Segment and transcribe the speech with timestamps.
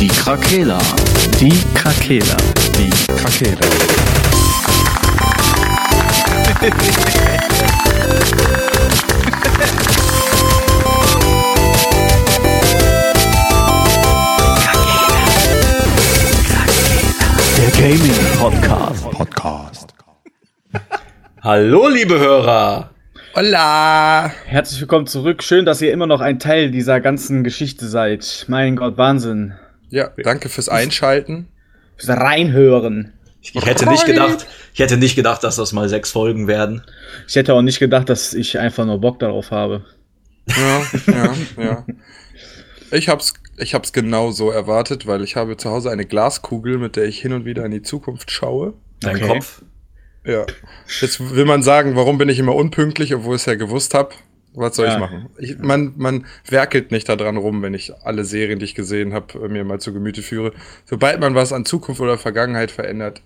[0.00, 0.78] Die Krakela.
[1.40, 2.36] Die Krakela.
[2.76, 3.60] Die Krakela.
[17.56, 19.10] Der Gaming Podcast.
[19.10, 19.94] Podcast.
[21.42, 22.90] Hallo, liebe Hörer.
[23.36, 24.30] Hola!
[24.46, 25.42] Herzlich willkommen zurück.
[25.42, 28.44] Schön, dass ihr immer noch ein Teil dieser ganzen Geschichte seid.
[28.48, 29.54] Mein Gott, Wahnsinn.
[29.94, 31.46] Ja, danke fürs Einschalten.
[31.96, 33.12] Fürs Reinhören.
[33.40, 36.82] Ich, ich hätte nicht gedacht, ich hätte nicht gedacht, dass das mal sechs Folgen werden.
[37.28, 39.84] Ich hätte auch nicht gedacht, dass ich einfach nur Bock darauf habe.
[40.48, 41.86] Ja, ja, ja.
[42.90, 46.96] Ich hab's, ich hab's genau so erwartet, weil ich habe zu Hause eine Glaskugel, mit
[46.96, 48.74] der ich hin und wieder in die Zukunft schaue.
[48.98, 49.28] Dein Okay.
[49.28, 49.62] Kopf.
[50.26, 50.44] Ja.
[51.00, 54.14] Jetzt will man sagen, warum bin ich immer unpünktlich, obwohl ich es ja gewusst habe.
[54.56, 54.94] Was soll Ja.
[54.94, 55.28] ich machen?
[55.38, 59.48] Ich, man, man werkelt nicht daran rum, wenn ich alle Serien, die ich gesehen habe,
[59.48, 60.52] mir mal zu Gemüte führe.
[60.84, 63.20] Sobald man was an Zukunft oder Vergangenheit verändert,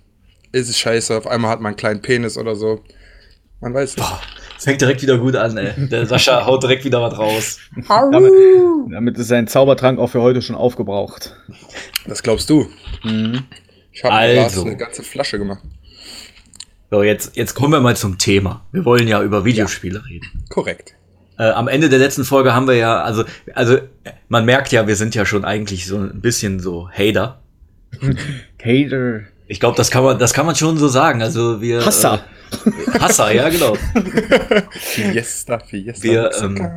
[0.52, 1.16] ist es scheiße.
[1.16, 2.82] Auf einmal hat man einen kleinen Penis oder so.
[3.60, 4.08] Man weiß nicht.
[4.08, 4.20] Boah,
[4.56, 5.72] es fängt direkt wieder gut an, ey.
[5.88, 7.58] Der Sascha haut direkt wieder was raus.
[7.88, 8.32] Damit,
[8.90, 11.36] damit ist sein Zaubertrank auch für heute schon aufgebraucht.
[12.06, 12.68] Das glaubst du.
[13.92, 14.64] Ich habe Also.
[14.64, 15.62] eine ganze Flasche gemacht.
[16.90, 18.64] So, jetzt, jetzt kommen wir mal zum Thema.
[18.72, 20.44] Wir wollen ja über Videospiele reden.
[20.48, 20.94] Korrekt.
[21.38, 23.78] Äh, am Ende der letzten Folge haben wir ja, also, also,
[24.28, 27.40] man merkt ja, wir sind ja schon eigentlich so ein bisschen so Hater.
[28.62, 29.20] Hater.
[29.50, 31.22] Ich glaube, das kann man, das kann man schon so sagen.
[31.22, 31.84] Also wir.
[31.84, 32.20] Hasser.
[32.66, 33.76] Äh, Hasser, ja, genau.
[34.70, 36.02] Fiesta, Fiesta.
[36.02, 36.68] Wir, ähm,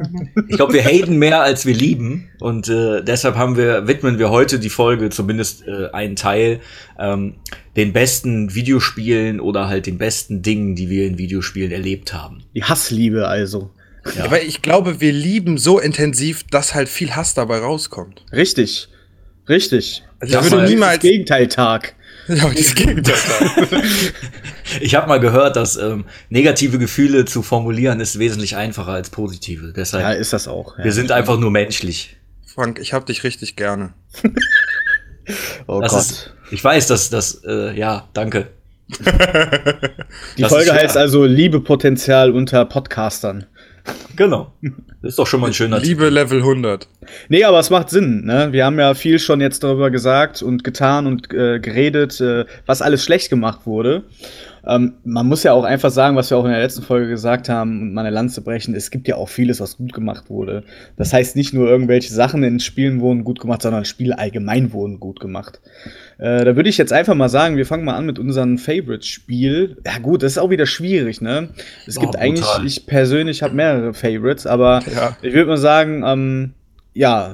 [0.48, 4.30] ich glaube, wir haten mehr als wir lieben und äh, deshalb haben wir widmen wir
[4.30, 6.60] heute die Folge zumindest äh, einen Teil
[7.00, 7.36] ähm,
[7.76, 12.44] den besten Videospielen oder halt den besten Dingen, die wir in Videospielen erlebt haben.
[12.54, 13.72] Die Hassliebe also.
[14.22, 18.26] Aber ich glaube, wir lieben so intensiv, dass halt viel Hass dabei rauskommt.
[18.32, 18.88] Richtig.
[19.48, 20.04] Richtig.
[20.20, 21.96] Also ich Das würde ist niemals- das Gegenteil-Tag.
[22.28, 23.16] Ja, das Gegenteil.
[24.80, 29.74] Ich habe mal gehört, dass ähm, negative Gefühle zu formulieren ist wesentlich einfacher als positive.
[29.76, 30.78] Deshalb Ja, ist das auch.
[30.78, 30.84] Ja.
[30.86, 32.16] wir sind einfach nur menschlich.
[32.46, 33.94] Frank, ich hab dich richtig gerne.
[35.68, 36.02] oh Das Gott.
[36.02, 38.48] ist, ich weiß, dass das äh, ja danke.
[40.38, 43.46] Die das Folge heißt also Liebepotenzial unter Podcastern.
[44.16, 44.54] Genau.
[45.02, 46.88] Das ist doch schon mal ein schöner Liebe Level 100.
[47.30, 48.26] Nee, aber es macht Sinn.
[48.26, 48.50] Ne?
[48.52, 52.82] Wir haben ja viel schon jetzt darüber gesagt und getan und äh, geredet, äh, was
[52.82, 54.04] alles schlecht gemacht wurde.
[54.68, 57.50] Ähm, man muss ja auch einfach sagen, was wir auch in der letzten Folge gesagt
[57.50, 60.64] haben und meine Lanze brechen, es gibt ja auch vieles, was gut gemacht wurde.
[60.98, 65.00] Das heißt, nicht nur irgendwelche Sachen in Spielen wurden gut gemacht, sondern Spiele allgemein wurden
[65.00, 65.62] gut gemacht.
[66.20, 69.78] Äh, da würde ich jetzt einfach mal sagen, wir fangen mal an mit unserem Favorite-Spiel.
[69.86, 71.50] Ja gut, das ist auch wieder schwierig, ne?
[71.88, 72.66] Es Oh, gibt eigentlich, brutal.
[72.66, 75.18] ich persönlich habe mehrere Favorites, aber Ja.
[75.22, 76.54] ich würde mal sagen, ähm,
[76.94, 77.34] ja,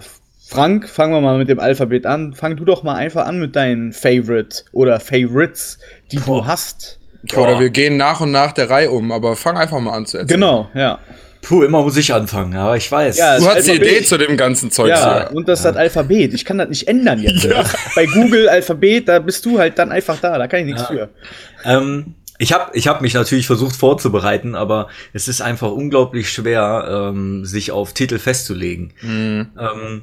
[0.50, 2.34] Frank, fangen wir mal mit dem Alphabet an.
[2.34, 5.78] Fang du doch mal einfach an mit deinen Favorite oder Favorites,
[6.14, 7.00] die du hast.
[7.36, 10.18] Oder wir gehen nach und nach der Reihe um, aber fang einfach mal an zu
[10.18, 10.40] erzählen.
[10.40, 11.00] Genau, ja.
[11.42, 13.18] Puh, immer muss ich anfangen, aber ich weiß.
[13.18, 13.74] Ja, Du hast die.
[13.74, 14.90] Idee zu dem ganzen Zeug.
[14.90, 15.28] Ja, Ja.
[15.30, 16.34] und das ist das Alphabet.
[16.34, 17.48] Ich kann das nicht ändern jetzt.
[17.96, 20.38] Bei Google Alphabet, da bist du halt dann einfach da.
[20.38, 21.10] Da kann ich nichts für.
[21.64, 27.12] Ähm, ich habe ich hab mich natürlich versucht vorzubereiten, aber es ist einfach unglaublich schwer,
[27.14, 28.94] ähm, sich auf Titel festzulegen.
[29.04, 30.02] Ähm,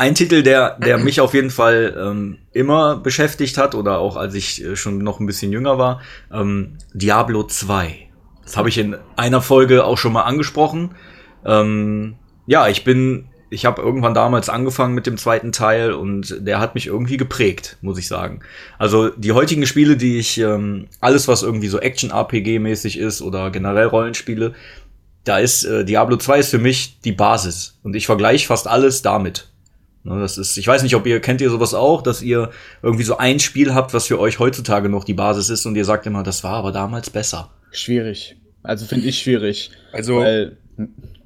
[0.00, 4.34] ein Titel, der, der mich auf jeden Fall ähm, immer beschäftigt hat, oder auch als
[4.34, 6.00] ich äh, schon noch ein bisschen jünger war,
[6.32, 8.08] ähm, Diablo 2.
[8.42, 10.94] Das habe ich in einer Folge auch schon mal angesprochen.
[11.44, 12.14] Ähm,
[12.46, 16.74] ja, ich bin, ich habe irgendwann damals angefangen mit dem zweiten Teil und der hat
[16.74, 18.40] mich irgendwie geprägt, muss ich sagen.
[18.78, 23.88] Also die heutigen Spiele, die ich, ähm, alles was irgendwie so Action-RPG-mäßig ist oder generell
[23.88, 24.54] Rollenspiele,
[25.24, 29.02] da ist äh, Diablo 2 ist für mich die Basis und ich vergleiche fast alles
[29.02, 29.49] damit.
[30.02, 32.50] Ne, das ist, ich weiß nicht, ob ihr kennt ihr sowas auch, dass ihr
[32.82, 35.84] irgendwie so ein Spiel habt, was für euch heutzutage noch die Basis ist und ihr
[35.84, 37.50] sagt immer, das war aber damals besser.
[37.70, 38.36] Schwierig.
[38.62, 39.70] Also finde ich schwierig.
[39.92, 40.56] Also, Weil,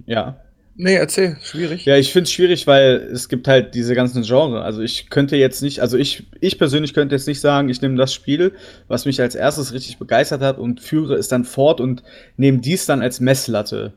[0.07, 0.41] ja.
[0.75, 1.84] nee, erzähl, schwierig.
[1.84, 4.63] Ja, ich finde es schwierig, weil es gibt halt diese ganzen Genre.
[4.63, 7.97] Also ich könnte jetzt nicht, also ich, ich persönlich könnte jetzt nicht sagen, ich nehme
[7.97, 8.54] das Spiel,
[8.89, 12.03] was mich als erstes richtig begeistert hat und führe es dann fort und
[12.37, 13.95] nehme dies dann als Messlatte.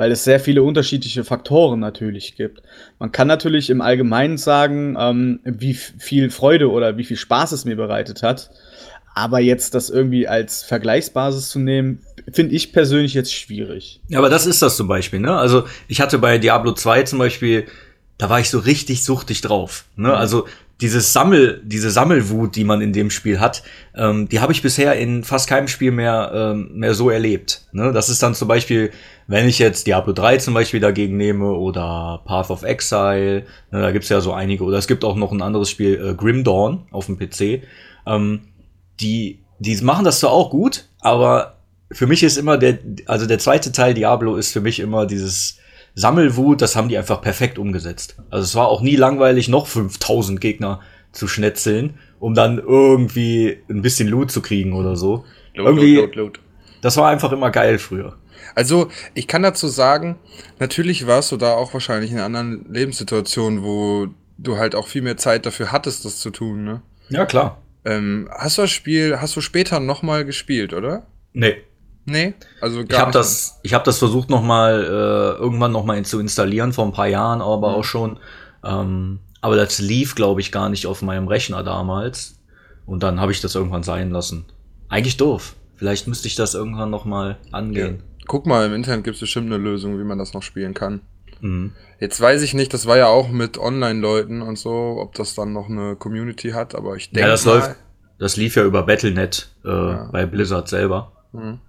[0.00, 2.62] Weil es sehr viele unterschiedliche Faktoren natürlich gibt.
[2.98, 7.66] Man kann natürlich im Allgemeinen sagen, ähm, wie viel Freude oder wie viel Spaß es
[7.66, 8.50] mir bereitet hat.
[9.14, 12.00] Aber jetzt das irgendwie als Vergleichsbasis zu nehmen,
[12.32, 14.00] finde ich persönlich jetzt schwierig.
[14.08, 15.36] Ja, aber das ist das zum Beispiel, ne?
[15.36, 17.66] Also ich hatte bei Diablo 2 zum Beispiel,
[18.16, 19.84] da war ich so richtig suchtig drauf.
[19.96, 20.16] Ne?
[20.16, 20.46] Also
[20.80, 23.62] dieses Sammel, diese Sammelwut, die man in dem Spiel hat,
[23.94, 27.66] ähm, die habe ich bisher in fast keinem Spiel mehr, ähm, mehr so erlebt.
[27.72, 27.92] Ne?
[27.92, 28.90] Das ist dann zum Beispiel,
[29.26, 33.90] wenn ich jetzt Diablo 3 zum Beispiel dagegen nehme oder Path of Exile, ne, da
[33.90, 36.86] gibt's ja so einige, oder es gibt auch noch ein anderes Spiel, äh, Grim Dawn
[36.90, 37.62] auf dem PC.
[38.06, 38.40] Ähm,
[39.00, 41.58] die, die machen das zwar auch gut, aber
[41.92, 45.58] für mich ist immer der, also der zweite Teil Diablo ist für mich immer dieses
[45.94, 48.16] Sammelwut, das haben die einfach perfekt umgesetzt.
[48.30, 50.80] Also es war auch nie langweilig, noch 5000 Gegner
[51.12, 55.24] zu schnetzeln, um dann irgendwie ein bisschen Loot zu kriegen oder so.
[55.54, 56.40] Loot, irgendwie, Loot, Loot, Loot.
[56.82, 58.16] Das war einfach immer geil früher.
[58.54, 60.16] Also, ich kann dazu sagen,
[60.58, 64.08] natürlich warst du da auch wahrscheinlich in anderen Lebenssituationen, wo
[64.38, 66.82] du halt auch viel mehr Zeit dafür hattest, das zu tun, ne?
[67.10, 67.60] Ja, klar.
[67.84, 71.06] Ähm, hast du das Spiel, hast du später nochmal gespielt, oder?
[71.32, 71.56] Nee.
[72.10, 75.84] Nee, also gar ich habe das, ich habe das versucht noch mal äh, irgendwann noch
[75.84, 77.74] mal zu installieren vor ein paar Jahren, aber mhm.
[77.76, 78.18] auch schon.
[78.64, 82.40] Ähm, aber das lief, glaube ich, gar nicht auf meinem Rechner damals.
[82.84, 84.46] Und dann habe ich das irgendwann sein lassen.
[84.88, 85.54] Eigentlich doof.
[85.76, 87.98] Vielleicht müsste ich das irgendwann noch mal angehen.
[87.98, 88.24] Ja.
[88.26, 91.00] Guck mal, im Internet gibt es bestimmt eine Lösung, wie man das noch spielen kann.
[91.40, 91.72] Mhm.
[92.00, 95.52] Jetzt weiß ich nicht, das war ja auch mit Online-Leuten und so, ob das dann
[95.52, 97.20] noch eine Community hat, aber ich denke.
[97.20, 97.76] Ja, das läuft.
[98.18, 100.08] Das lief ja über Battlenet äh, ja.
[100.12, 101.12] bei Blizzard selber.
[101.32, 101.60] Mhm.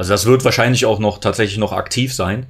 [0.00, 2.46] Also das wird wahrscheinlich auch noch tatsächlich noch aktiv sein.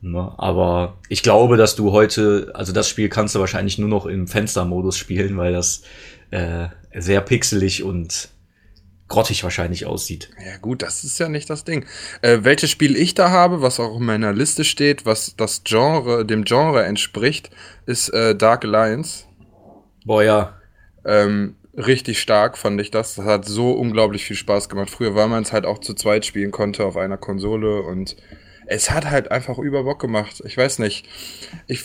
[0.00, 0.32] Ne?
[0.38, 4.26] Aber ich glaube, dass du heute, also das Spiel kannst du wahrscheinlich nur noch im
[4.26, 5.82] Fenstermodus spielen, weil das
[6.30, 8.30] äh, sehr pixelig und
[9.06, 10.30] grottig wahrscheinlich aussieht.
[10.42, 11.84] Ja gut, das ist ja nicht das Ding.
[12.22, 16.24] Äh, welches Spiel ich da habe, was auch in meiner Liste steht, was das Genre,
[16.24, 17.50] dem Genre entspricht,
[17.84, 19.24] ist äh, Dark Alliance.
[20.06, 20.58] Boah ja.
[21.04, 23.14] Ähm, richtig stark, fand ich das.
[23.14, 24.90] Das hat so unglaublich viel Spaß gemacht.
[24.90, 28.16] Früher, weil man es halt auch zu zweit spielen konnte auf einer Konsole und
[28.66, 30.42] es hat halt einfach über Bock gemacht.
[30.44, 31.08] Ich weiß nicht.
[31.66, 31.84] Ich,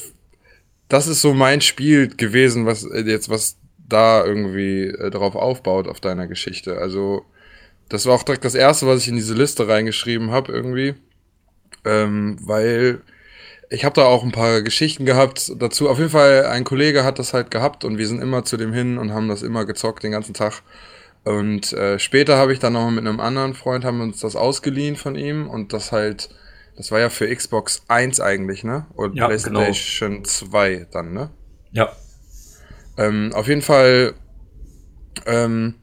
[0.89, 5.87] das ist so mein Spiel gewesen, was äh, jetzt, was da irgendwie äh, drauf aufbaut
[5.87, 6.77] auf deiner Geschichte.
[6.77, 7.25] Also,
[7.89, 10.95] das war auch direkt das erste, was ich in diese Liste reingeschrieben habe, irgendwie.
[11.85, 13.01] Ähm, weil
[13.73, 15.89] ich habe da auch ein paar Geschichten gehabt dazu.
[15.89, 18.71] Auf jeden Fall, ein Kollege hat das halt gehabt und wir sind immer zu dem
[18.71, 20.61] hin und haben das immer gezockt den ganzen Tag.
[21.23, 24.35] Und äh, später habe ich dann noch mit einem anderen Freund, haben wir uns das
[24.35, 26.29] ausgeliehen von ihm und das halt,
[26.77, 28.85] das war ja für Xbox 1 eigentlich, ne?
[28.93, 30.23] Und ja, PlayStation genau.
[30.23, 31.31] 2 dann, ne?
[31.71, 31.91] Ja.
[32.97, 34.13] Ähm, auf jeden Fall
[35.25, 35.75] ähm,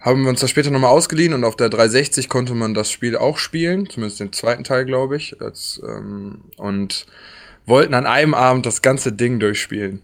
[0.00, 3.16] haben wir uns das später nochmal ausgeliehen und auf der 360 konnte man das Spiel
[3.16, 5.40] auch spielen, zumindest den zweiten Teil, glaube ich.
[5.40, 7.06] Als, ähm, und
[7.66, 10.00] wollten an einem Abend das ganze Ding durchspielen.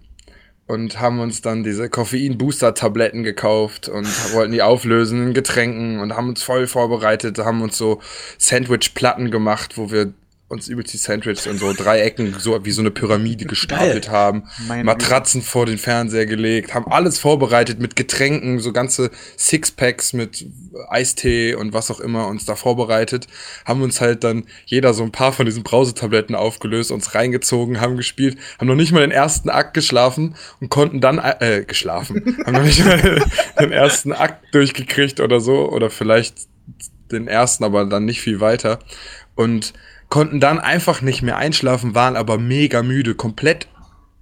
[0.66, 6.30] Und haben uns dann diese Koffein-Booster-Tabletten gekauft und wollten die auflösen in Getränken und haben
[6.30, 8.00] uns voll vorbereitet, haben uns so
[8.38, 10.12] Sandwich-Platten gemacht, wo wir
[10.48, 14.12] uns übelst die Sandwiches und so Dreiecken, so wie so eine Pyramide gestapelt Geil.
[14.12, 15.50] haben, Meine Matratzen Güte.
[15.50, 20.46] vor den Fernseher gelegt, haben alles vorbereitet mit Getränken, so ganze Sixpacks mit
[20.88, 23.26] Eistee und was auch immer uns da vorbereitet,
[23.64, 27.96] haben uns halt dann jeder so ein paar von diesen Brausetabletten aufgelöst, uns reingezogen, haben
[27.96, 32.52] gespielt, haben noch nicht mal den ersten Akt geschlafen und konnten dann, äh, geschlafen, haben
[32.52, 33.20] noch nicht mal
[33.58, 36.46] den ersten Akt durchgekriegt oder so, oder vielleicht
[37.10, 38.78] den ersten, aber dann nicht viel weiter.
[39.34, 39.72] Und
[40.08, 43.68] konnten dann einfach nicht mehr einschlafen, waren aber mega müde, komplett.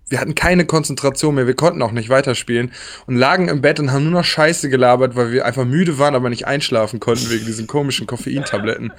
[0.09, 2.73] Wir hatten keine Konzentration mehr, wir konnten auch nicht weiterspielen
[3.07, 6.15] und lagen im Bett und haben nur noch Scheiße gelabert, weil wir einfach müde waren,
[6.15, 8.93] aber nicht einschlafen konnten wegen diesen komischen Koffeintabletten.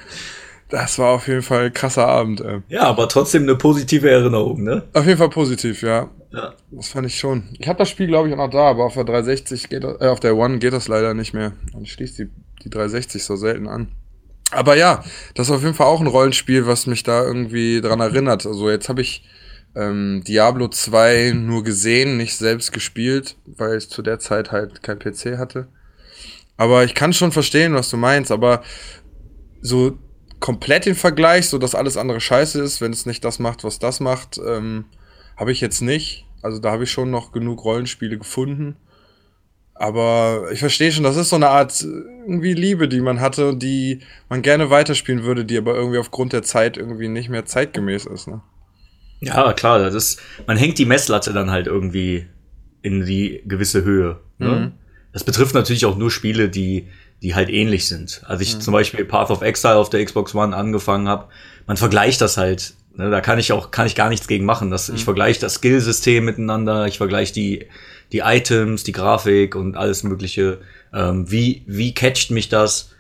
[0.70, 2.42] Das war auf jeden Fall ein krasser Abend.
[2.42, 2.62] Ey.
[2.70, 4.84] Ja, aber trotzdem eine positive Erinnerung, ne?
[4.94, 6.10] Auf jeden Fall positiv, ja.
[6.32, 6.54] Ja.
[6.72, 7.44] Das fand ich schon.
[7.60, 10.02] Ich habe das Spiel, glaube ich, auch noch da, aber auf der 360 geht das,
[10.02, 11.54] äh, auf der One geht das leider nicht mehr.
[11.74, 12.30] Und schließt die,
[12.64, 13.90] die 360 so selten an.
[14.56, 18.00] Aber ja, das ist auf jeden Fall auch ein Rollenspiel, was mich da irgendwie dran
[18.00, 18.46] erinnert.
[18.46, 19.24] Also jetzt habe ich
[19.76, 25.00] ähm, Diablo 2 nur gesehen, nicht selbst gespielt, weil ich zu der Zeit halt kein
[25.00, 25.68] PC hatte.
[26.58, 28.64] Aber ich kann schon verstehen, was du meinst, aber
[29.62, 29.98] so
[30.40, 33.80] komplett den Vergleich, so dass alles andere scheiße ist, wenn es nicht das macht, was
[33.80, 34.86] das macht, ähm,
[35.36, 36.26] habe ich jetzt nicht.
[36.42, 38.78] Also da habe ich schon noch genug Rollenspiele gefunden.
[39.78, 44.00] Aber ich verstehe schon, das ist so eine Art irgendwie Liebe, die man hatte, die
[44.30, 48.28] man gerne weiterspielen würde, die aber irgendwie aufgrund der Zeit irgendwie nicht mehr zeitgemäß ist.
[48.28, 48.42] Ne?
[49.20, 52.26] Ja, klar, das ist, man hängt die Messlatte dann halt irgendwie
[52.82, 54.20] in die gewisse Höhe.
[54.38, 54.48] Ne?
[54.48, 54.72] Mhm.
[55.12, 56.88] Das betrifft natürlich auch nur Spiele, die,
[57.22, 58.22] die halt ähnlich sind.
[58.26, 58.62] Als ich mhm.
[58.62, 61.28] zum Beispiel Path of Exile auf der Xbox One angefangen habe,
[61.68, 62.76] man vergleicht das halt.
[62.96, 63.10] Ne?
[63.10, 64.72] Da kann ich auch, kann ich gar nichts gegen machen.
[64.72, 64.96] Das, mhm.
[64.96, 67.68] Ich vergleiche das Skillsystem miteinander, ich vergleiche die
[68.12, 70.60] die Items, die Grafik und alles Mögliche.
[70.94, 72.92] Ähm, wie, wie catcht mich das?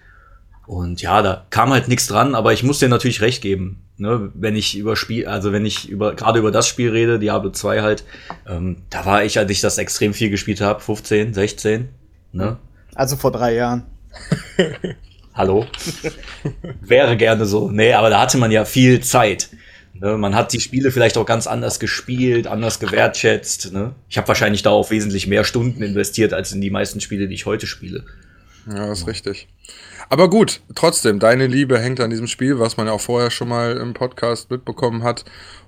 [0.67, 3.81] Und ja, da kam halt nichts dran, aber ich muss dir natürlich recht geben.
[3.97, 7.51] Ne, wenn ich über Spiel, also wenn ich über gerade über das Spiel rede, Diablo
[7.51, 8.03] 2 halt,
[8.45, 11.87] ähm, da war ich, als ich das extrem viel gespielt habe, 15, 16.
[12.33, 12.57] Ne?
[12.93, 13.83] Also vor drei Jahren.
[15.33, 15.65] Hallo?
[16.81, 17.71] Wäre gerne so.
[17.71, 19.49] Nee, aber da hatte man ja viel Zeit.
[19.99, 20.17] Ne?
[20.17, 23.73] Man hat die Spiele vielleicht auch ganz anders gespielt, anders gewertschätzt.
[23.73, 23.93] Ne?
[24.09, 27.35] Ich habe wahrscheinlich da auch wesentlich mehr Stunden investiert als in die meisten Spiele, die
[27.35, 28.03] ich heute spiele.
[28.67, 29.47] Ja, das ist richtig.
[30.09, 33.47] Aber gut, trotzdem, deine Liebe hängt an diesem Spiel, was man ja auch vorher schon
[33.47, 35.25] mal im Podcast mitbekommen hat.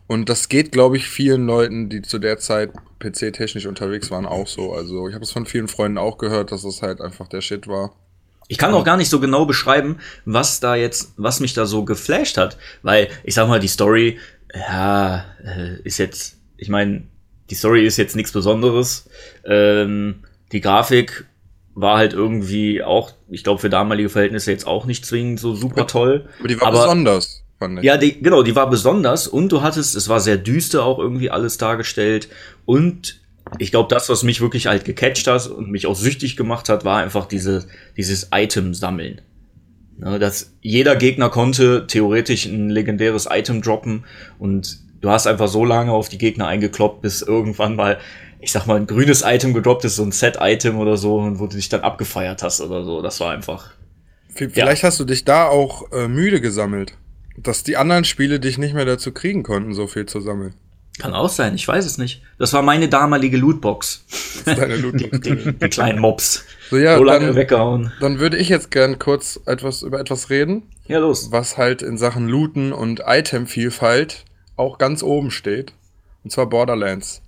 [0.07, 4.47] Und das geht, glaube ich, vielen Leuten, die zu der Zeit PC-technisch unterwegs waren, auch
[4.47, 4.73] so.
[4.73, 7.67] Also ich habe es von vielen Freunden auch gehört, dass es halt einfach der Shit
[7.67, 7.93] war.
[8.47, 11.83] Ich kann auch gar nicht so genau beschreiben, was da jetzt, was mich da so
[11.83, 14.19] geflasht hat, weil ich sag mal, die Story,
[14.53, 17.03] ja, äh, ist jetzt, ich meine,
[17.49, 19.09] die Story ist jetzt nichts Besonderes.
[19.45, 21.25] Ähm, die Grafik
[21.75, 25.85] war halt irgendwie auch, ich glaube, für damalige Verhältnisse jetzt auch nicht zwingend so super
[25.87, 26.27] toll.
[26.39, 27.43] Aber die war aber, besonders.
[27.59, 27.85] Fand ich.
[27.85, 31.29] Ja, die, genau, die war besonders und du hattest, es war sehr düster auch irgendwie
[31.29, 32.29] alles dargestellt
[32.65, 33.19] und
[33.59, 36.85] ich glaube, das, was mich wirklich halt gecatcht hat und mich auch süchtig gemacht hat,
[36.85, 39.21] war einfach diese, dieses Item sammeln.
[39.97, 44.05] Ne, dass jeder Gegner konnte theoretisch ein legendäres Item droppen
[44.37, 47.97] und du hast einfach so lange auf die Gegner eingekloppt, bis irgendwann mal,
[48.39, 51.47] ich sag mal, ein grünes Item gedroppt ist, so ein Set-Item oder so, und wo
[51.47, 53.01] du dich dann abgefeiert hast oder so.
[53.01, 53.71] Das war einfach.
[54.29, 54.87] Vielleicht ja.
[54.87, 56.93] hast du dich da auch äh, müde gesammelt.
[57.35, 60.53] Dass die anderen Spiele dich nicht mehr dazu kriegen konnten, so viel zu sammeln.
[60.97, 62.23] Kann auch sein, ich weiß es nicht.
[62.39, 64.03] Das war meine damalige Lootbox.
[64.45, 65.19] Deine Lootbox.
[65.21, 66.43] die, die, die, kleinen Mobs.
[66.69, 67.91] So, ja, so lange dann, weggehauen.
[67.99, 70.63] Dann würde ich jetzt gern kurz etwas über etwas reden.
[70.87, 71.31] Ja, los.
[71.31, 74.25] Was halt in Sachen Looten und Itemvielfalt
[74.55, 75.73] auch ganz oben steht.
[76.23, 77.21] Und zwar Borderlands.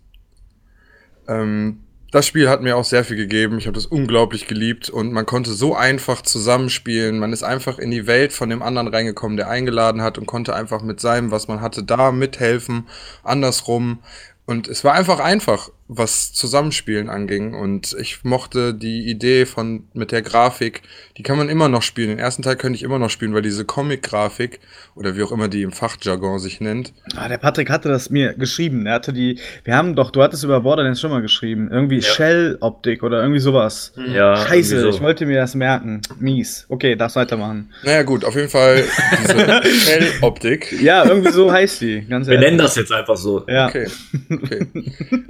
[1.27, 3.59] Ähm, das Spiel hat mir auch sehr viel gegeben.
[3.59, 7.19] Ich habe das unglaublich geliebt und man konnte so einfach zusammenspielen.
[7.19, 10.55] Man ist einfach in die Welt von dem anderen reingekommen, der eingeladen hat und konnte
[10.55, 12.87] einfach mit seinem, was man hatte, da mithelfen.
[13.23, 13.99] Andersrum.
[14.45, 17.55] Und es war einfach einfach, was Zusammenspielen anging.
[17.55, 20.83] Und ich mochte die Idee von mit der Grafik,
[21.17, 22.09] die kann man immer noch spielen.
[22.09, 24.59] Den ersten Teil könnte ich immer noch spielen, weil diese Comic-Grafik
[24.95, 26.93] oder wie auch immer die im Fachjargon sich nennt.
[27.15, 28.85] Ah, der Patrick hatte das mir geschrieben.
[28.85, 31.69] Er hatte die, wir haben doch, du hattest über Borderlands schon mal geschrieben.
[31.71, 32.03] Irgendwie ja.
[32.03, 33.91] Shell-Optik oder irgendwie sowas.
[33.95, 34.13] Mhm.
[34.13, 34.37] Ja.
[34.45, 34.89] Scheiße, so.
[34.89, 36.01] ich wollte mir das merken.
[36.19, 36.67] Mies.
[36.69, 37.73] Okay, darfst weitermachen.
[37.83, 38.83] Naja, gut, auf jeden Fall
[39.23, 40.79] diese Shell-Optik.
[40.83, 42.01] Ja, irgendwie so heißt die.
[42.01, 43.43] Ganz wir nennen das jetzt einfach so.
[43.47, 43.67] Ja.
[43.67, 43.87] Okay.
[44.31, 44.67] okay.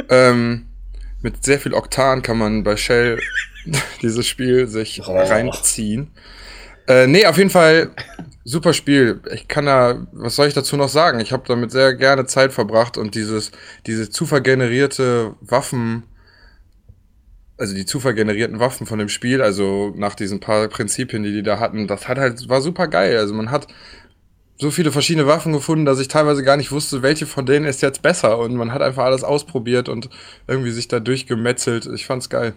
[0.10, 0.49] ähm,
[1.22, 3.20] mit sehr viel Oktan kann man bei Shell
[4.02, 5.18] dieses Spiel sich oh.
[5.18, 6.12] reinziehen.
[6.88, 7.92] Äh, nee, auf jeden Fall
[8.44, 9.22] super Spiel.
[9.32, 11.20] Ich kann da, was soll ich dazu noch sagen?
[11.20, 13.52] Ich habe damit sehr gerne Zeit verbracht und dieses,
[13.86, 16.04] diese zufallgenerierte Waffen,
[17.58, 21.60] also die zufallgenerierten Waffen von dem Spiel, also nach diesen paar Prinzipien, die die da
[21.60, 23.18] hatten, das hat halt, war super geil.
[23.18, 23.68] Also man hat
[24.60, 27.82] so viele verschiedene Waffen gefunden, dass ich teilweise gar nicht wusste, welche von denen ist
[27.82, 28.38] jetzt besser.
[28.38, 30.10] Und man hat einfach alles ausprobiert und
[30.48, 31.88] irgendwie sich da durchgemetzelt.
[31.96, 32.54] Ich fand's geil.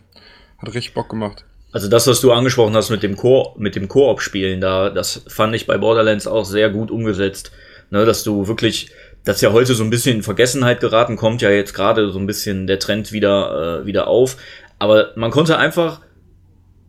[0.59, 1.45] Hat richtig Bock gemacht.
[1.71, 5.55] Also das, was du angesprochen hast mit dem Koop, mit dem Koop-Spielen, da, das fand
[5.55, 7.53] ich bei Borderlands auch sehr gut umgesetzt.
[7.91, 8.91] Ne, dass du wirklich,
[9.25, 12.27] das ja heute so ein bisschen in Vergessenheit geraten, kommt ja jetzt gerade so ein
[12.27, 14.37] bisschen der Trend wieder, äh, wieder auf.
[14.79, 16.01] Aber man konnte einfach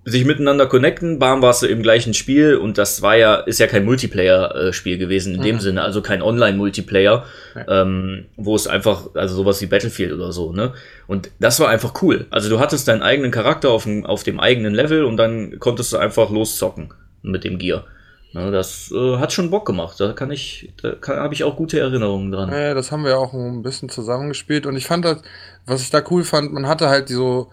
[0.05, 3.67] sich miteinander connecten, bam, warst du im gleichen Spiel und das war ja, ist ja
[3.67, 5.45] kein Multiplayer-Spiel gewesen in mhm.
[5.45, 7.81] dem Sinne, also kein Online-Multiplayer, ja.
[7.81, 10.73] ähm, wo es einfach, also sowas wie Battlefield oder so, ne?
[11.07, 12.25] Und das war einfach cool.
[12.31, 15.93] Also du hattest deinen eigenen Charakter auf dem, auf dem eigenen Level und dann konntest
[15.93, 17.85] du einfach loszocken mit dem Gear.
[18.33, 19.99] Ne, das äh, hat schon Bock gemacht.
[19.99, 22.51] Da kann ich, da habe ich auch gute Erinnerungen dran.
[22.51, 25.21] Ja, das haben wir auch ein bisschen zusammengespielt und ich fand das,
[25.67, 27.51] was ich da cool fand, man hatte halt so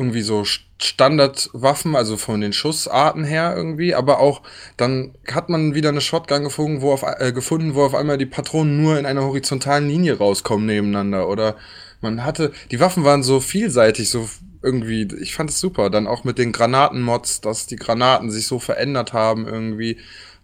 [0.00, 0.44] irgendwie so
[0.78, 4.40] Standardwaffen, also von den Schussarten her irgendwie, aber auch
[4.78, 8.26] dann hat man wieder eine Shotgun gefunden, wo auf, äh, gefunden, wo auf einmal die
[8.26, 11.56] Patronen nur in einer horizontalen Linie rauskommen nebeneinander oder?
[12.00, 14.26] Man hatte, die Waffen waren so vielseitig, so
[14.62, 18.58] irgendwie, ich fand es super, dann auch mit den Granatenmods, dass die Granaten sich so
[18.58, 19.98] verändert haben irgendwie.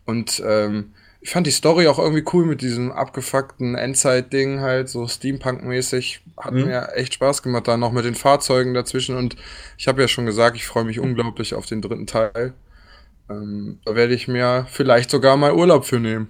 [0.04, 0.92] Und ähm,
[1.26, 6.20] ich fand die Story auch irgendwie cool mit diesem abgefuckten Endzeit-Ding halt, so Steampunk-mäßig.
[6.36, 6.66] Hat mhm.
[6.66, 9.16] mir echt Spaß gemacht, da noch mit den Fahrzeugen dazwischen.
[9.16, 9.34] Und
[9.76, 12.54] ich habe ja schon gesagt, ich freue mich unglaublich auf den dritten Teil.
[13.28, 16.28] Ähm, da werde ich mir vielleicht sogar mal Urlaub für nehmen.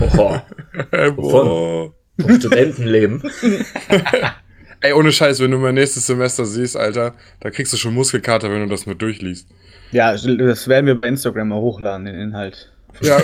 [0.00, 0.44] Boah.
[1.14, 1.92] Boah.
[2.20, 3.22] Vom Studentenleben.
[4.80, 8.50] Ey, ohne Scheiß, wenn du mein nächstes Semester siehst, Alter, da kriegst du schon Muskelkater,
[8.50, 9.48] wenn du das nur durchliest.
[9.92, 12.73] Ja, das werden wir bei Instagram mal hochladen, den Inhalt.
[13.00, 13.18] Ja,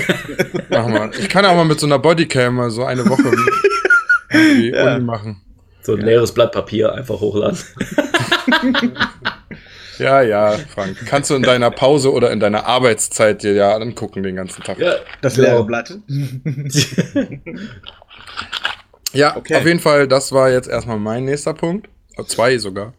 [0.71, 1.11] machen wir.
[1.19, 3.23] Ich kann auch mal mit so einer Bodycam mal so eine Woche
[4.31, 4.99] irgendwie ja.
[4.99, 5.41] machen.
[5.83, 7.59] So ein leeres Blatt Papier einfach hochladen.
[9.99, 10.97] Ja, ja, Frank.
[11.05, 14.79] Kannst du in deiner Pause oder in deiner Arbeitszeit dir ja angucken den ganzen Tag.
[14.79, 15.49] Ja, Das genau.
[15.49, 15.93] leere Blatt.
[19.12, 19.57] Ja, Okay.
[19.57, 21.89] auf jeden Fall, das war jetzt erstmal mein nächster Punkt.
[22.17, 22.95] Äh, Zwei sogar.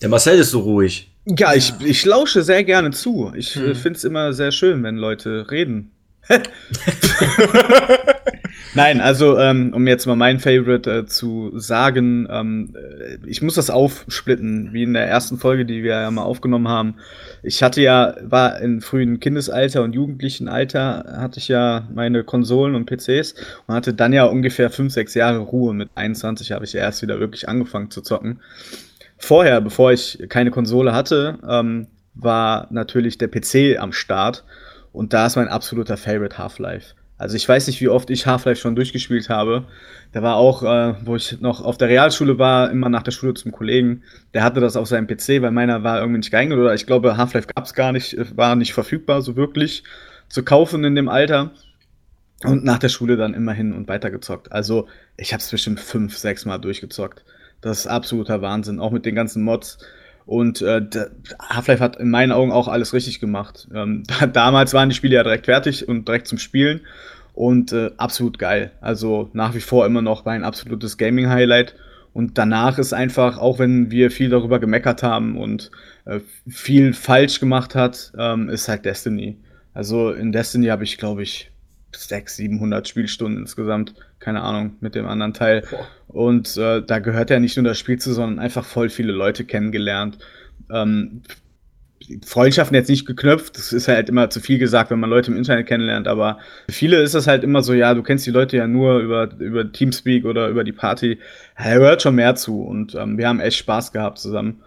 [0.00, 1.10] Der Marcel ist so ruhig.
[1.26, 3.32] Ja, ich, ich lausche sehr gerne zu.
[3.34, 5.90] Ich finde es immer sehr schön, wenn Leute reden.
[8.74, 13.54] Nein, also ähm, um jetzt mal mein Favorite äh, zu sagen, ähm, äh, ich muss
[13.54, 16.96] das aufsplitten, wie in der ersten Folge, die wir ja mal aufgenommen haben.
[17.42, 22.74] Ich hatte ja, war in frühen Kindesalter und jugendlichen Alter, hatte ich ja meine Konsolen
[22.74, 23.34] und PCs
[23.66, 25.74] und hatte dann ja ungefähr fünf, sechs Jahre Ruhe.
[25.74, 28.40] Mit 21 habe ich ja erst wieder wirklich angefangen zu zocken
[29.18, 34.44] vorher, bevor ich keine Konsole hatte, ähm, war natürlich der PC am Start.
[34.92, 36.94] Und da ist mein absoluter Favorite Half-Life.
[37.18, 39.64] Also ich weiß nicht, wie oft ich Half-Life schon durchgespielt habe.
[40.12, 43.34] Da war auch, äh, wo ich noch auf der Realschule war, immer nach der Schule
[43.34, 44.02] zum Kollegen.
[44.34, 46.58] Der hatte das auf seinem PC, weil meiner war irgendwie nicht geeignet.
[46.58, 49.82] Oder ich glaube, Half-Life gab es gar nicht, äh, war nicht verfügbar, so wirklich
[50.28, 51.52] zu kaufen in dem Alter.
[52.44, 54.52] Und nach der Schule dann immer hin und weiter gezockt.
[54.52, 57.24] Also ich habe es bestimmt fünf, sechs Mal durchgezockt.
[57.60, 59.78] Das ist absoluter Wahnsinn, auch mit den ganzen Mods.
[60.26, 60.82] Und äh,
[61.40, 63.68] Half-Life hat in meinen Augen auch alles richtig gemacht.
[63.72, 66.80] Ähm, da, damals waren die Spiele ja direkt fertig und direkt zum Spielen.
[67.34, 68.72] Und äh, absolut geil.
[68.80, 71.74] Also nach wie vor immer noch mein absolutes Gaming-Highlight.
[72.12, 75.70] Und danach ist einfach, auch wenn wir viel darüber gemeckert haben und
[76.06, 79.36] äh, viel falsch gemacht hat, ähm, ist halt Destiny.
[79.74, 81.50] Also in Destiny habe ich, glaube ich,
[81.94, 83.94] 600, 700 Spielstunden insgesamt.
[84.26, 85.62] Keine Ahnung, mit dem anderen Teil.
[86.08, 89.44] Und äh, da gehört ja nicht nur das Spiel zu, sondern einfach voll viele Leute
[89.44, 90.18] kennengelernt.
[90.68, 91.22] Ähm,
[92.24, 95.36] Freundschaften jetzt nicht geknöpft, das ist halt immer zu viel gesagt, wenn man Leute im
[95.36, 98.56] Internet kennenlernt, aber für viele ist das halt immer so, ja, du kennst die Leute
[98.56, 101.20] ja nur über, über Teamspeak oder über die Party.
[101.56, 104.60] Da gehört schon mehr zu und ähm, wir haben echt Spaß gehabt zusammen.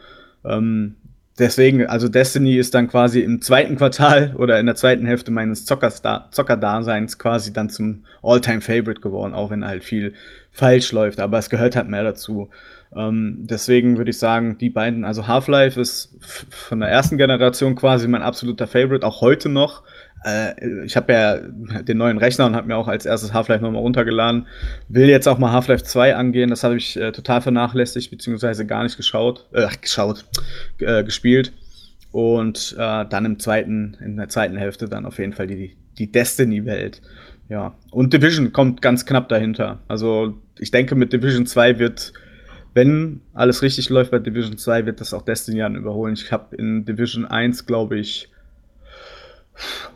[0.45, 0.95] Ähm,
[1.39, 5.65] deswegen, also Destiny ist dann quasi im zweiten Quartal oder in der zweiten Hälfte meines
[5.65, 10.13] Zockerdaseins quasi dann zum All-Time-Favorite geworden, auch wenn halt viel
[10.51, 12.49] falsch läuft, aber es gehört halt mehr dazu.
[12.95, 16.15] Ähm, deswegen würde ich sagen, die beiden, also Half-Life ist
[16.49, 19.83] von der ersten Generation quasi mein absoluter Favorite, auch heute noch.
[20.25, 23.81] Äh, ich habe ja den neuen Rechner und habe mir auch als erstes Half-Life nochmal
[23.81, 24.47] runtergeladen.
[24.87, 28.83] Will jetzt auch mal Half-Life 2 angehen, das habe ich äh, total vernachlässigt, beziehungsweise gar
[28.83, 30.25] nicht geschaut, äh, geschaut,
[30.79, 31.53] äh, gespielt.
[32.11, 36.11] Und äh, dann im zweiten, in der zweiten Hälfte dann auf jeden Fall die, die
[36.11, 37.01] Destiny-Welt.
[37.49, 37.75] Ja.
[37.91, 39.79] Und Division kommt ganz knapp dahinter.
[39.87, 42.13] Also ich denke, mit Division 2 wird,
[42.73, 46.13] wenn alles richtig läuft bei Division 2, wird das auch Destiny dann überholen.
[46.13, 48.28] Ich habe in Division 1, glaube ich,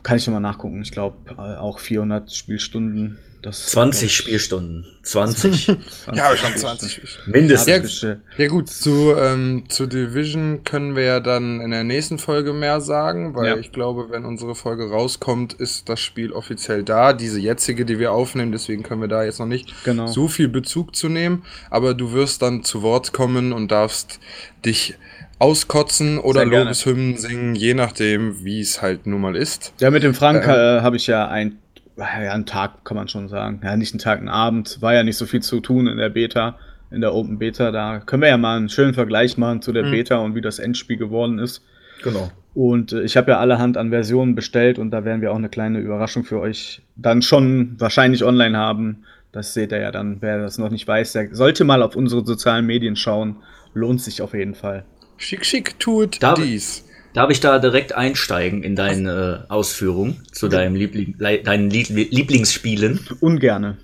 [0.02, 0.82] kann ich nochmal nachgucken.
[0.82, 3.18] Ich glaube äh, auch 400 Spielstunden.
[3.42, 4.86] Das 20 Spielstunden.
[5.02, 5.66] 20.
[6.14, 7.26] Ja, aber schon 20.
[7.26, 8.00] Mindestens.
[8.00, 12.54] Ja, ja gut, zu, ähm, zu Division können wir ja dann in der nächsten Folge
[12.54, 13.56] mehr sagen, weil Ja.
[13.58, 18.12] ich glaube, wenn unsere Folge rauskommt, ist das Spiel offiziell da, diese jetzige, die wir
[18.12, 20.06] aufnehmen, deswegen können wir da jetzt noch nicht Genau.
[20.06, 24.20] so viel Bezug zu nehmen, aber du wirst dann zu Wort kommen und darfst
[24.64, 24.94] dich
[25.38, 26.44] auskotzen oder.
[26.44, 29.72] Lobeshymnen singen, je nachdem, wie es halt nun mal ist.
[29.80, 31.58] Ja, mit dem Frank Äh, äh, habe ich ja ein,
[31.96, 33.60] ja, einen Tag, kann man schon sagen.
[33.62, 34.78] Ja, nicht einen Tag, einen Abend.
[34.80, 36.58] War ja nicht so viel zu tun in der Beta,
[36.90, 37.70] in der Open Beta.
[37.70, 39.90] Da können wir ja mal einen schönen Vergleich machen zu der Mhm.
[39.90, 41.62] Beta und wie das Endspiel geworden ist.
[42.02, 42.30] Genau.
[42.54, 45.48] Und äh, ich habe ja allerhand an Versionen bestellt und da werden wir auch eine
[45.48, 49.04] kleine Überraschung für euch dann schon wahrscheinlich online haben.
[49.32, 52.24] Das seht ihr ja dann, wer das noch nicht weiß, der sollte mal auf unsere
[52.24, 53.36] sozialen Medien schauen.
[53.76, 54.84] Lohnt sich auf jeden Fall.
[55.24, 56.84] Schick, schick, tut Darf- dies.
[57.14, 63.00] Darf ich da direkt einsteigen in deine äh, Ausführung zu deinem Liebling, deinen Lieb Lieblingsspielen?
[63.20, 63.78] Ungerne.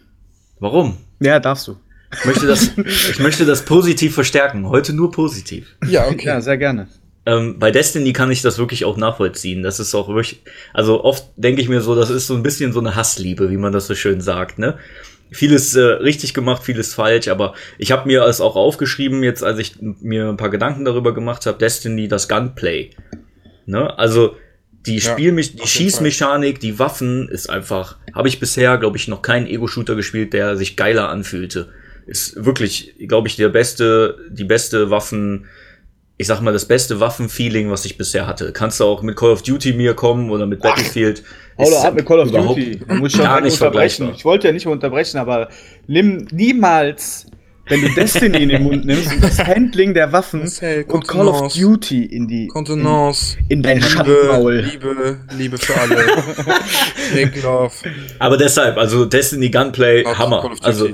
[0.59, 0.98] Warum?
[1.20, 1.76] Ja, darfst du.
[2.12, 4.68] Ich möchte das, ich möchte das positiv verstärken.
[4.68, 5.76] Heute nur positiv.
[5.88, 6.26] Ja, okay.
[6.26, 6.88] Ja, sehr gerne.
[7.24, 9.62] Ähm, bei Destiny kann ich das wirklich auch nachvollziehen.
[9.62, 10.42] Das ist auch wirklich,
[10.74, 13.57] also oft denke ich mir so, das ist so ein bisschen so eine Hassliebe, wie
[13.57, 14.76] man das so schön sagt, ne?
[15.32, 19.58] Vieles äh, richtig gemacht, vieles falsch, aber ich habe mir es auch aufgeschrieben, jetzt als
[19.58, 22.90] ich mir ein paar Gedanken darüber gemacht habe, Destiny, das Gunplay.
[23.66, 23.96] Ne?
[23.98, 24.36] Also
[24.86, 29.22] die Ja, Spielmech die Schießmechanik, die Waffen ist einfach, habe ich bisher, glaube ich, noch
[29.22, 31.68] keinen Ego-Shooter gespielt, der sich geiler anfühlte.
[32.06, 35.46] Ist wirklich, glaube ich, der beste, die beste Waffen,
[36.20, 38.52] ich sag mal, das beste Waffenfeeling, was ich bisher hatte.
[38.52, 41.22] Kannst du auch mit Call of Duty mir kommen oder mit Battlefield.
[41.56, 42.78] Ist ab mit Call of Duty.
[42.87, 44.04] Man muss schon gar nicht unterbrechen.
[44.04, 44.12] vergleichbar.
[44.18, 45.48] Ich wollte ja nicht unterbrechen, aber
[45.87, 47.24] nimm niemals,
[47.70, 51.26] wenn du Destiny in den Mund nimmst und das Handling der Waffen Marcel, und Call
[51.28, 51.54] of.
[51.54, 53.38] Duty in die Kontenance.
[53.48, 54.56] in, in dein Liebe, Schattenmaul.
[54.70, 55.96] Liebe, Liebe für alle.
[58.18, 60.44] Aber deshalb, also Destiny Gunplay, Hammer.
[60.44, 60.64] of Duty.
[60.66, 60.88] Also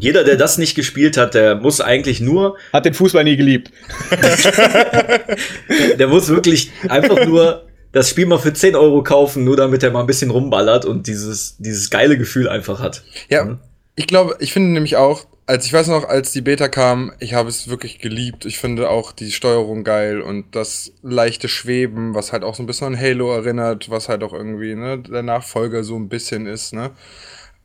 [0.00, 2.56] Jeder, der das nicht gespielt hat, der muss eigentlich nur.
[2.72, 3.72] Hat den Fußball nie geliebt.
[5.98, 9.90] der muss wirklich einfach nur das Spiel mal für 10 Euro kaufen, nur damit er
[9.90, 13.02] mal ein bisschen rumballert und dieses, dieses geile Gefühl einfach hat.
[13.28, 13.58] Ja, mhm.
[13.96, 17.32] ich glaube, ich finde nämlich auch, als ich weiß noch, als die Beta kam, ich
[17.32, 18.44] habe es wirklich geliebt.
[18.44, 22.66] Ich finde auch die Steuerung geil und das leichte Schweben, was halt auch so ein
[22.66, 26.74] bisschen an Halo erinnert, was halt auch irgendwie ne, der Nachfolger so ein bisschen ist,
[26.74, 26.90] ne?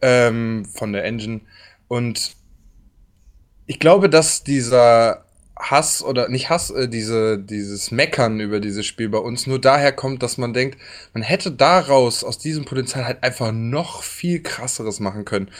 [0.02, 1.42] Ähm, von der Engine.
[1.94, 2.32] Und
[3.68, 5.26] ich glaube, dass dieser
[5.56, 9.92] Hass oder nicht Hass, äh, diese, dieses Meckern über dieses Spiel bei uns nur daher
[9.92, 10.80] kommt, dass man denkt,
[11.14, 15.52] man hätte daraus, aus diesem Potenzial halt einfach noch viel krasseres machen können.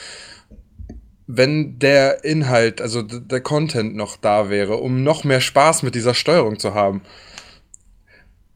[1.28, 6.14] Wenn der Inhalt, also der Content noch da wäre, um noch mehr Spaß mit dieser
[6.14, 7.02] Steuerung zu haben.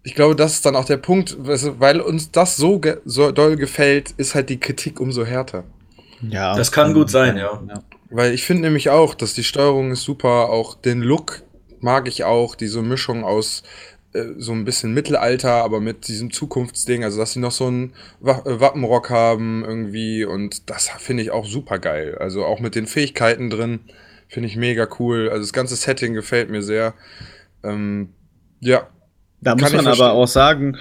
[0.02, 4.10] Ich glaube, das ist dann auch der Punkt, weil uns das so, so doll gefällt,
[4.16, 5.62] ist halt die Kritik umso härter.
[6.22, 6.57] Ja.
[6.57, 7.62] Das kann gut sein, ja.
[7.68, 7.83] ja.
[8.11, 11.42] Weil ich finde nämlich auch, dass die Steuerung ist super, auch den Look
[11.81, 13.62] mag ich auch, diese Mischung aus
[14.12, 17.92] äh, so ein bisschen Mittelalter, aber mit diesem Zukunftsding, also dass sie noch so einen
[18.20, 22.16] Wa äh, Wappenrock haben irgendwie und das finde ich auch super geil.
[22.18, 23.81] Also auch mit den Fähigkeiten drin,
[24.28, 25.28] finde ich mega cool.
[25.28, 26.94] Also das ganze Setting gefällt mir sehr.
[27.62, 28.11] Ähm,
[28.61, 28.88] ja.
[29.40, 30.78] Da muss man aber auch sagen,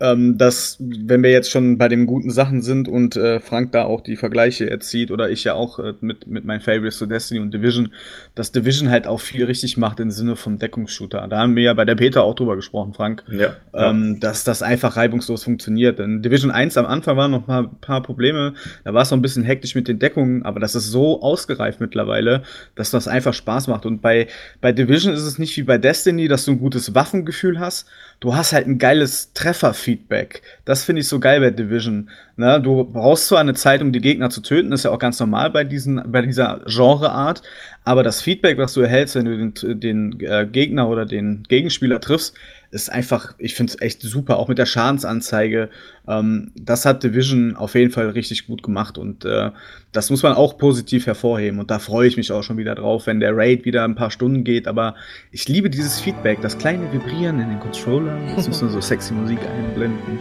[0.00, 3.84] ähm, dass, wenn wir jetzt schon bei den guten Sachen sind und äh, Frank da
[3.84, 7.40] auch die Vergleiche erzieht oder ich ja auch äh, mit, mit meinen Favorites zu Destiny
[7.40, 7.92] und Division,
[8.34, 11.26] dass Division halt auch viel richtig macht im Sinne vom Deckungsshooter.
[11.28, 14.20] Da haben wir ja bei der Beta auch drüber gesprochen, Frank, ja, ähm, ja.
[14.20, 16.00] dass das einfach reibungslos funktioniert.
[16.00, 19.18] In Division 1 am Anfang waren noch ein paar, paar Probleme, da war es noch
[19.18, 22.42] ein bisschen hektisch mit den Deckungen, aber das ist so ausgereift mittlerweile,
[22.74, 23.86] dass das einfach Spaß macht.
[23.86, 24.26] Und bei,
[24.60, 27.86] bei Division ist es nicht wie bei Destiny, dass du ein gutes Waffengefühl hast,
[28.24, 30.40] du hast halt ein geiles Trefferfeedback.
[30.64, 32.08] Das finde ich so geil bei Division.
[32.38, 32.58] Ne?
[32.58, 35.50] Du brauchst zwar eine Zeit, um die Gegner zu töten, ist ja auch ganz normal
[35.50, 37.42] bei, diesen, bei dieser Genreart,
[37.84, 42.00] aber das Feedback, was du erhältst, wenn du den, den äh, Gegner oder den Gegenspieler
[42.00, 42.34] triffst,
[42.74, 45.70] ist einfach, ich finde es echt super, auch mit der Schadensanzeige.
[46.08, 49.52] Ähm, das hat Division auf jeden Fall richtig gut gemacht und äh,
[49.92, 51.60] das muss man auch positiv hervorheben.
[51.60, 54.10] Und da freue ich mich auch schon wieder drauf, wenn der Raid wieder ein paar
[54.10, 54.66] Stunden geht.
[54.66, 54.96] Aber
[55.30, 58.28] ich liebe dieses Feedback, das kleine Vibrieren in den Controllern.
[58.36, 60.18] Jetzt muss man so sexy Musik einblenden.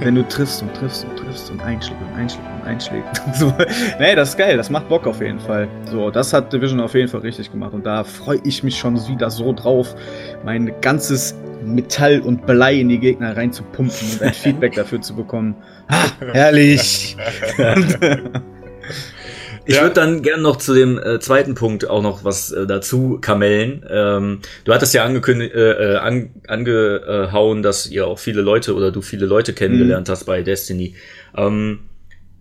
[0.00, 3.22] wenn du triffst und triffst und triffst und einschlägt und einschlägt und einschlägt.
[3.34, 3.54] so.
[4.00, 5.68] Nee, das ist geil, das macht Bock auf jeden Fall.
[5.88, 7.74] So, das hat Division auf jeden Fall richtig gemacht.
[7.74, 9.94] Und da freue ich mich schon wieder so drauf,
[10.44, 15.56] mein ganzes Metall und Blei in die Gegner reinzupumpen und ein Feedback dafür zu bekommen.
[15.88, 17.16] Ah, herrlich!
[19.64, 19.82] Ich ja.
[19.82, 23.84] würde dann gerne noch zu dem äh, zweiten Punkt auch noch was äh, dazu kamellen.
[23.88, 28.90] Ähm, du hattest ja angekündigt, äh, äh, an, angehauen, dass ihr auch viele Leute oder
[28.90, 30.12] du viele Leute kennengelernt mhm.
[30.12, 30.96] hast bei Destiny.
[31.36, 31.80] Ähm,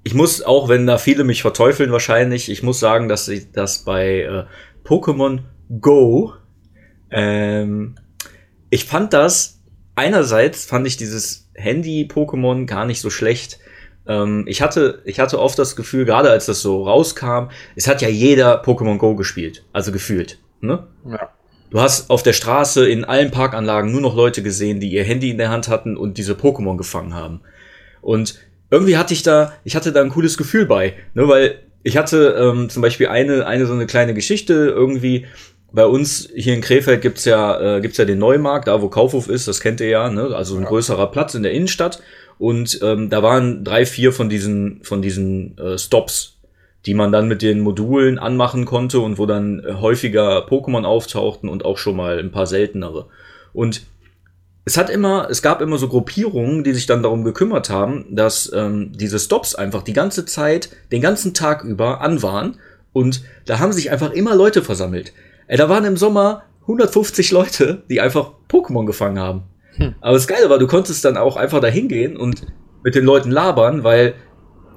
[0.04, 3.84] ich muss, auch wenn da viele mich verteufeln wahrscheinlich, ich muss sagen, dass ich das
[3.84, 4.44] bei äh,
[4.84, 5.42] Pokémon
[5.80, 6.34] Go
[7.12, 7.96] ähm,
[8.72, 9.60] ich fand das,
[9.94, 13.60] einerseits fand ich dieses Handy-Pokémon gar nicht so schlecht.
[14.08, 18.02] Ähm, ich, hatte, ich hatte oft das Gefühl, gerade als das so rauskam, es hat
[18.02, 20.40] ja jeder Pokémon Go gespielt, also gefühlt.
[20.62, 20.88] Ne?
[21.06, 21.30] Ja.
[21.70, 25.30] Du hast auf der Straße in allen Parkanlagen nur noch Leute gesehen, die ihr Handy
[25.30, 27.42] in der Hand hatten und diese Pokémon gefangen haben.
[28.02, 31.98] Und irgendwie hatte ich da, ich hatte da ein cooles Gefühl bei, ne, weil ich
[31.98, 35.26] hatte ähm, zum Beispiel eine, eine so eine kleine Geschichte irgendwie,
[35.74, 39.30] bei uns hier in Krefeld gibt's ja, äh, gibt's ja den Neumarkt, da wo Kaufhof
[39.30, 40.36] ist, das kennt ihr ja, ne?
[40.36, 40.68] also ein ja.
[40.68, 42.02] größerer Platz in der Innenstadt.
[42.38, 46.38] Und ähm, da waren drei, vier von diesen, von diesen äh, Stops,
[46.88, 51.48] die man dann mit den Modulen anmachen konnte und wo dann äh, häufiger Pokémon auftauchten
[51.48, 53.06] und auch schon mal ein paar seltenere.
[53.54, 53.84] Und
[54.66, 58.52] es hat immer, es gab immer so Gruppierungen, die sich dann darum gekümmert haben, dass
[58.54, 62.58] ähm, diese Stops einfach die ganze Zeit, den ganzen Tag über an waren.
[62.94, 65.14] Und da haben sich einfach immer Leute versammelt.
[65.52, 69.44] Ey, da waren im Sommer 150 Leute, die einfach Pokémon gefangen haben.
[69.76, 69.96] Hm.
[70.00, 72.46] Aber das Geile war, du konntest dann auch einfach da hingehen und
[72.86, 74.14] mit den Leuten labern, weil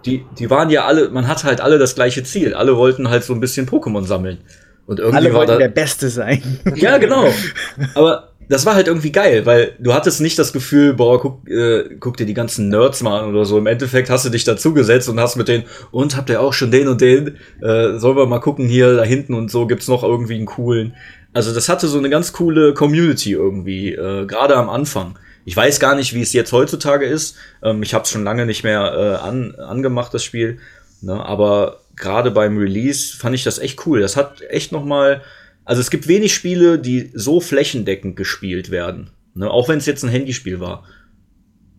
[0.05, 2.55] die, die waren ja alle, man hatte halt alle das gleiche Ziel.
[2.55, 4.39] Alle wollten halt so ein bisschen Pokémon sammeln.
[4.87, 6.43] Und irgendwie alle wollten da, der Beste sein.
[6.75, 7.29] Ja, genau.
[7.95, 11.97] Aber das war halt irgendwie geil, weil du hattest nicht das Gefühl, boah, guck, äh,
[11.99, 13.59] guck dir die ganzen Nerds mal an oder so.
[13.59, 16.71] Im Endeffekt hast du dich dazugesetzt und hast mit denen, und habt ihr auch schon
[16.71, 17.37] den und den?
[17.63, 20.95] Äh, sollen wir mal gucken hier, da hinten und so gibt's noch irgendwie einen coolen.
[21.33, 25.19] Also das hatte so eine ganz coole Community irgendwie, äh, gerade am Anfang.
[25.45, 27.37] Ich weiß gar nicht, wie es jetzt heutzutage ist.
[27.63, 30.59] Ähm, ich habe es schon lange nicht mehr äh, an, angemacht, das Spiel.
[31.03, 31.25] Ne?
[31.25, 34.01] Aber gerade beim Release fand ich das echt cool.
[34.01, 35.23] Das hat echt noch mal
[35.65, 39.11] also es gibt wenig Spiele, die so flächendeckend gespielt werden.
[39.35, 39.51] Ne?
[39.51, 40.85] Auch wenn es jetzt ein Handyspiel war.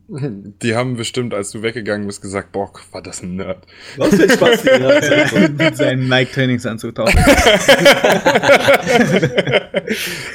[0.08, 3.66] Die haben bestimmt, als du weggegangen bist, gesagt, boah, war das ein Nerd.
[3.98, 7.18] Was für ein Spaß, mit seinen Nike-Trainingsanzug tauchen.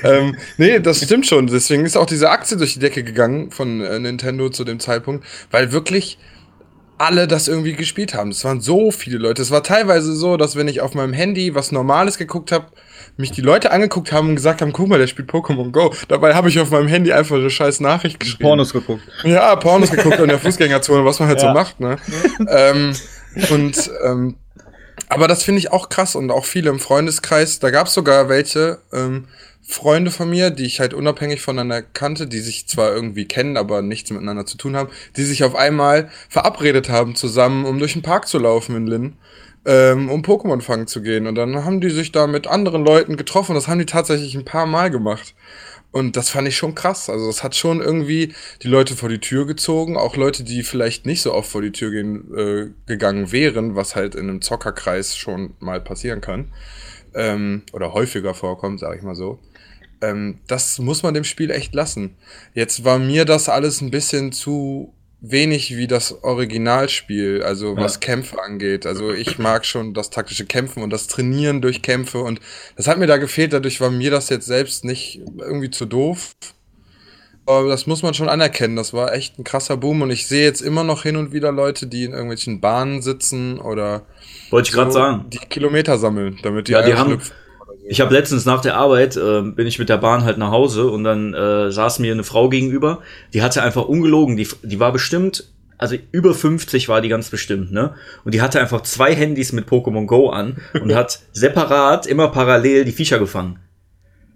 [0.03, 1.47] ähm, nee, das stimmt schon.
[1.47, 5.25] Deswegen ist auch diese Aktie durch die Decke gegangen von äh, Nintendo zu dem Zeitpunkt,
[5.53, 6.19] weil wirklich
[6.99, 8.31] alle das irgendwie gespielt haben.
[8.31, 9.41] Es waren so viele Leute.
[9.41, 12.67] Es war teilweise so, dass wenn ich auf meinem Handy was Normales geguckt habe,
[13.17, 15.93] mich die Leute angeguckt haben und gesagt haben, guck mal, der spielt Pokémon Go.
[16.09, 18.43] Dabei habe ich auf meinem Handy einfach eine scheiß Nachricht geschrieben.
[18.43, 19.03] Pornos geguckt.
[19.25, 21.49] Ja, Pornos geguckt in der Fußgängerzone, was man halt ja.
[21.49, 21.97] so macht, ne?
[22.49, 22.93] ähm,
[23.51, 24.37] und ähm,
[25.09, 27.59] aber das finde ich auch krass und auch viele im Freundeskreis.
[27.59, 29.27] Da gab es sogar welche ähm,
[29.61, 33.83] Freunde von mir, die ich halt unabhängig voneinander kannte, die sich zwar irgendwie kennen, aber
[33.83, 38.03] nichts miteinander zu tun haben, die sich auf einmal verabredet haben zusammen, um durch den
[38.03, 39.17] Park zu laufen in Linn
[39.67, 41.27] ähm, um Pokémon fangen zu gehen.
[41.27, 43.55] Und dann haben die sich da mit anderen Leuten getroffen.
[43.55, 45.35] Das haben die tatsächlich ein paar Mal gemacht.
[45.93, 47.11] Und das fand ich schon krass.
[47.11, 51.05] Also es hat schon irgendwie die Leute vor die Tür gezogen, auch Leute, die vielleicht
[51.05, 55.17] nicht so oft vor die Tür gehen, äh, gegangen wären, was halt in einem Zockerkreis
[55.17, 56.53] schon mal passieren kann.
[57.13, 59.41] Ähm, oder häufiger vorkommt, sage ich mal so.
[60.01, 62.17] Ähm, das muss man dem Spiel echt lassen.
[62.55, 68.01] Jetzt war mir das alles ein bisschen zu wenig wie das Originalspiel, also was ja.
[68.01, 68.87] Kämpfe angeht.
[68.87, 72.41] Also ich mag schon das taktische Kämpfen und das Trainieren durch Kämpfe und
[72.77, 76.33] das hat mir da gefehlt, dadurch war mir das jetzt selbst nicht irgendwie zu doof.
[77.47, 80.45] Aber das muss man schon anerkennen, das war echt ein krasser Boom und ich sehe
[80.45, 84.07] jetzt immer noch hin und wieder Leute, die in irgendwelchen Bahnen sitzen oder
[84.51, 87.21] wollte ich so, gerade sagen, die Kilometer sammeln, damit die ja, die haben,
[87.91, 90.87] ich habe letztens nach der Arbeit, äh, bin ich mit der Bahn halt nach Hause
[90.87, 93.01] und dann äh, saß mir eine Frau gegenüber,
[93.35, 97.73] die hatte einfach ungelogen, die, die war bestimmt, also über 50 war die ganz bestimmt,
[97.73, 97.95] ne?
[98.25, 102.85] Und die hatte einfach zwei Handys mit Pokémon Go an und hat separat immer parallel
[102.85, 103.59] die Viecher gefangen.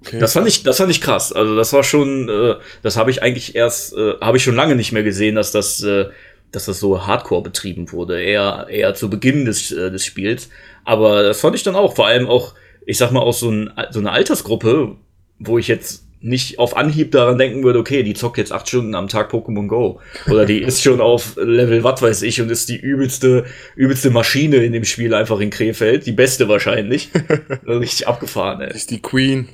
[0.00, 1.32] Okay, das fand ich, das fand ich krass.
[1.32, 4.74] Also das war schon, äh, das habe ich eigentlich erst, äh, habe ich schon lange
[4.74, 6.06] nicht mehr gesehen, dass das, äh,
[6.50, 8.20] dass das so Hardcore betrieben wurde.
[8.20, 10.48] Eher, eher zu Beginn des, äh, des Spiels.
[10.84, 12.54] Aber das fand ich dann auch, vor allem auch
[12.86, 14.96] ich sag mal, aus so, ein, so einer Altersgruppe,
[15.38, 18.94] wo ich jetzt nicht auf Anhieb daran denken würde, okay, die zockt jetzt acht Stunden
[18.94, 20.00] am Tag Pokémon Go.
[20.26, 23.44] Oder die ist schon auf Level was weiß ich und ist die übelste,
[23.76, 26.06] übelste Maschine in dem Spiel einfach in Krefeld.
[26.06, 27.10] Die beste wahrscheinlich.
[27.66, 28.74] Richtig abgefahren, ey.
[28.74, 29.48] Ist die Queen.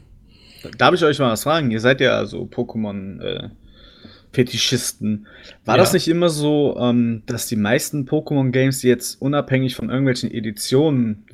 [0.79, 1.73] Darf ich euch mal was fragen?
[1.73, 3.49] Ihr seid ja so Pokémon, äh,
[4.33, 5.27] Fetischisten.
[5.65, 5.83] War ja.
[5.83, 11.25] das nicht immer so, ähm, dass die meisten Pokémon-Games, die jetzt unabhängig von irgendwelchen Editionen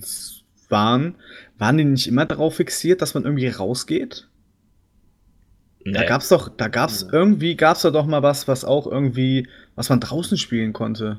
[0.71, 1.17] waren,
[1.59, 4.29] waren die nicht immer darauf fixiert, dass man irgendwie rausgeht?
[5.85, 5.93] Nee.
[5.93, 7.11] Da gab's doch, da gab's mhm.
[7.13, 11.19] irgendwie, gab's da doch mal was, was auch irgendwie, was man draußen spielen konnte.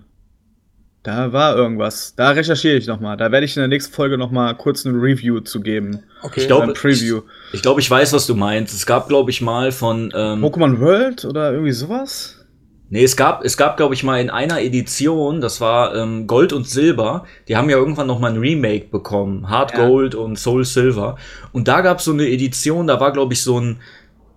[1.03, 2.15] Da war irgendwas.
[2.15, 3.15] Da recherchiere ich noch mal.
[3.15, 6.03] Da werde ich in der nächsten Folge noch mal kurz eine Review zu geben.
[6.21, 6.41] Okay.
[6.41, 7.21] Ich glaube, Preview.
[7.47, 8.73] Ich, ich glaube, ich weiß, was du meinst.
[8.73, 12.45] Es gab, glaube ich, mal von ähm, Pokémon World oder irgendwie sowas.
[12.89, 16.53] Nee, es gab, es gab, glaube ich, mal in einer Edition, das war ähm, Gold
[16.53, 19.85] und Silber, die haben ja irgendwann noch mal ein Remake bekommen, Hard ja.
[19.85, 21.17] Gold und Soul Silver.
[21.51, 23.79] Und da gab es so eine Edition, da war, glaube ich, so ein,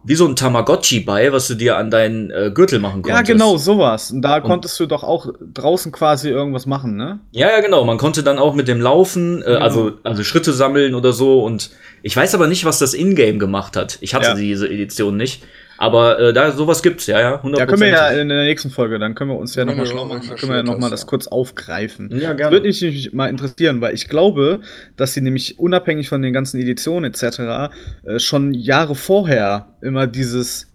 [0.03, 3.29] wie so ein Tamagotchi bei, was du dir an deinen äh, Gürtel machen konntest.
[3.29, 4.11] Ja, genau, sowas.
[4.11, 7.21] Und da und konntest du doch auch draußen quasi irgendwas machen, ne?
[7.33, 7.85] Ja, ja, genau.
[7.85, 9.59] Man konnte dann auch mit dem Laufen, äh, ja.
[9.59, 11.45] also, also Schritte sammeln oder so.
[11.45, 11.71] Und
[12.03, 13.99] ich weiß aber nicht, was das Ingame gemacht hat.
[14.01, 14.35] Ich hatte ja.
[14.35, 15.45] diese Edition nicht.
[15.81, 17.41] Aber äh, da sowas gibt's, ja, ja.
[17.41, 17.59] 100%.
[17.59, 20.05] Ja, können wir ja in der nächsten Folge, dann können wir uns ja nochmal schlau
[20.05, 22.11] machen, dann können wir ja nochmal das kurz aufgreifen.
[22.13, 22.61] Ja, gerne.
[22.61, 24.61] Das würde mich mal interessieren, weil ich glaube,
[24.99, 27.73] dass sie nämlich unabhängig von den ganzen Editionen etc.
[28.05, 30.67] Äh, schon Jahre vorher immer dieses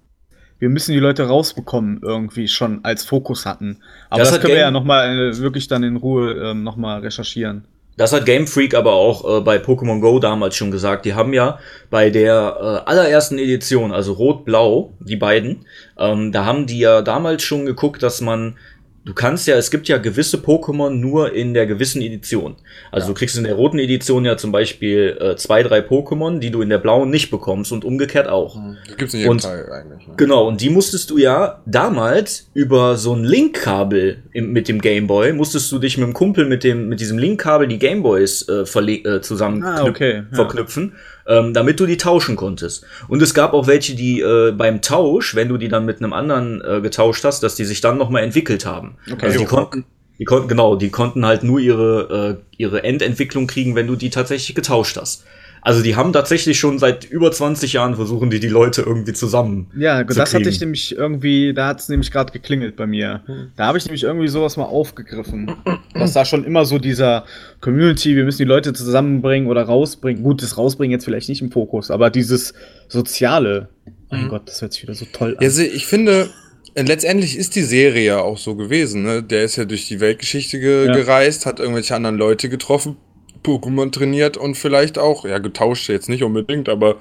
[0.58, 3.82] wir müssen die Leute rausbekommen, irgendwie schon als Fokus hatten.
[4.10, 7.68] Aber das, das können wir ja nochmal äh, wirklich dann in Ruhe ähm, nochmal recherchieren.
[7.98, 11.06] Das hat Game Freak aber auch äh, bei Pokémon Go damals schon gesagt.
[11.06, 15.66] Die haben ja bei der äh, allerersten Edition, also Rot-Blau, die beiden,
[15.98, 18.58] ähm, da haben die ja damals schon geguckt, dass man
[19.06, 22.56] du kannst ja, es gibt ja gewisse Pokémon nur in der gewissen Edition.
[22.92, 23.14] Also ja.
[23.14, 26.62] du kriegst in der roten Edition ja zum Beispiel äh, zwei, drei Pokémon, die du
[26.62, 28.56] in der blauen nicht bekommst und umgekehrt auch.
[28.56, 28.78] Mhm.
[28.88, 30.08] Das gibt's in jedem und, Teil eigentlich.
[30.08, 30.14] Ne?
[30.18, 35.72] Genau, und die musstest du ja damals über so ein Linkkabel mit dem Gameboy, musstest
[35.72, 39.64] du dich mit dem Kumpel mit dem, mit diesem Linkkabel die Gameboys äh, äh, zusammen
[39.64, 40.24] ah, okay.
[40.32, 40.36] ja.
[40.36, 40.94] verknüpfen
[41.28, 42.86] ähm, damit du die tauschen konntest.
[43.08, 46.14] Und es gab auch welche, die äh, beim Tausch, wenn du die dann mit einem
[46.14, 48.98] anderen äh, getauscht hast, dass die sich dann nochmal entwickelt haben.
[49.12, 49.26] Okay.
[49.26, 49.86] Also die konnten,
[50.20, 54.10] die konnten, genau, die konnten halt nur ihre, äh, ihre Endentwicklung kriegen, wenn du die
[54.10, 55.26] tatsächlich getauscht hast.
[55.66, 59.66] Also die haben tatsächlich schon seit über 20 Jahren versuchen die die Leute irgendwie zusammen.
[59.76, 63.24] Ja, das hatte ich nämlich irgendwie, da hat es nämlich gerade geklingelt bei mir.
[63.56, 65.56] Da habe ich nämlich irgendwie sowas mal aufgegriffen.
[65.96, 67.26] dass da schon immer so dieser
[67.62, 70.22] Community, wir müssen die Leute zusammenbringen oder rausbringen.
[70.22, 72.54] Gut, das rausbringen jetzt vielleicht nicht im Fokus, aber dieses
[72.88, 73.70] soziale.
[74.12, 74.30] Mein mhm.
[74.30, 75.44] Gott, das hört sich wieder so toll an.
[75.44, 76.30] Ja, ich finde,
[76.76, 79.02] letztendlich ist die Serie ja auch so gewesen.
[79.02, 79.24] Ne?
[79.24, 80.94] Der ist ja durch die Weltgeschichte ge Ja.
[80.94, 82.98] gereist, hat irgendwelche anderen Leute getroffen,
[83.46, 86.96] Pokémon trainiert und vielleicht auch, ja, getauscht jetzt nicht unbedingt, aber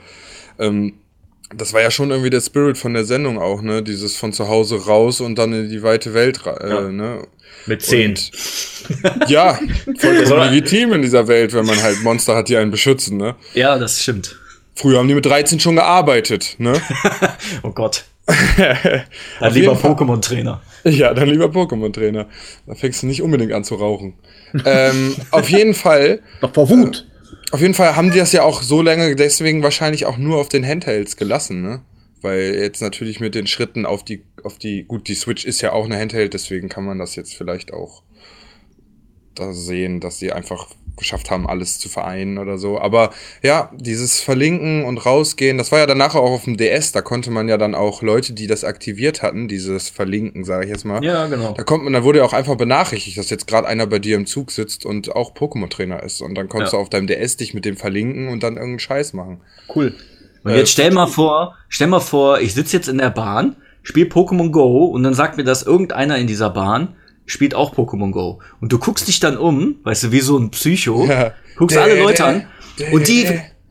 [0.59, 0.95] ähm,
[1.55, 3.83] das war ja schon irgendwie der Spirit von der Sendung auch, ne?
[3.83, 6.89] Dieses von zu Hause raus und dann in die weite Welt, ra- Ja.
[6.89, 7.27] äh, ne?
[7.67, 8.11] Mit zehn.
[8.11, 8.31] Und,
[9.29, 9.59] ja,
[9.99, 13.37] vollkommen legitim in dieser Welt, wenn man halt Monster hat, die einen beschützen, ne?
[13.55, 14.37] Ja, das stimmt.
[14.75, 16.73] Früher haben die mit 13 schon gearbeitet, ne?
[17.63, 18.05] Oh Gott.
[19.41, 19.73] Dann lieber.
[19.75, 20.63] Pokémon-Trainer.
[20.85, 22.27] Ja, dann lieber Pokémon-Trainer.
[22.67, 24.15] Da fängst du nicht unbedingt an zu rauchen.
[24.65, 27.07] ähm, auf jeden Fall, Doch vor Wut.
[27.53, 30.49] auf jeden Fall haben die das ja auch so lange deswegen wahrscheinlich auch nur auf
[30.49, 31.83] den Handhelds gelassen, ne?
[32.23, 35.73] Weil jetzt natürlich mit den Schritten auf die, auf die, gut, die Switch ist ja
[35.73, 38.03] auch eine Handheld, deswegen kann man das jetzt vielleicht auch
[39.35, 42.79] da sehen, dass sie einfach geschafft haben, alles zu vereinen oder so.
[42.81, 43.11] Aber
[43.43, 47.31] ja, dieses Verlinken und rausgehen, das war ja danach auch auf dem DS, da konnte
[47.31, 51.03] man ja dann auch Leute, die das aktiviert hatten, dieses Verlinken, sage ich jetzt mal,
[51.05, 51.53] Ja, genau.
[51.57, 54.17] da kommt man, da wurde ja auch einfach benachrichtigt, dass jetzt gerade einer bei dir
[54.17, 56.21] im Zug sitzt und auch Pokémon-Trainer ist.
[56.21, 56.79] Und dann konntest Ja.
[56.79, 59.41] du auf deinem DS dich mit dem verlinken und dann irgendeinen Scheiß machen.
[59.75, 59.95] Cool.
[60.45, 63.57] Und Äh, jetzt stell mal vor, stell mal vor, ich sitze jetzt in der Bahn,
[63.83, 66.95] spiele Pokémon Go und dann sagt mir das irgendeiner in dieser Bahn
[67.27, 68.41] spielt auch Pokémon Go.
[68.61, 71.33] Und du guckst dich dann um, weißt du, wie so ein Psycho, Ja.
[71.57, 72.47] guckst Dä, alle dä, Leute an
[72.79, 73.27] dä, und die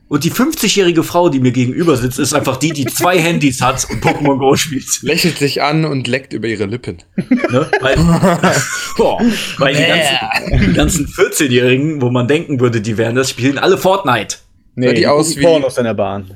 [0.06, 3.84] und die 50-jährige Frau, die mir gegenüber sitzt, ist einfach die, die zwei Handys hat
[3.90, 4.84] und Pokémon Go spielt.
[5.02, 6.98] Lächelt sich an und leckt über ihre Lippen.
[7.16, 7.68] Ne?
[7.80, 7.96] Weil,
[8.96, 9.20] Boah,
[9.58, 14.36] weil die ganzen, ganzen 14-Jährigen, wo man denken würde, die wären das, spielen alle Fortnite.
[14.76, 16.30] Nee, die die aus wie- Pornos in der Bahn.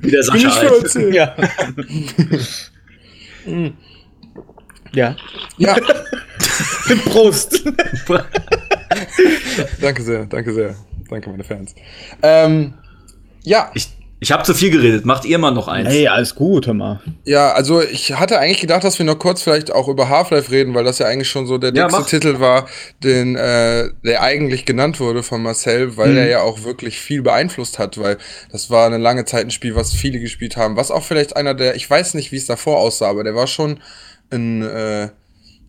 [0.00, 0.68] Wie der Bin Sascha ich halt.
[0.70, 1.12] 14?
[1.12, 1.36] Ja.
[4.98, 5.16] ja.
[5.58, 5.76] Ja,
[7.06, 7.62] Prost.
[9.80, 10.74] danke sehr, danke sehr.
[11.08, 11.74] Danke, meine Fans.
[12.22, 12.74] Ähm,
[13.42, 13.88] ja, Ich,
[14.20, 15.06] ich habe zu viel geredet.
[15.06, 15.88] Macht ihr mal noch eins?
[15.88, 17.00] Hey, alles gut, hör mal.
[17.24, 20.74] ja, also ich hatte eigentlich gedacht, dass wir noch kurz vielleicht auch über Half-Life reden,
[20.74, 22.08] weil das ja eigentlich schon so der Ja, nächste mach.
[22.08, 22.68] Titel war,
[23.02, 26.16] den äh, der eigentlich genannt wurde von Marcel, weil Mhm.
[26.18, 28.18] er ja auch wirklich viel beeinflusst hat, weil
[28.52, 31.54] das war eine lange Zeit ein Spiel, was viele gespielt haben, was auch vielleicht einer
[31.54, 33.78] der, ich weiß nicht, wie es davor aussah, aber der war schon
[34.30, 35.08] ein, äh,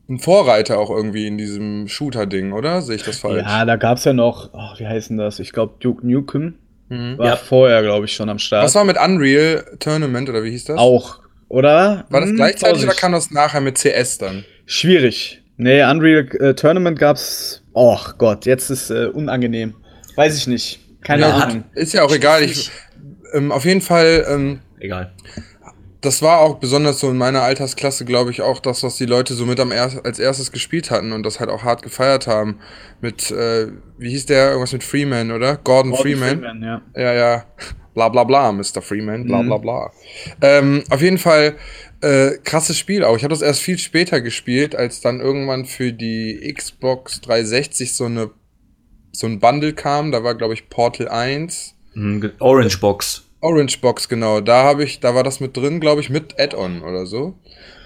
[0.09, 2.81] ein Vorreiter auch irgendwie in diesem Shooter-Ding, oder?
[2.81, 3.43] Sehe ich das falsch?
[3.45, 5.39] Ja, da gab's ja noch, oh, wie heißen das?
[5.39, 6.55] Ich glaube, Duke Nukem
[6.89, 7.35] war Ja.
[7.35, 8.63] vorher, glaube ich, schon am Start.
[8.65, 10.77] Was war mit Unreal Tournament oder wie hieß das?
[10.79, 12.05] Auch, oder?
[12.09, 14.43] War das Hm, gleichzeitig oder kam das nachher mit CS dann?
[14.65, 15.43] Schwierig.
[15.57, 17.61] Nee, Unreal äh, Tournament gab's.
[17.75, 19.75] Och Gott, jetzt ist äh, unangenehm.
[20.15, 20.79] Weiß ich nicht.
[21.01, 21.63] Keine Ja, Ahnung.
[21.75, 22.41] Ist ja auch egal.
[22.43, 22.71] Ich,
[23.33, 25.11] ähm, auf jeden Fall, ähm, Egal.
[26.01, 29.33] Das war auch besonders so in meiner Altersklasse, glaube ich, auch das, was die Leute
[29.33, 32.59] so mit am er als erstes gespielt hatten und das halt auch hart gefeiert haben.
[33.01, 34.49] Mit, äh, wie hieß der?
[34.51, 35.57] Irgendwas mit Freeman, oder?
[35.57, 36.29] Gordon, Gordon Freeman.
[36.39, 36.81] Freeman, ja.
[36.95, 37.45] Ja, ja.
[37.95, 38.81] Bla bla bla, Mr.
[38.81, 39.47] Freeman, bla Mhm.
[39.47, 39.91] bla bla.
[40.41, 41.55] Ähm, auf jeden Fall
[42.01, 43.17] äh, krasses Spiel auch.
[43.17, 48.05] Ich habe das erst viel später gespielt, als dann irgendwann für die Xbox 360 so
[48.05, 48.29] eine
[49.11, 50.13] so ein Bundle kam.
[50.13, 51.75] Da war, glaube ich, Portal 1.
[51.93, 53.25] Hm, ge- Orange Box.
[53.41, 54.41] Orange Box, genau.
[54.41, 57.35] Da habe ich, da war das mit drin, glaube ich, mit Add-on oder so.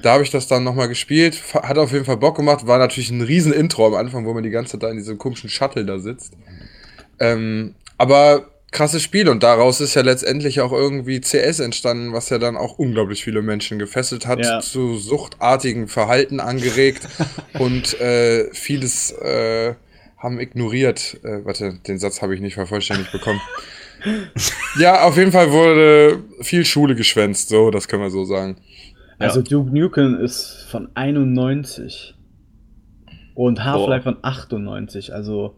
[0.01, 1.41] Da habe ich das dann nochmal gespielt.
[1.53, 2.65] Hat auf jeden Fall Bock gemacht.
[2.65, 5.17] War natürlich ein riesen Intro am Anfang, wo man die ganze Zeit da in diesem
[5.17, 6.33] komischen Shuttle da sitzt.
[7.19, 12.39] Ähm, aber krasses Spiel und daraus ist ja letztendlich auch irgendwie CS entstanden, was ja
[12.39, 14.59] dann auch unglaublich viele Menschen gefesselt hat, Ja.
[14.61, 17.07] zu suchtartigen Verhalten angeregt
[17.59, 19.75] und äh, vieles äh,
[20.17, 21.19] haben ignoriert.
[21.23, 23.41] Äh, warte, den Satz habe ich nicht vervollständigt bekommen.
[24.79, 28.57] Ja, auf jeden Fall wurde viel Schule geschwänzt, so, das können wir so sagen.
[29.19, 32.15] Also Duke Nukem ist von 91
[33.35, 35.13] und Half-Life von 98.
[35.13, 35.55] Also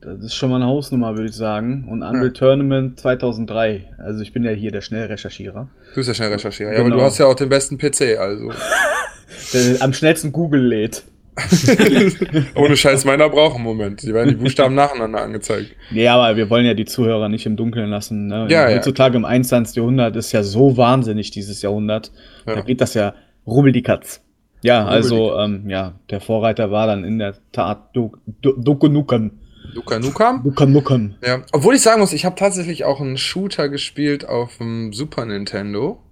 [0.00, 1.86] das ist schon mal eine Hausnummer, würde ich sagen.
[1.88, 2.30] Und Unreal Ja.
[2.32, 3.94] Tournament 2003.
[3.98, 5.68] Also ich bin ja hier der Schnellrecherchierer.
[5.90, 6.70] Du bist ja schnell recherchiert.
[6.72, 6.96] Ja, aber Genau.
[6.96, 8.50] du hast ja auch den besten PC, also.
[9.52, 11.04] Der am schnellsten Google lädt.
[12.54, 14.02] Ohne Scheiß meiner braucht einen Moment.
[14.02, 15.74] Die werden die Buchstaben nacheinander angezeigt.
[15.90, 18.26] Ja, aber wir wollen ja die Zuhörer nicht im Dunkeln lassen.
[18.26, 18.46] Ne?
[18.50, 18.76] Ja, ja.
[18.76, 19.76] Heutzutage im 21.
[19.76, 22.12] Jahrhundert ist ja so wahnsinnig dieses Jahrhundert.
[22.46, 22.56] Ja.
[22.56, 23.14] Da geht das ja
[23.46, 24.22] rubbel die Katz.
[24.62, 29.32] Ja, Rubbel also ähm, ja, der Vorreiter war dann in der Tat Duke Duke Nukem.
[29.72, 30.42] Luca Nukam?
[30.42, 31.14] Duke Nukem.
[31.24, 31.42] Ja.
[31.52, 36.02] Obwohl ich sagen muss, ich habe tatsächlich auch einen Shooter gespielt auf dem Super Nintendo.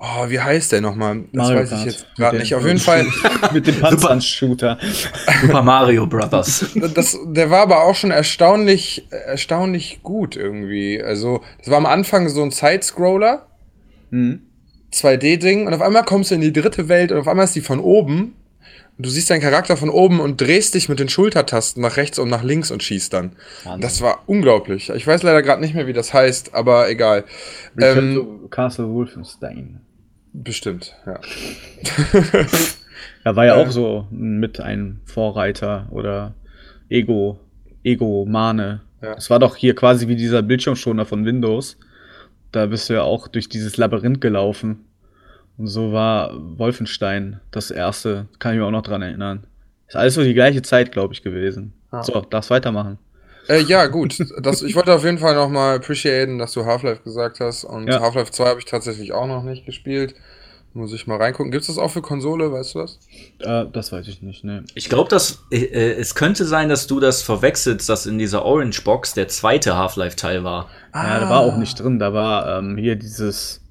[0.00, 1.24] Oh, wie heißt der nochmal?
[1.32, 1.86] Das Mario weiß ich Kart.
[1.86, 2.54] jetzt Mit gerade dem- nicht.
[2.54, 3.06] Auf jeden Fall,
[3.52, 4.78] Mit dem Panzershooter.
[5.42, 6.66] Super Mario Brothers.
[6.94, 11.02] das, der war aber auch schon erstaunlich, erstaunlich gut irgendwie.
[11.02, 13.46] Also, das war am Anfang so ein Side-Scroller.
[14.10, 14.42] Mhm.
[14.92, 17.60] 2D-Ding und auf einmal kommst du in die dritte Welt und auf einmal ist die
[17.60, 18.34] von oben.
[18.96, 22.18] Und du siehst deinen Charakter von oben und drehst dich mit den Schultertasten nach rechts
[22.18, 23.32] und nach links und schießt dann.
[23.64, 23.80] Wahnsinn.
[23.82, 24.90] Das war unglaublich.
[24.90, 27.24] Ich weiß leider gerade nicht mehr, wie das heißt, aber egal.
[27.76, 29.80] Return Ähm, to Castle Wolfenstein.
[30.44, 31.20] Bestimmt, ja.
[33.24, 33.64] Er war ja Äh.
[33.66, 36.34] auch so mit ein Vorreiter oder
[36.88, 37.38] Ego,
[37.84, 38.80] Ego-Mane.
[39.02, 39.14] Ja.
[39.14, 41.76] Es war doch hier quasi wie dieser Bildschirmschoner von Windows.
[42.52, 44.84] Da bist du ja auch durch dieses Labyrinth gelaufen.
[45.58, 48.26] Und so war Wolfenstein das erste.
[48.38, 49.44] Kann ich mir auch noch dran erinnern.
[49.88, 51.72] Ist alles so die gleiche Zeit, glaube ich, gewesen.
[51.90, 52.02] Ah.
[52.02, 52.98] So, darfst weitermachen.
[53.48, 54.18] Äh, ja, gut.
[54.40, 57.64] Das, ich wollte auf jeden Fall nochmal appreciaten, dass du Half-Life gesagt hast.
[57.64, 58.00] Und Ja.
[58.00, 60.14] Half-Life 2 habe ich tatsächlich auch noch nicht gespielt.
[60.74, 61.50] Muss ich mal reingucken.
[61.50, 62.98] Gibt es das auch für Konsole, weißt du das?
[63.40, 64.64] Äh, das weiß ich nicht, ne.
[64.74, 68.44] Ich glaube, dass äh, äh, es könnte sein, dass du das verwechselst, dass in dieser
[68.44, 70.68] Orange Box der zweite Half-Life-Teil war.
[70.94, 71.98] Ja, da war auch nicht drin.
[71.98, 73.62] Da war ähm, hier dieses.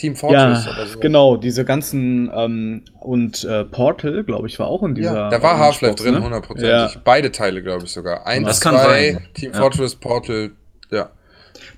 [0.00, 0.98] Team Fortress ja, oder so.
[1.00, 2.30] genau, diese ganzen.
[2.34, 5.14] Ähm, und äh, Portal, glaube ich, war auch in dieser.
[5.14, 6.22] Ja, da war Orange Half-Life drin, ne?
[6.24, 6.70] hundertprozentig.
[6.70, 6.90] Ja.
[7.04, 8.26] Beide Teile, glaube ich sogar.
[8.26, 9.26] Eins, Das kann zwei, sein.
[9.34, 9.58] Team Ja.
[9.60, 10.50] Fortress, Portal,
[10.90, 11.10] ja.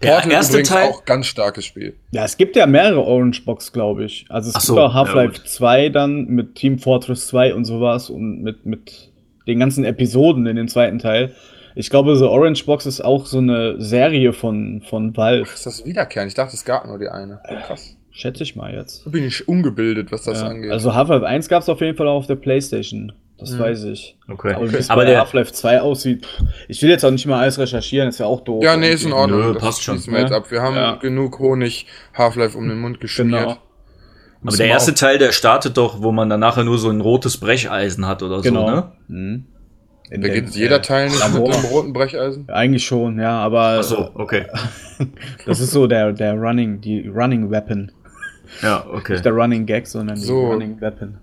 [0.00, 1.96] Der Portal erste übrigens Teil- auch ganz starkes Spiel.
[2.12, 4.24] Ja, es gibt ja mehrere Orange Box, glaube ich.
[4.28, 5.48] Also es Ach gibt so, auch ja, Half-Life gut.
[5.48, 9.10] 2 dann mit Team Fortress 2 und sowas und mit, mit
[9.46, 11.34] den ganzen Episoden in dem zweiten Teil.
[11.74, 15.48] Ich glaube, so Orange Box ist auch so eine Serie von, von Valve.
[15.50, 16.28] Ist das wiederkehrend?
[16.28, 17.40] Ich dachte, es gab nur die eine.
[17.48, 17.96] Oh, krass.
[18.12, 19.06] Schätze ich mal jetzt.
[19.06, 20.48] Da bin ich ungebildet, was das Ja.
[20.48, 20.70] angeht.
[20.70, 23.12] Also Half-Life 1 gab es auf jeden Fall auch auf der Playstation.
[23.38, 23.58] Das Mhm.
[23.58, 24.16] weiß ich.
[24.28, 24.52] Okay.
[24.54, 27.26] Aber wie es Aber bei der, Half-Life 2 aussieht, pff, ich will jetzt auch nicht
[27.26, 28.62] mal alles recherchieren, ist ja auch doof.
[28.62, 29.20] ja, nee, ist in irgendwie.
[29.22, 29.40] Ordnung.
[29.40, 30.06] Nö, das passt schon.
[30.06, 30.36] wir jetzt Ja.
[30.36, 30.50] ab.
[30.50, 30.94] Wir haben Ja.
[30.96, 33.40] genug Honig Half-Life um den Mund geschmiert.
[33.42, 33.56] Genau.
[34.44, 37.38] aber der erste Teil, der startet doch, wo man dann nachher nur so ein rotes
[37.38, 38.66] Brecheisen hat oder Genau.
[38.68, 38.92] so, ne?
[39.08, 39.44] Mhm.
[40.10, 41.48] In Beginnt dem, jeder äh, Teil nicht Labor.
[41.48, 42.46] mit dem roten Brecheisen?
[42.50, 44.44] Eigentlich schon, ja, aber Ach so, okay.
[45.46, 47.90] das ist so der, der Running, die Running Weapon.
[48.60, 49.12] Ja, okay.
[49.12, 50.46] Nicht der Running Gag, sondern die So.
[50.50, 51.18] Running Weapon.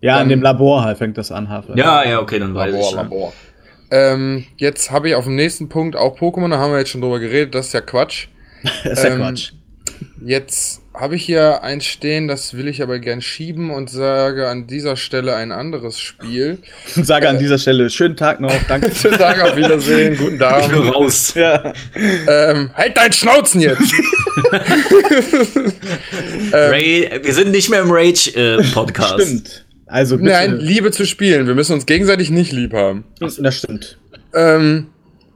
[0.00, 1.78] Ja, Dann- in dem Labor halt fängt das an, Half-Life.
[1.78, 2.94] Ja, ja, okay, dann weiß Labor, ich.
[2.94, 3.02] Ja.
[3.02, 3.32] Labor.
[3.92, 7.00] Ähm, jetzt habe ich auf dem nächsten Punkt auch Pokémon, da haben wir jetzt schon
[7.00, 8.28] drüber geredet, das ist ja Quatsch.
[8.84, 9.52] Das ist ja Ähm, Quatsch.
[10.24, 14.66] Jetzt habe ich hier eins stehen, das will ich aber gern schieben und sage an
[14.66, 16.58] dieser Stelle ein anderes Spiel.
[16.86, 18.92] Ich sage an dieser Stelle, schönen Tag noch, danke.
[18.94, 20.94] Schönen Tag, auf Wiedersehen, guten Ich will Abend.
[20.94, 21.34] raus.
[21.34, 21.72] ja.
[22.28, 23.94] Ähm, halt dein Schnauzen jetzt!
[26.52, 29.20] Ray, wir sind nicht mehr im Rage-Podcast.
[29.22, 29.64] Stimmt.
[29.86, 30.30] Also bitte.
[30.30, 33.04] Nein, Liebe zu spielen, wir müssen uns gegenseitig nicht lieb haben.
[33.18, 33.98] das stimmt.
[34.34, 34.86] Ähm,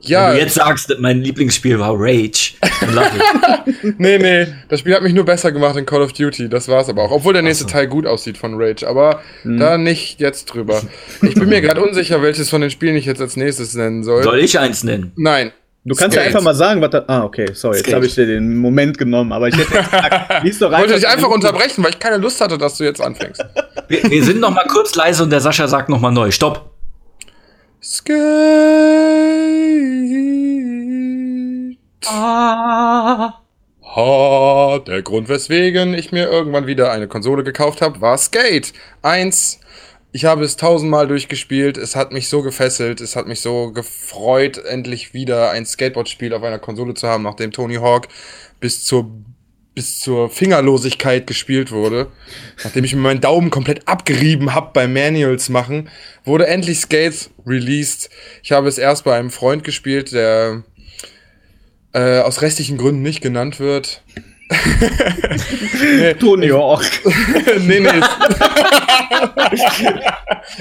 [0.09, 3.95] ja, Wenn du jetzt sagst, mein Lieblingsspiel war Rage, dann lach ich.
[3.99, 6.89] nee, nee, das Spiel hat mich nur besser gemacht in Call of Duty, das war's
[6.89, 7.11] aber auch.
[7.11, 10.83] Obwohl der nächste Teil gut aussieht von Rage, aber da nicht jetzt drüber.
[11.23, 14.23] Ich bin mir gerade unsicher, welches von den Spielen ich jetzt als nächstes nennen soll.
[14.23, 15.13] Soll ich eins nennen?
[15.17, 15.53] Nein.
[15.87, 16.35] Du kannst ja Skate.
[16.35, 17.05] einfach mal sagen, was da.
[17.09, 20.31] Ah, okay, sorry, jetzt habe ich dir den Moment genommen, aber ich hätte jetzt gesagt,
[20.43, 22.85] lies doch Ich wollte dich einfach- einfach unterbrechen, weil ich keine Lust hatte, dass du
[22.85, 23.45] jetzt anfängst.
[23.89, 26.31] Wir, wir sind noch mal kurz leise und der Sascha sagt noch mal neu.
[26.31, 26.71] Stopp.
[27.87, 28.17] Skate.
[32.07, 33.41] Ah.
[33.95, 38.73] Ha, der Grund, weswegen ich mir irgendwann wieder eine Konsole gekauft habe, war Skate
[39.03, 39.61] 1.
[40.13, 41.77] Ich habe es tausendmal durchgespielt.
[41.77, 43.03] Es hat mich so gefesselt.
[43.03, 47.53] Es hat mich so gefreut, endlich wieder ein Skateboard-Spiel auf einer Konsole zu haben, nachdem
[47.53, 48.09] Tony Hawk
[48.61, 49.11] bis zur
[49.75, 52.07] bis zur Fingerlosigkeit gespielt wurde.
[52.63, 55.89] Nachdem ich mir meinen Daumen komplett abgerieben habe beim Manuals machen,
[56.25, 58.11] wurde endlich Skate released.
[58.43, 60.63] Ich habe es erst bei einem Freund gespielt, der
[61.93, 64.03] äh, aus rechtlichen Gründen nicht genannt wird.
[66.21, 66.85] Tony Hawk.
[67.61, 67.89] nee, nee.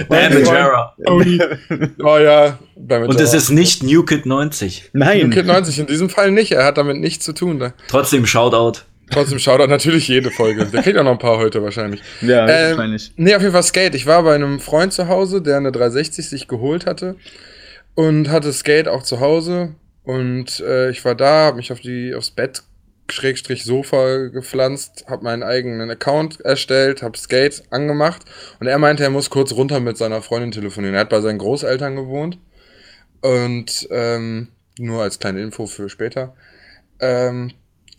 [0.10, 0.96] Damagera.
[1.06, 4.92] Oh ja, damit Und es ist nicht New Kid 90.
[4.94, 5.30] Nein.
[5.32, 6.54] Kid 90 in diesem Fall nicht.
[6.54, 7.60] Er hat damit nichts zu tun.
[7.60, 7.74] Da.
[7.90, 8.84] Trotzdem Shoutout.
[9.10, 10.66] Trotzdem schaut er natürlich jede Folge.
[10.66, 12.02] Der kriegt auch noch ein paar heute wahrscheinlich.
[12.22, 13.12] Ja, Ähm, wahrscheinlich.
[13.16, 13.96] Nee, auf jeden Fall Skate.
[13.96, 17.16] Ich war bei einem Freund zu Hause, der eine 360 sich geholt hatte
[17.96, 19.76] und hatte Skate auch zu Hause.
[20.04, 22.64] Und äh, ich war da, hab mich auf die aufs Bett
[23.12, 28.22] Schrägstrich Sofa gepflanzt, hab meinen eigenen Account erstellt, hab Skate angemacht
[28.60, 30.96] und er meinte, er muss kurz runter mit seiner Freundin telefonieren.
[30.96, 32.40] Er hat bei seinen Großeltern gewohnt
[33.22, 34.48] und ähm,
[34.80, 36.34] nur als kleine Info für später.
[37.00, 37.52] Ähm,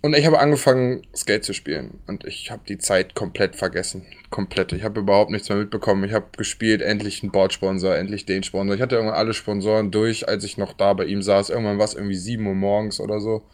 [0.05, 1.99] und ich habe angefangen, Skate zu spielen.
[2.07, 4.05] Und ich habe die Zeit komplett vergessen.
[4.29, 4.75] Komplett.
[4.75, 6.05] Ich habe überhaupt nichts mehr mitbekommen.
[6.05, 8.75] Ich habe gespielt, endlich einen Bordsponsor, endlich den Sponsor.
[8.75, 11.49] Ich hatte irgendwann alle Sponsoren durch, als ich noch da bei ihm saß.
[11.49, 13.49] Irgendwann war es irgendwie 7 Uhr morgens oder so.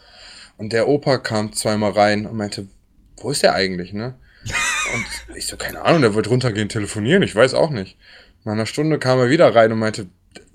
[0.56, 2.66] Und der Opa kam zweimal rein und meinte,
[3.18, 4.18] wo ist der eigentlich, ne?
[4.92, 7.96] Und ich so, keine Ahnung, der wird runtergehen telefonieren, ich weiß auch nicht.
[8.42, 10.08] Nach einer Stunde kam er wieder rein und meinte,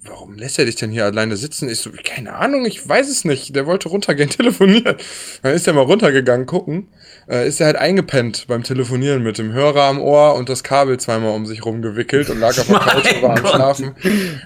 [0.08, 1.70] warum lässt er dich denn hier alleine sitzen?
[1.70, 3.56] Ich so, keine Ahnung, ich weiß es nicht.
[3.56, 4.95] Der wollte runtergehen telefonieren.
[5.41, 6.89] Dann ist er mal runtergegangen, gucken.
[7.30, 10.99] Äh, ist er halt eingepennt beim Telefonieren mit dem Hörer am Ohr und das Kabel
[10.99, 13.45] zweimal um sich rumgewickelt und lag auf der Couch und war am.
[13.45, 13.95] Schlafen.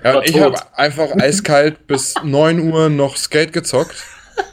[0.04, 3.96] Ja, und ich habe einfach eiskalt bis 9 Uhr noch Skate gezockt.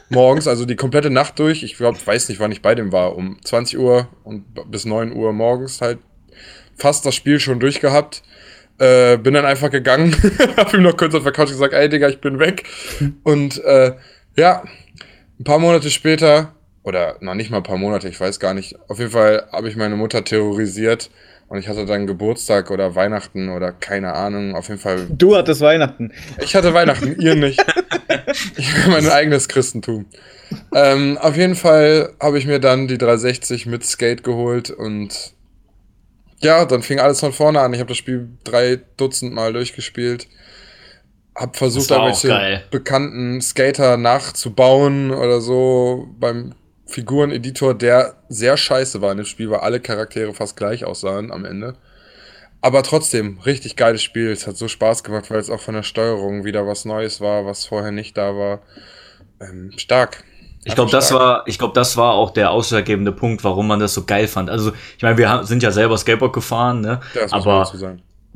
[0.09, 1.63] morgens, also die komplette Nacht durch.
[1.63, 3.15] Ich glaube, weiß nicht, wann ich bei dem war.
[3.15, 5.99] Um 20 Uhr und bis 9 Uhr morgens halt
[6.75, 8.23] fast das Spiel schon durchgehabt.
[8.79, 10.15] Äh, bin dann einfach gegangen,
[10.57, 12.63] hab ihm noch kurz auf der Couch gesagt, ey Digga, ich bin weg.
[13.23, 13.93] Und äh,
[14.35, 14.63] ja,
[15.39, 16.53] ein paar Monate später,
[16.83, 19.67] oder noch nicht mal ein paar Monate, ich weiß gar nicht, auf jeden Fall habe
[19.67, 21.09] ich meine Mutter terrorisiert
[21.47, 25.07] und ich hatte dann Geburtstag oder Weihnachten oder keine Ahnung, auf jeden Fall.
[25.09, 26.11] Du hattest Weihnachten.
[26.41, 27.63] Ich hatte Weihnachten, ihr nicht.
[28.57, 30.05] Ich habe mein eigenes Christentum.
[30.73, 35.33] Ähm, auf jeden Fall habe ich mir dann die 360 mit Skate geholt und
[36.41, 37.73] ja, dann fing alles von vorne an.
[37.73, 40.27] Ich habe das Spiel drei Dutzend Mal durchgespielt.
[41.35, 46.55] Hab versucht, da welche bekannten Skater nachzubauen oder so beim
[46.87, 51.45] Figureneditor, der sehr scheiße war in dem Spiel, weil alle Charaktere fast gleich aussahen am
[51.45, 51.75] Ende.
[52.61, 54.31] Aber trotzdem, richtig geiles Spiel.
[54.31, 57.45] Es hat so Spaß gemacht, weil es auch von der Steuerung wieder was Neues war,
[57.45, 58.61] was vorher nicht da war.
[59.39, 60.23] Ähm, stark.
[60.63, 63.93] Ich glaube, das war, ich glaube, das war auch der ausschlaggebende Punkt, warum man das
[63.93, 64.49] so geil fand.
[64.49, 66.99] Also, ich meine, wir sind ja selber Skateboard gefahren, ne?
[67.13, 67.65] Das aber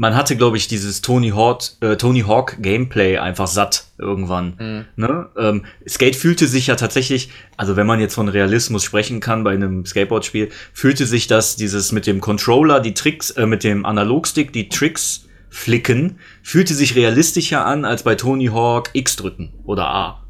[0.01, 4.55] man hatte, glaube ich, dieses Tony Hawk, äh, Tony Hawk Gameplay einfach satt irgendwann.
[4.57, 4.85] Mhm.
[4.95, 5.29] Ne?
[5.37, 9.51] Ähm, Skate fühlte sich ja tatsächlich, also wenn man jetzt von Realismus sprechen kann bei
[9.51, 14.51] einem Skateboard-Spiel, fühlte sich das dieses mit dem Controller, die Tricks, äh, mit dem Analogstick,
[14.51, 20.20] die Tricks flicken, fühlte sich realistischer an als bei Tony Hawk X drücken oder A.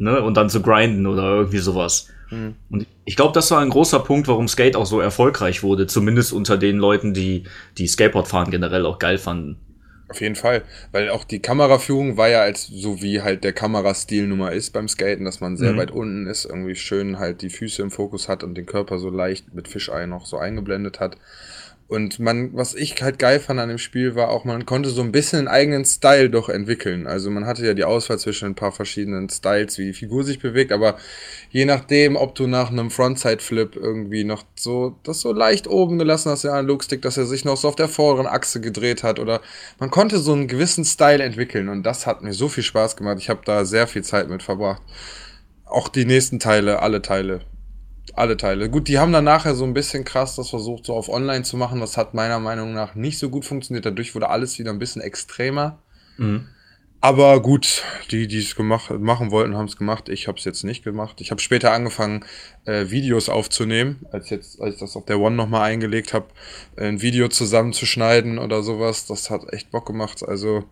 [0.00, 0.22] Ne?
[0.22, 2.08] Und dann zu grinden oder irgendwie sowas.
[2.30, 2.54] Mhm.
[2.70, 6.32] Und ich glaube, das war ein großer Punkt, warum Skate auch so erfolgreich wurde, zumindest
[6.32, 7.44] unter den Leuten, die
[7.76, 9.58] die Skateboard fahren generell auch geil fanden.
[10.08, 14.26] Auf jeden Fall, weil auch die Kameraführung war ja als so wie halt der Kamerastil
[14.26, 15.76] Nummer ist beim Skaten, dass man sehr mhm.
[15.76, 19.08] weit unten ist, irgendwie schön halt die Füße im Fokus hat und den Körper so
[19.08, 21.16] leicht mit Fischei noch so eingeblendet hat.
[21.90, 25.02] Und man, was ich halt geil fand an dem Spiel, war auch, man konnte so
[25.02, 27.08] ein bisschen einen eigenen Style doch entwickeln.
[27.08, 30.38] Also man hatte ja die Auswahl zwischen ein paar verschiedenen Styles, wie die Figur sich
[30.38, 30.98] bewegt, aber
[31.50, 36.30] je nachdem, ob du nach einem Frontside-Flip irgendwie noch so, das so leicht oben gelassen
[36.30, 39.40] hast, der Analogstick, dass er sich noch so auf der vorderen Achse gedreht hat oder
[39.80, 43.16] man konnte so einen gewissen Style entwickeln und das hat mir so viel Spaß gemacht.
[43.18, 44.82] Ich habe da sehr viel Zeit mit verbracht.
[45.64, 47.40] Auch die nächsten Teile, alle Teile
[48.20, 48.70] alle Teile.
[48.70, 51.56] Gut, die haben dann nachher so ein bisschen krass das versucht, so auf online zu
[51.56, 51.80] machen.
[51.80, 53.86] Das hat meiner Meinung nach nicht so gut funktioniert.
[53.86, 55.78] Dadurch wurde alles wieder ein bisschen extremer.
[56.16, 56.46] Mhm.
[57.02, 60.10] Aber gut, die, die es gemacht, machen wollten, haben es gemacht.
[60.10, 61.22] Ich habe es jetzt nicht gemacht.
[61.22, 62.26] Ich habe später angefangen,
[62.66, 66.26] äh, Videos aufzunehmen, als jetzt, als ich das auf der One nochmal eingelegt habe,
[66.76, 69.06] ein Video zusammenzuschneiden oder sowas.
[69.06, 70.22] Das hat echt Bock gemacht.
[70.22, 70.64] Also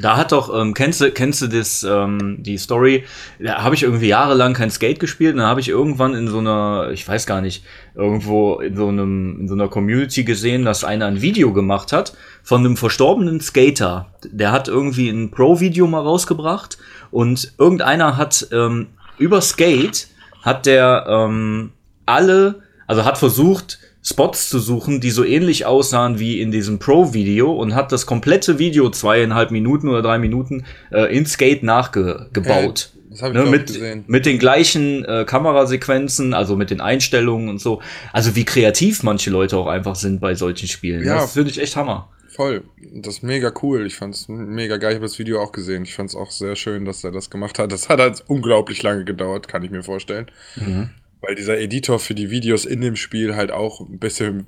[0.00, 3.04] da hat doch, ähm, kennst du, kennst du das, ähm, die Story,
[3.38, 6.38] da habe ich irgendwie jahrelang kein Skate gespielt und dann habe ich irgendwann in so
[6.38, 10.84] einer, ich weiß gar nicht, irgendwo in so einem, in so einer Community gesehen, dass
[10.84, 14.12] einer ein Video gemacht hat von einem verstorbenen Skater.
[14.24, 16.78] Der hat irgendwie ein Pro-Video mal rausgebracht
[17.10, 18.88] und irgendeiner hat ähm,
[19.18, 20.08] über Skate
[20.42, 21.72] hat der ähm,
[22.06, 27.52] alle, also hat versucht, Spots zu suchen, die so ähnlich aussahen wie in diesem Pro-Video
[27.52, 32.92] und hat das komplette Video zweieinhalb Minuten oder drei Minuten äh, in Skate nachgebaut.
[32.94, 34.04] Äh, das hab ich ne, mit, gesehen.
[34.06, 37.82] mit den gleichen äh, Kamerasequenzen, also mit den Einstellungen und so.
[38.12, 41.04] Also wie kreativ manche Leute auch einfach sind bei solchen Spielen.
[41.04, 42.08] Ja, das finde ich echt Hammer.
[42.28, 42.62] Voll.
[42.94, 43.84] Das ist mega cool.
[43.86, 44.92] Ich fand's mega geil.
[44.92, 45.82] Ich habe das Video auch gesehen.
[45.82, 47.72] Ich fand's auch sehr schön, dass er das gemacht hat.
[47.72, 50.26] Das hat halt unglaublich lange gedauert, kann ich mir vorstellen.
[50.54, 50.90] Mhm.
[51.20, 54.46] Weil dieser Editor für die Videos in dem Spiel halt auch ein bisschen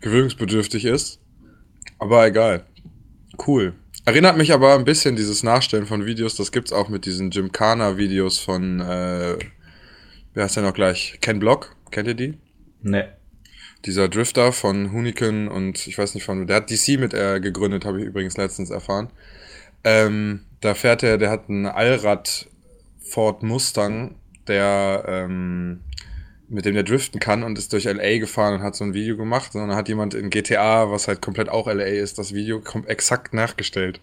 [0.00, 1.20] gewöhnungsbedürftig ist.
[1.98, 2.64] Aber egal.
[3.44, 3.74] Cool.
[4.04, 8.38] Erinnert mich aber ein bisschen dieses Nachstellen von Videos, das gibt's auch mit diesen Gymkhana-Videos
[8.38, 9.36] von, äh,
[10.32, 11.18] wer heißt der noch gleich?
[11.20, 11.74] Ken Block?
[11.90, 12.34] Kennt ihr die?
[12.82, 13.12] Ne.
[13.84, 17.84] Dieser Drifter von Huniken und ich weiß nicht von, der hat DC mit äh, gegründet,
[17.84, 19.10] habe ich übrigens letztens erfahren.
[19.82, 22.46] Ähm, da fährt er, der hat einen Allrad
[23.00, 24.14] Ford Mustang,
[24.48, 25.80] der ähm,
[26.48, 29.16] mit dem der driften kann und ist durch LA gefahren und hat so ein Video
[29.16, 29.54] gemacht.
[29.54, 33.34] Und dann hat jemand in GTA, was halt komplett auch LA ist, das Video exakt
[33.34, 34.00] nachgestellt.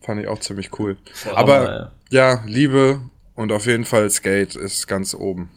[0.00, 0.96] Fand ich auch ziemlich cool.
[1.12, 2.34] Voll Aber ja.
[2.34, 3.00] ja, Liebe
[3.34, 5.50] und auf jeden Fall Skate ist ganz oben.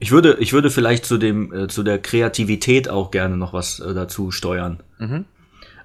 [0.00, 3.80] Ich würde, ich würde vielleicht zu dem, äh, zu der Kreativität auch gerne noch was
[3.80, 4.82] äh, dazu steuern.
[4.98, 5.24] Mhm.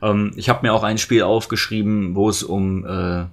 [0.02, 3.26] Ähm, ich habe mir auch ein Spiel aufgeschrieben, wo es um äh,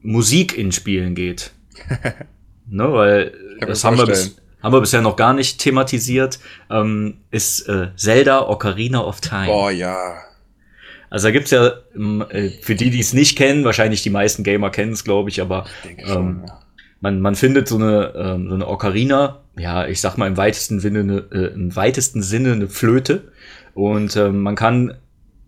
[0.00, 1.52] Musik in Spielen geht.
[2.66, 6.38] ne, weil das haben wir, bis, haben wir bisher noch gar nicht thematisiert,
[6.70, 9.48] ähm, ist äh, Zelda Ocarina of Time.
[9.48, 10.16] Oh ja.
[11.10, 14.42] Also da gibt's ja, ähm, äh, für die, die es nicht kennen, wahrscheinlich die meisten
[14.42, 16.60] Gamer kennen es, glaube ich, aber ich schon, ähm, ja.
[17.00, 20.80] man, man findet so eine, ähm, so eine Ocarina, ja, ich sag mal im weitesten
[20.80, 23.32] Sinne eine, äh, im weitesten Sinne eine Flöte.
[23.74, 24.94] Und ähm, man kann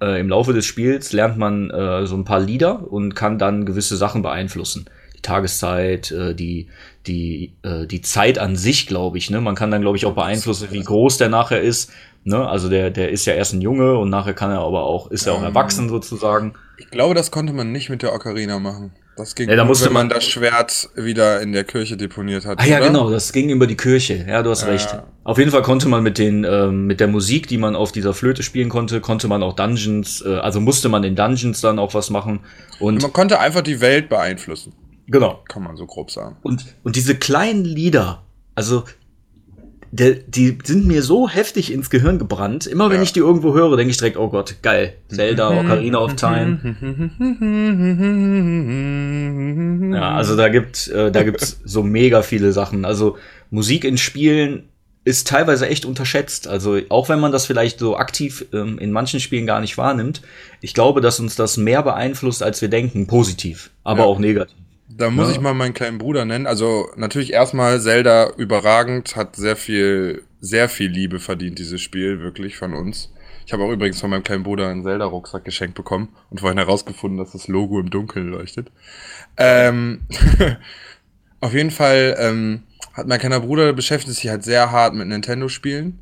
[0.01, 3.67] äh, im Laufe des Spiels lernt man äh, so ein paar Lieder und kann dann
[3.67, 4.87] gewisse Sachen beeinflussen.
[5.23, 6.69] Tageszeit, äh, die,
[7.07, 9.31] die, äh, die Zeit an sich, glaube ich.
[9.31, 9.41] Ne?
[9.41, 11.91] Man kann dann, glaube ich, auch beeinflussen, wie groß der nachher ist.
[12.25, 12.47] Ne?
[12.49, 15.27] Also der, der ist ja erst ein Junge und nachher kann er aber auch, ist
[15.27, 16.55] er auch Ähm, erwachsen sozusagen.
[16.79, 18.93] Ich glaube, das konnte man nicht mit der Ocarina machen.
[19.17, 22.59] Das ging Ja, da musste man man- das Schwert wieder in der Kirche deponiert hat.
[22.61, 22.89] Ah ja, oder?
[22.89, 24.27] genau, das ging über die Kirche.
[24.29, 24.69] Ja, du hast Ja.
[24.69, 24.95] recht.
[25.25, 28.13] Auf jeden Fall konnte man mit den ähm, mit der Musik, die man auf dieser
[28.13, 31.95] Flöte spielen konnte, konnte man auch Dungeons, äh, also musste man in Dungeons dann auch
[31.95, 32.41] was machen
[32.79, 34.75] und Man konnte einfach die Welt beeinflussen,
[35.07, 35.43] genau.
[35.49, 36.37] kann man so grob sagen.
[36.43, 38.23] Und und diese kleinen Lieder,
[38.55, 38.85] also
[39.93, 42.67] der, die sind mir so heftig ins Gehirn gebrannt.
[42.67, 43.03] Immer wenn Ja.
[43.05, 44.95] ich die irgendwo höre, denke ich direkt, oh Gott, geil.
[45.09, 46.59] Zelda, Ocarina of Time.
[49.95, 52.85] Ja, also da gibt äh, da gibt's so mega viele Sachen.
[52.85, 53.17] Also
[53.51, 54.69] Musik in Spielen
[55.05, 56.49] ist teilweise echt unterschätzt.
[56.49, 60.21] Also auch wenn man das vielleicht so aktiv ähm, in manchen Spielen gar nicht wahrnimmt,
[60.61, 64.07] ich glaube, dass uns das mehr beeinflusst, als wir denken, positiv, aber Ja.
[64.07, 64.57] auch negativ.
[64.97, 65.33] Da muss Ja.
[65.35, 66.47] ich mal meinen kleinen Bruder nennen.
[66.47, 72.57] Also natürlich erstmal Zelda überragend, hat sehr viel, sehr viel Liebe verdient, dieses Spiel, wirklich
[72.57, 73.13] von uns.
[73.47, 77.19] Ich habe auch übrigens von meinem kleinen Bruder einen Zelda-Rucksack geschenkt bekommen und vorhin herausgefunden,
[77.19, 78.73] dass das Logo im Dunkeln leuchtet.
[79.37, 80.01] Ähm,
[81.41, 82.63] auf jeden Fall ähm,
[82.95, 85.99] hat mein kleiner Bruder beschäftigt sich halt sehr hart mit Nintendo-Spielen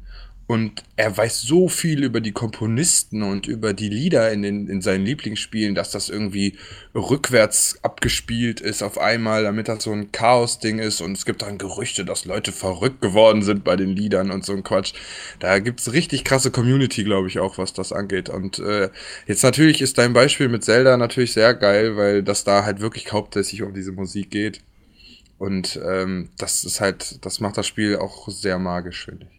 [0.47, 4.82] und er weiß so viel über die Komponisten und über die Lieder in, den, in
[4.82, 6.59] seinen Lieblingsspielen, dass das irgendwie
[6.95, 11.01] rückwärts abgespielt ist auf einmal, damit das so ein Chaos-Ding ist.
[11.01, 14.53] Und es gibt dann Gerüchte, dass Leute verrückt geworden sind bei den Liedern und so
[14.53, 14.92] ein Quatsch.
[15.38, 18.28] Da gibt's richtig krasse Community, glaube ich, auch, was das angeht.
[18.28, 18.90] Und äh,
[19.26, 23.12] jetzt natürlich ist dein Beispiel mit Zelda natürlich sehr geil, weil das da halt wirklich
[23.12, 24.61] hauptsächlich um diese Musik geht.
[25.38, 29.34] Und ähm, das ist halt, das macht das Spiel auch sehr magisch, finde ich.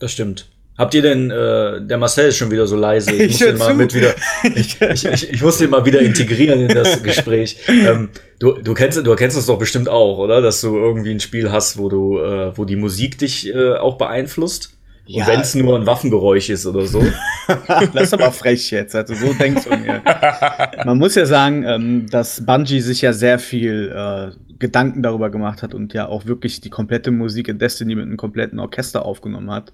[0.00, 0.46] Das stimmt.
[0.76, 3.12] Habt ihr denn, äh, der Marcel ist schon wieder so leise.
[3.12, 3.74] Ich, Ich muss den mal zu.
[3.74, 4.14] mit wieder,
[4.54, 7.58] ich, ich, ich, ich muss den mal wieder integrieren in das Gespräch.
[7.68, 10.40] Ähm, du, du kennst, du kennst das doch bestimmt auch, oder?
[10.40, 13.98] Dass du irgendwie ein Spiel hast, wo du, äh, wo die Musik dich äh, auch
[13.98, 14.72] beeinflusst.
[15.12, 15.26] Und Ja.
[15.26, 17.02] wenn es nur ein Waffengeräusch ist oder so.
[17.92, 20.02] das ist aber frech jetzt, also so denkst du mir.
[20.84, 25.62] Man muss ja sagen, ähm, dass Bungie sich ja sehr viel äh, Gedanken darüber gemacht
[25.62, 29.50] hat und ja auch wirklich die komplette Musik in Destiny mit einem kompletten Orchester aufgenommen
[29.50, 29.72] hat.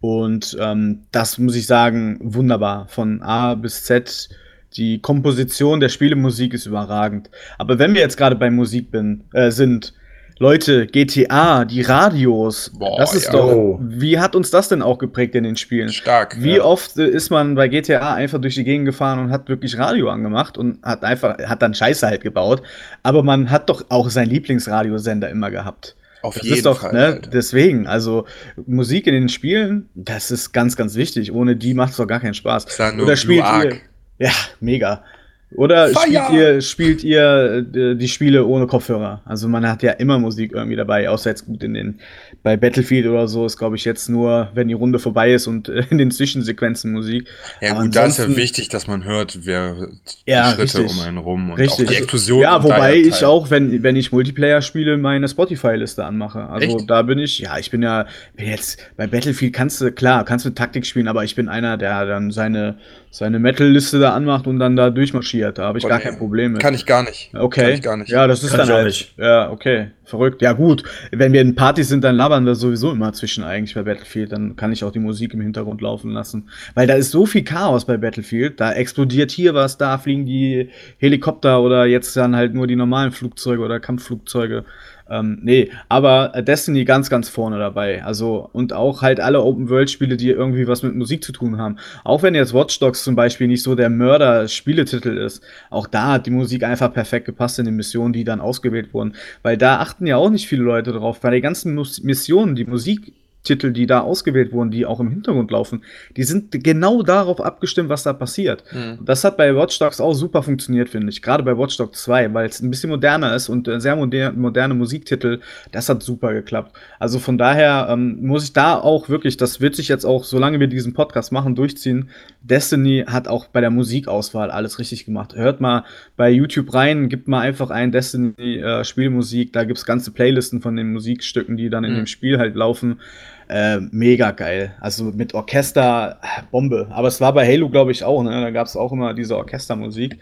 [0.00, 2.86] Und ähm, das muss ich sagen, wunderbar.
[2.88, 4.28] Von A bis Z.
[4.76, 7.30] Die Komposition der Spielemusik ist überragend.
[7.58, 9.94] Aber wenn wir jetzt gerade bei Musik bin, äh, sind,
[10.38, 13.32] Leute, GTA, die Radios, Boah, das ist ja.
[13.32, 13.52] doch.
[13.52, 13.78] Oh.
[13.80, 15.90] Wie hat uns das denn auch geprägt in den Spielen?
[15.90, 16.36] Stark.
[16.42, 16.64] Wie ja.
[16.64, 20.10] oft äh, ist man bei GTA einfach durch die Gegend gefahren und hat wirklich Radio
[20.10, 22.62] angemacht und hat einfach, hat dann Scheiße halt gebaut.
[23.04, 25.94] Aber man hat doch auch seinen Lieblingsradiosender immer gehabt.
[26.22, 26.92] Auf Das jeden ist doch, Fall.
[26.94, 27.30] ne, Alter.
[27.30, 28.24] deswegen, also
[28.66, 31.32] Musik in den Spielen, das ist ganz, ganz wichtig.
[31.32, 32.64] Ohne die macht es doch gar keinen Spaß.
[32.64, 33.80] Ist ja nur Oder Blue spielt ihr, Arc.
[34.18, 35.04] ja, mega.
[35.50, 36.26] Oder Feier!
[36.26, 39.22] spielt ihr, spielt ihr äh, die Spiele ohne Kopfhörer?
[39.24, 42.00] Also man hat ja immer Musik irgendwie dabei, außer jetzt gut in den,
[42.42, 45.68] bei Battlefield oder so ist, glaube ich, jetzt nur, wenn die Runde vorbei ist und
[45.68, 47.28] äh, in den Zwischensequenzen Musik.
[47.60, 49.88] Ja Aber gut, da ist ja wichtig, dass man hört, wer
[50.26, 50.90] die Ja, Schritte richtig.
[50.90, 51.72] um einen rum und Richtig.
[51.86, 52.40] auch die Also, Explosion.
[52.40, 56.48] Ja, und wobei ich auch, wenn, wenn ich Multiplayer spiele, meine Spotify-Liste anmache.
[56.48, 56.90] Also Echt?
[56.90, 60.44] da bin ich, ja, ich bin ja, bin jetzt bei Battlefield kannst du, klar, kannst
[60.46, 62.78] du Taktik spielen, aber ich bin einer, der dann seine,
[63.10, 65.43] seine Metal-Liste da anmacht und dann da durchmarschiert.
[65.52, 66.04] Da habe ich Oh, gar nee.
[66.04, 66.62] kein Problem mit.
[66.62, 67.30] Kann ich gar nicht.
[67.34, 67.62] Okay.
[67.62, 68.10] Kann ich gar nicht.
[68.10, 68.86] Ja, das ist Kann dann halt.
[68.86, 69.14] nicht.
[69.18, 69.88] Ja, okay.
[70.06, 70.42] Verrückt.
[70.42, 70.82] Ja, gut.
[71.12, 74.32] Wenn wir in Partys sind, dann labern wir sowieso immer zwischen eigentlich bei Battlefield.
[74.32, 76.48] Dann kann ich auch die Musik im Hintergrund laufen lassen.
[76.74, 78.60] Weil da ist so viel Chaos bei Battlefield.
[78.60, 80.68] Da explodiert hier was, da fliegen die
[80.98, 84.64] Helikopter oder jetzt dann halt nur die normalen Flugzeuge oder Kampfflugzeuge.
[85.08, 88.02] Ähm, nee, aber Destiny ganz, ganz vorne dabei.
[88.04, 91.76] Also, und auch halt alle Open-World-Spiele, die irgendwie was mit Musik zu tun haben.
[92.04, 96.26] Auch wenn jetzt Watch Dogs zum Beispiel nicht so der Mörder-Spieletitel ist, auch da hat
[96.26, 99.14] die Musik einfach perfekt gepasst in den Missionen, die dann ausgewählt wurden.
[99.42, 101.20] Weil da achten ja auch nicht viele Leute drauf.
[101.20, 103.12] Bei den ganzen Mus Missionen, die Musik
[103.44, 105.82] Titel, die da ausgewählt wurden, die auch im Hintergrund laufen,
[106.16, 108.64] die sind genau darauf abgestimmt, was da passiert.
[108.72, 109.04] Mhm.
[109.04, 111.22] Das hat bei Watch Dogs auch super funktioniert, finde ich.
[111.22, 114.32] Gerade bei Watch Dogs 2, weil es ein bisschen moderner ist und äh, sehr moder
[114.32, 115.40] moderne Musiktitel,
[115.72, 116.76] das hat super geklappt.
[116.98, 120.58] Also von daher ähm, muss ich da auch wirklich, das wird sich jetzt auch, solange
[120.58, 122.08] wir diesen Podcast machen, durchziehen.
[122.42, 125.34] Destiny hat auch bei der Musikauswahl alles richtig gemacht.
[125.36, 125.84] Hört mal
[126.16, 130.76] bei YouTube rein, gibt mal einfach ein Destiny äh, Spielmusik, da gibt's ganze Playlisten von
[130.76, 131.96] den Musikstücken, die dann in Mhm.
[131.96, 133.00] dem Spiel halt laufen.
[133.48, 134.74] Äh, mega geil.
[134.80, 136.86] Also mit Orchester, äh, Bombe.
[136.90, 138.30] Aber es war bei Halo, glaube ich, auch, ne?
[138.40, 140.18] Da gab es auch immer diese Orchestermusik.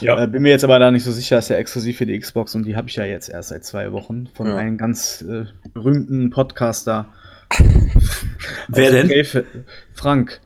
[0.00, 0.22] Ja.
[0.22, 2.54] Äh, bin mir jetzt aber da nicht so sicher, ist ja exklusiv für die Xbox
[2.54, 4.56] und die habe ich ja jetzt erst seit zwei Wochen von Ja.
[4.56, 5.44] einem ganz äh,
[5.74, 7.06] berühmten Podcaster.
[8.68, 9.08] Wer Aus denn?
[9.08, 9.44] Gelfe-
[9.94, 10.40] Frank.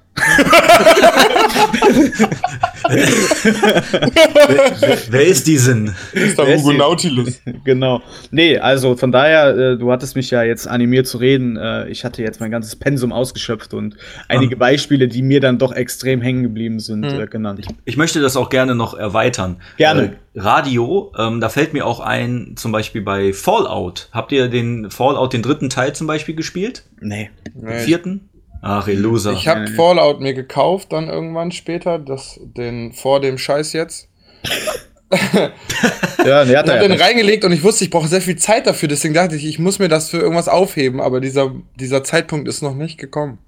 [4.80, 5.94] Wer, wer, ist diesen?
[6.12, 7.40] Ist da Hugo Nautilus.
[7.64, 8.02] genau.
[8.30, 11.56] Nee, also von daher, äh, du hattest mich ja jetzt animiert zu reden.
[11.56, 13.96] Äh, ich hatte jetzt mein ganzes Pensum ausgeschöpft und
[14.28, 14.58] einige ah.
[14.58, 17.20] Beispiele, die mir dann doch extrem hängen geblieben sind, hm.
[17.20, 17.60] äh, genannt.
[17.60, 19.56] Ich, ich, möchte das auch gerne noch erweitern.
[19.76, 20.02] Gerne.
[20.02, 24.08] Äh, Radio, ähm, da fällt mir auch ein, zum Beispiel bei Fallout.
[24.12, 26.84] Habt ihr den Fallout, den dritten Teil zum Beispiel gespielt?
[27.00, 27.30] Nee.
[27.54, 28.29] Den vierten?
[28.62, 29.32] Ach, Loser.
[29.32, 34.08] Ich habe Fallout mir gekauft dann irgendwann später, das, den vor dem Scheiß jetzt.
[36.24, 38.66] ja, nee, hat er hab den reingelegt und ich wusste, ich brauche sehr viel Zeit
[38.66, 42.48] dafür, deswegen dachte ich, ich muss mir das für irgendwas aufheben, aber dieser, dieser Zeitpunkt
[42.48, 43.38] ist noch nicht gekommen.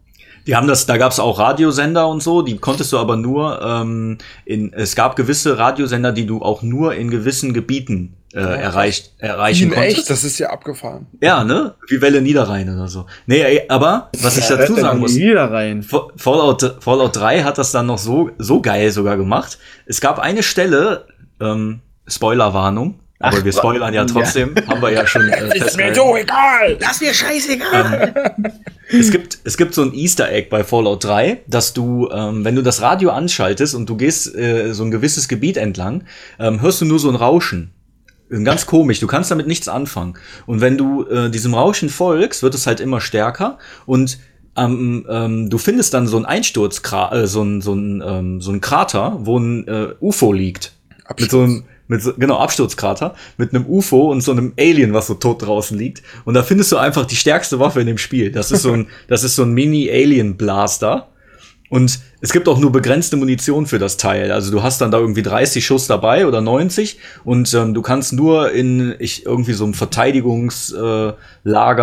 [0.46, 3.62] Die haben das, da gab es auch Radiosender und so, die konntest du aber nur
[3.62, 8.47] ähm, in, es gab gewisse Radiosender, die du auch nur in gewissen Gebieten äh, ja,
[8.47, 9.99] erreicht, erreichen in konntest.
[9.99, 11.07] echt, das ist ja abgefahren.
[11.20, 11.74] Ja, ne?
[11.89, 13.07] Wie Welle Niederrhein oder so.
[13.26, 15.83] Nee, ey, aber was ich dazu sagen muss, Niederrhein.
[15.83, 19.59] Fallout, Fallout 3 hat das dann noch so, so geil sogar gemacht.
[19.87, 21.07] Es gab eine Stelle,
[21.41, 24.66] ähm, Spoilerwarnung, aber Ach, wir spoilern ja trotzdem, ja.
[24.66, 25.28] haben wir ja schon.
[25.28, 26.76] Äh, ist mir so egal!
[26.80, 28.14] Das ist mir scheißegal!
[28.37, 28.53] Ähm,
[29.01, 32.57] es, gibt, es gibt so ein Easter Egg bei Fallout 3, dass du, ähm, wenn
[32.57, 36.05] du das Radio anschaltest und du gehst äh, so ein gewisses Gebiet entlang,
[36.41, 37.72] ähm, hörst du nur so ein Rauschen.
[38.45, 40.14] Ganz komisch, du kannst damit nichts anfangen.
[40.47, 44.18] Und wenn du äh, diesem Rauschen folgst, wird es halt immer stärker und
[44.57, 48.53] ähm, ähm, du findest dann so ein Einsturzkrater, äh, so ein, so ein, ähm, so
[48.53, 50.72] ein Krater, wo ein äh, UFO liegt.
[51.05, 51.20] Absturz.
[51.20, 55.07] Mit so einem, mit so, genau, Absturzkrater, mit einem UFO und so einem Alien, was
[55.07, 56.03] so tot draußen liegt.
[56.24, 58.30] Und da findest du einfach die stärkste Waffe in dem Spiel.
[58.30, 61.09] Das ist so ein, das ist so ein Mini-Alien-Blaster.
[61.73, 64.31] Und es gibt auch nur begrenzte Munition für das Teil.
[64.31, 68.12] Also du hast dann da irgendwie 30 Schuss dabei oder 90 und ähm, du kannst
[68.12, 71.16] nur in ich, irgendwie so ein Verteidigungslager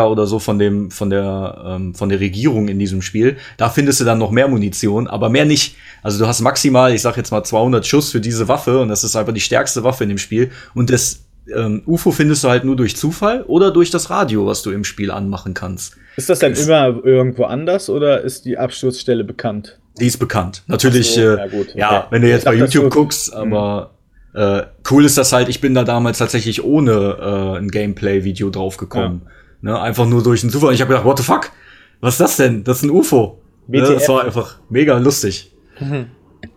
[0.04, 3.38] äh, oder so von dem von der ähm, von der Regierung in diesem Spiel.
[3.58, 5.76] Da findest du dann noch mehr Munition, aber mehr nicht.
[6.04, 9.04] Also du hast maximal, ich sag jetzt mal 200 Schuss für diese Waffe und das
[9.04, 11.22] ist einfach die stärkste Waffe in dem Spiel und das
[11.56, 14.84] ähm, UFO findest du halt nur durch Zufall oder durch das Radio, was du im
[14.84, 15.98] Spiel anmachen kannst.
[16.16, 19.80] Ist das denn das immer irgendwo anders oder ist die Absturzstelle bekannt?
[20.00, 20.64] Die ist bekannt.
[20.68, 21.80] Natürlich, so, ja, gut, okay.
[21.80, 23.92] ja, wenn du jetzt bei YouTube guckst, aber
[24.34, 29.22] äh, cool ist das halt, ich bin da damals tatsächlich ohne äh, ein Gameplay-Video draufgekommen.
[29.26, 29.32] Ja.
[29.62, 29.82] Ne?
[29.82, 30.74] Einfach nur durch einen Zufall.
[30.74, 31.52] Ich habe gedacht, what the fuck?
[32.00, 32.64] Was ist das denn?
[32.64, 33.42] Das ist ein UFO.
[33.68, 33.82] Ne?
[33.82, 35.52] Das war einfach mega lustig.
[35.80, 36.08] Mhm.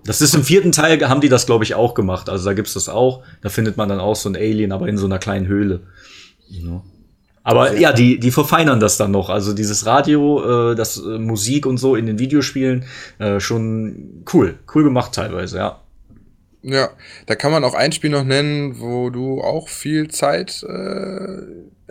[0.04, 2.28] Das ist im vierten Teil, haben die das, glaube ich, auch gemacht.
[2.28, 3.22] Also da gibt's das auch.
[3.40, 5.80] Da findet man dann auch so ein Alien, aber in so einer kleinen Höhle.
[6.48, 6.82] Ja.
[7.44, 9.28] Aber ja, die, die verfeinern das dann noch.
[9.28, 12.84] Also dieses Radio, äh, das äh, Musik und so in den Videospielen,
[13.18, 14.58] äh, schon cool.
[14.72, 15.80] Cool gemacht teilweise, ja.
[16.62, 16.90] Ja,
[17.26, 21.42] da kann man auch ein Spiel noch nennen, wo du auch viel Zeit äh,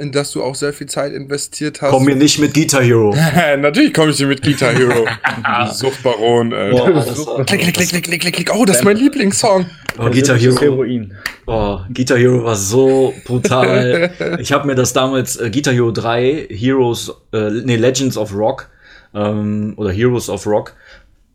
[0.02, 1.92] in das du auch sehr viel Zeit investiert hast.
[1.92, 3.16] Komm mir nicht mit Guitar Hero.
[3.60, 5.06] Natürlich komme ich dir mit Guitar Hero.
[5.72, 6.72] Suchtbaron, ey.
[6.72, 8.52] Boah, klick, klick, klick, klick, klick, klick, klick.
[8.54, 9.68] Oh, das ist mein Lieblingssong.
[10.00, 10.60] Oh, Guitar Hero.
[10.60, 11.14] Heroin.
[11.46, 14.12] Oh, Guitar Hero war so brutal.
[14.40, 18.70] ich habe mir das damals äh, Guitar Hero 3 Heroes, äh, nee, Legends of Rock
[19.14, 20.74] ähm, oder Heroes of Rock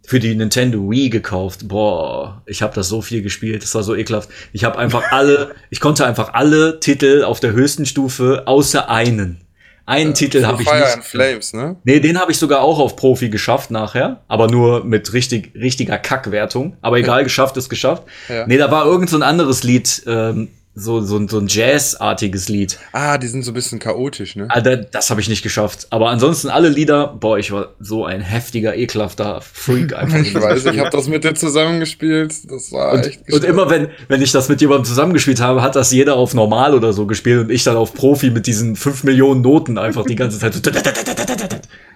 [0.07, 1.69] für die Nintendo Wii gekauft.
[1.69, 4.31] Boah, ich habe das so viel gespielt, das war so ekelhaft.
[4.53, 9.41] Ich habe einfach alle, ich konnte einfach alle Titel auf der höchsten Stufe außer einen.
[9.89, 10.95] Einen ja, Titel habe ich Fire nicht.
[10.95, 11.77] And Flames, ne?
[11.85, 15.97] Nee, den habe ich sogar auch auf Profi geschafft nachher, aber nur mit richtig richtiger
[15.97, 16.77] Kackwertung.
[16.81, 18.03] Aber egal, geschafft ist geschafft.
[18.29, 18.47] Ja.
[18.49, 20.49] Nee, da war irgend so ein anderes Lied, ähm,
[20.79, 22.79] so, so, so ein Jazz-artiges Lied.
[22.93, 24.47] Ah, die sind so ein bisschen chaotisch, ne?
[24.51, 25.87] Ah, das, das habe ich nicht geschafft.
[25.89, 30.19] Aber ansonsten alle Lieder, boah, ich war so ein heftiger, ekelhafter Freak einfach.
[30.19, 32.51] ich weiß, ich habe das mit dir zusammengespielt.
[32.51, 35.77] Das war und, echt Und immer wenn, wenn ich das mit jemandem zusammengespielt habe, hat
[35.77, 39.03] das jeder auf normal oder so gespielt und ich dann auf Profi mit diesen fünf
[39.03, 40.61] Millionen Noten einfach die ganze Zeit so.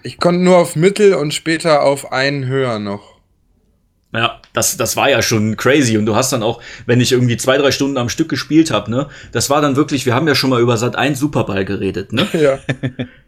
[0.01, 3.10] Ich konnte nur auf Mittel und später auf einen höher noch.
[4.13, 5.97] Ja, das, das war ja schon crazy.
[5.97, 8.91] Und du hast dann auch, wenn ich irgendwie zwei, drei Stunden am Stück gespielt habe,
[8.91, 12.13] ne, das war dann wirklich, wir haben ja schon mal über Sat 1 Superball geredet,
[12.13, 12.27] ne?
[12.41, 12.59] Ja.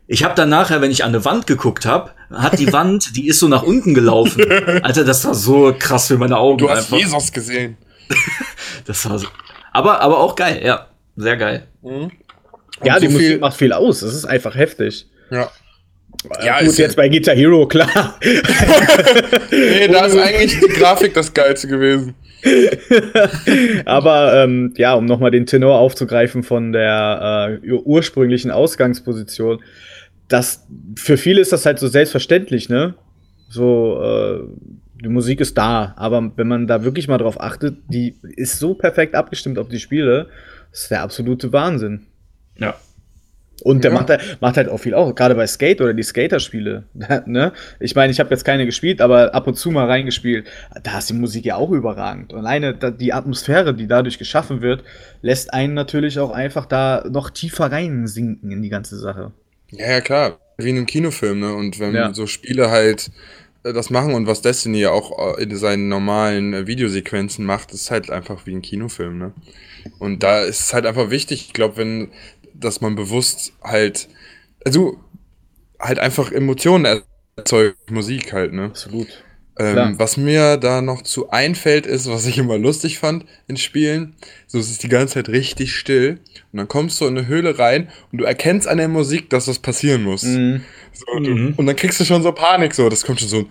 [0.07, 3.27] Ich habe dann nachher, wenn ich an eine Wand geguckt habe, hat die Wand, die
[3.27, 4.43] ist so nach unten gelaufen.
[4.81, 6.57] Alter, das war so krass für meine Augen.
[6.57, 6.97] Du hast einfach.
[6.97, 7.77] Jesus gesehen.
[8.85, 9.27] das war so.
[9.71, 10.87] Aber, aber auch geil, ja.
[11.15, 11.67] Sehr geil.
[11.81, 12.11] Mhm.
[12.83, 14.01] Ja, die so Musik macht viel aus.
[14.01, 15.07] Es ist einfach heftig.
[15.29, 15.49] Ja.
[16.43, 18.19] Ja, gut, jetzt bei Guitar Hero, klar.
[19.51, 22.15] nee, da ist eigentlich die Grafik das Geilste gewesen.
[23.85, 29.61] Aber ähm, ja, um nochmal den Tenor aufzugreifen von der äh, ursprünglichen Ausgangsposition,
[30.27, 32.95] das für viele ist das halt so selbstverständlich, ne?
[33.49, 34.39] So, äh,
[35.03, 38.73] die Musik ist da, aber wenn man da wirklich mal drauf achtet, die ist so
[38.73, 40.29] perfekt abgestimmt auf die Spiele,
[40.71, 42.07] das ist der absolute Wahnsinn.
[42.57, 42.75] Ja.
[43.61, 43.97] Und der ja.
[43.97, 46.83] macht, halt, macht halt auch viel auch, gerade bei Skate oder die Skater-Spiele.
[47.25, 47.53] ne?
[47.79, 50.47] Ich meine, ich habe jetzt keine gespielt, aber ab und zu mal reingespielt.
[50.81, 52.33] Da ist die Musik ja auch überragend.
[52.33, 54.83] Und alleine die Atmosphäre, die dadurch geschaffen wird,
[55.21, 59.31] lässt einen natürlich auch einfach da noch tiefer reinsinken in die ganze Sache.
[59.71, 60.39] Ja, ja, klar.
[60.57, 61.53] Wie in einem Kinofilm, ne?
[61.53, 62.13] Und wenn ja.
[62.13, 63.11] so Spiele halt
[63.63, 67.71] äh, das machen und was Destiny ja auch äh, in seinen normalen äh, Videosequenzen macht,
[67.71, 69.33] ist halt einfach wie ein Kinofilm, ne?
[69.99, 72.11] Und da ist es halt einfach wichtig, ich glaube, wenn
[72.53, 74.07] dass man bewusst halt,
[74.65, 74.99] also
[75.79, 77.03] halt einfach Emotionen
[77.35, 78.65] erzeugt, Musik halt, ne?
[78.65, 79.23] Absolut.
[79.59, 84.15] Ähm, was mir da noch zu einfällt, ist, was ich immer lustig fand in Spielen.
[84.47, 86.19] So, es ist die ganze Zeit richtig still.
[86.51, 89.45] Und dann kommst du in eine Höhle rein und du erkennst an der Musik, dass
[89.45, 90.23] das passieren muss.
[90.23, 90.61] Mhm.
[90.93, 91.53] So, mhm.
[91.57, 93.45] Und dann kriegst du schon so Panik, so, das kommt schon so ein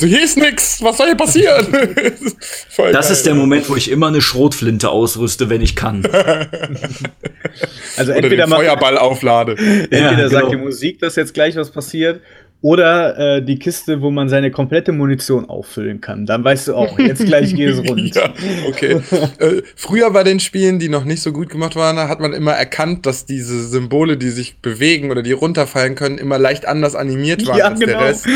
[0.00, 1.66] so, hier ist nix, was soll hier passieren?
[2.92, 6.04] das ist der Moment, wo ich immer eine Schrotflinte ausrüste, wenn ich kann.
[7.96, 9.56] also entweder Feuerball auflade.
[9.90, 12.20] Entweder sagt die Musik, dass jetzt gleich was passiert,
[12.66, 16.26] oder äh, die Kiste, wo man seine komplette Munition auffüllen kann.
[16.26, 18.12] Dann weißt du auch, jetzt gleich geht es rund.
[18.12, 18.34] ja,
[18.66, 19.00] okay.
[19.38, 22.50] äh, früher bei den Spielen, die noch nicht so gut gemacht waren, hat man immer
[22.50, 27.46] erkannt, dass diese Symbole, die sich bewegen oder die runterfallen können, immer leicht anders animiert
[27.46, 28.00] waren ja, als genau.
[28.00, 28.26] der Rest.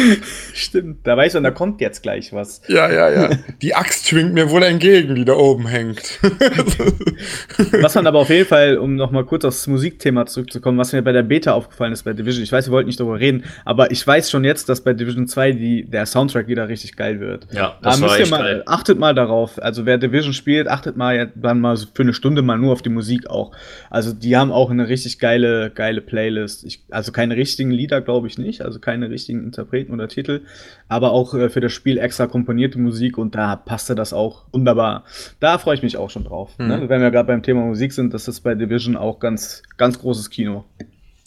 [0.55, 2.63] Stimmt, da weiß man, da kommt jetzt gleich was.
[2.69, 3.31] Ja, ja, ja.
[3.63, 6.21] Die Axt schwingt mir wohl entgegen, die da oben hängt.
[7.81, 11.11] was man aber auf jeden Fall, um nochmal kurz aufs Musikthema zurückzukommen, was mir bei
[11.11, 14.07] der Beta aufgefallen ist bei Division, ich weiß, wir wollten nicht darüber reden, aber ich
[14.07, 17.47] weiß schon jetzt, dass bei Division 2 die, der Soundtrack wieder richtig geil wird.
[17.53, 18.63] Ja, das da war echt mal, geil.
[18.67, 19.63] Achtet mal darauf.
[19.63, 22.91] Also wer Division spielt, achtet mal dann mal für eine Stunde mal nur auf die
[22.91, 23.53] Musik auch.
[23.89, 26.65] Also die haben auch eine richtig geile, geile Playlist.
[26.65, 28.63] Ich, also keine richtigen Lieder, glaube ich nicht.
[28.63, 30.43] Also keine richtigen Interpreten oder Titel.
[30.89, 35.05] Aber auch äh, für das Spiel extra komponierte Musik und da passte das auch wunderbar.
[35.39, 36.59] Da freue ich mich auch schon drauf.
[36.59, 36.67] Mhm.
[36.67, 36.89] Ne?
[36.89, 40.29] Wenn wir gerade beim Thema Musik sind, das ist bei Division auch ganz, ganz großes
[40.29, 40.65] Kino.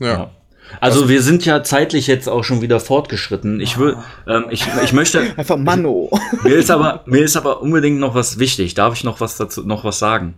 [0.01, 0.07] ja.
[0.07, 0.31] ja.
[0.79, 3.59] Also wir sind ja zeitlich jetzt auch schon wieder fortgeschritten.
[3.59, 3.97] Ich will,
[4.27, 6.09] ähm, ich, ich möchte einfach Mano.
[6.43, 8.73] Mir ist aber mir ist aber unbedingt noch was wichtig.
[8.73, 10.35] Darf ich noch was dazu noch was sagen?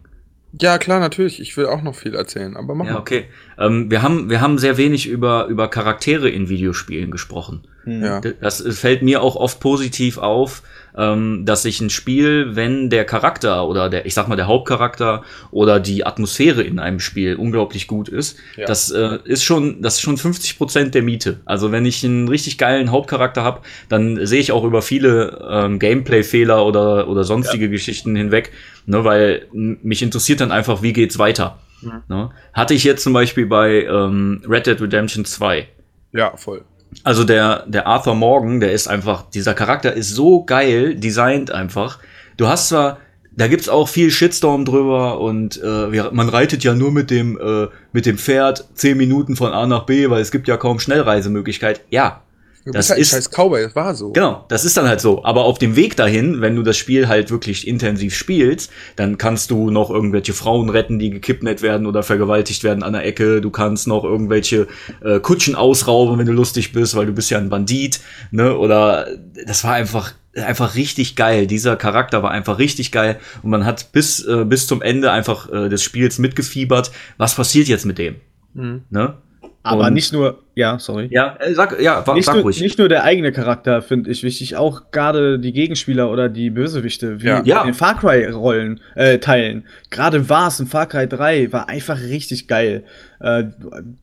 [0.62, 1.39] Ja klar, natürlich.
[1.39, 3.26] Ich will auch noch viel erzählen, aber mach Ja okay.
[3.58, 7.62] Ähm, wir haben wir haben sehr wenig über über Charaktere in Videospielen gesprochen.
[7.84, 8.03] Hm.
[8.03, 8.22] Ja.
[8.22, 10.64] Das fällt mir auch oft positiv auf
[10.97, 15.24] ähm, dass sich ein Spiel, wenn der Charakter oder der, ich sag mal, der Hauptcharakter
[15.51, 18.66] oder die Atmosphäre in einem Spiel unglaublich gut ist, ja.
[18.66, 21.39] das äh, ist schon, das ist schon 50 Prozent der Miete.
[21.45, 25.80] Also wenn ich einen richtig geilen Hauptcharakter habe, dann sehe ich auch über viele ähm,
[25.80, 27.72] Gameplay-Fehler oder, oder sonstige ja.
[27.72, 28.51] Geschichten hinweg,
[28.86, 31.60] ne, weil mich interessiert dann einfach, wie geht's weiter.
[31.82, 32.04] Mhm.
[32.08, 32.30] Ne?
[32.54, 35.68] Hatte ich jetzt zum Beispiel bei ähm, Red Dead Redemption 2.
[36.14, 36.64] Ja, voll.
[37.04, 42.00] Also der, der Arthur Morgan, der ist einfach, dieser Charakter ist so geil designt einfach.
[42.38, 43.00] Du hast zwar,
[43.36, 47.68] da gibt's auch viel Shitstorm drüber und äh, man reitet ja nur mit dem, äh,
[47.92, 51.82] mit dem Pferd zehn Minuten von A nach B, weil es gibt ja kaum Schnellreisemöglichkeit.
[51.90, 52.22] Ja,
[52.66, 54.11] Du das halt ist scheiß Cowboy, das war so.
[54.11, 55.24] Genau, das ist dann halt so.
[55.24, 59.51] Aber auf dem Weg dahin, wenn du das Spiel halt wirklich intensiv spielst, dann kannst
[59.51, 63.39] du noch irgendwelche Frauen retten, die gekidnappt werden oder vergewaltigt werden an der Ecke.
[63.39, 64.68] Du kannst noch irgendwelche
[65.03, 67.99] äh, Kutschen ausrauben, wenn du lustig bist, weil du bist ja ein Bandit,
[68.32, 68.57] ne?
[68.57, 69.09] Oder
[69.45, 71.45] das war einfach einfach richtig geil.
[71.45, 75.51] Dieser Charakter war einfach richtig geil und man hat bis äh, bis zum Ende einfach
[75.51, 76.91] äh, des Spiels mitgefiebert.
[77.18, 78.16] Was passiert jetzt mit dem?
[78.55, 78.82] Mhm.
[78.89, 79.13] Ne?
[79.61, 81.10] Aber und nicht nur, ja, sorry.
[81.12, 82.62] Ja, äh, sag, ja, nicht sag nur, ruhig.
[82.62, 87.22] Nicht nur der eigene Charakter finde ich wichtig, auch gerade die Gegenspieler oder die Bösewichte,
[87.22, 87.62] wie ja.
[87.62, 89.66] in den Far Cry-Rollen, äh, teilen.
[89.89, 92.86] Gerade war es in Far Cry 3, war einfach richtig geil.
[93.20, 93.45] Äh,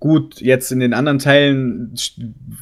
[0.01, 1.95] gut, jetzt in den anderen Teilen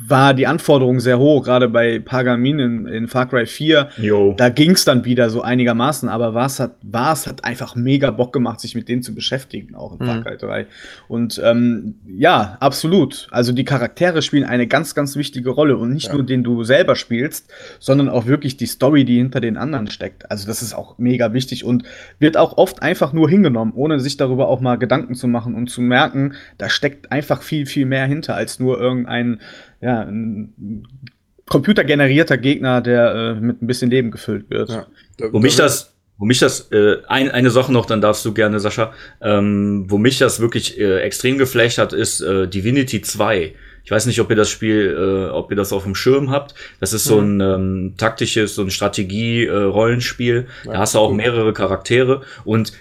[0.07, 3.89] war die Anforderung sehr hoch, gerade bei Pagamin in, in Far Cry 4.
[3.99, 4.35] Jo.
[4.37, 8.33] Da ging es dann wieder so einigermaßen, aber was hat, was hat einfach mega Bock
[8.33, 10.11] gemacht, sich mit denen zu beschäftigen, auch in mhm.
[10.11, 10.67] Far Cry 3.
[11.09, 13.29] Und ähm, ja, absolut.
[13.31, 16.13] Also die Charaktere spielen eine ganz, ganz wichtige Rolle und nicht ja.
[16.13, 20.31] nur den du selber spielst, sondern auch wirklich die Story, die hinter den anderen steckt.
[20.31, 21.85] Also das ist auch mega wichtig und
[22.19, 25.71] wird auch oft einfach nur hingenommen, ohne sich darüber auch mal Gedanken zu machen und
[25.71, 29.41] zu merken, da steckt einfach viel, viel mehr hinter als nur irgendein,
[29.81, 30.85] ja, ein
[31.47, 34.69] computergenerierter Gegner, der äh, mit ein bisschen Leben gefüllt wird.
[34.69, 34.87] Ja.
[35.17, 38.35] Da, wo mich das, wo mich das, äh, ein, eine Sache noch, dann darfst du
[38.35, 43.55] gerne, Sascha, ähm, wo mich das wirklich äh, extrem geflecht hat, ist äh, Divinity 2.
[43.91, 46.55] Ich weiß nicht, ob ihr das Spiel, äh, ob ihr das auf dem Schirm habt.
[46.79, 47.41] Das ist so mhm.
[47.41, 50.47] ein ähm, taktisches, so ein Strategie-Rollenspiel.
[50.63, 52.73] Äh, da hast du auch mehrere Charaktere und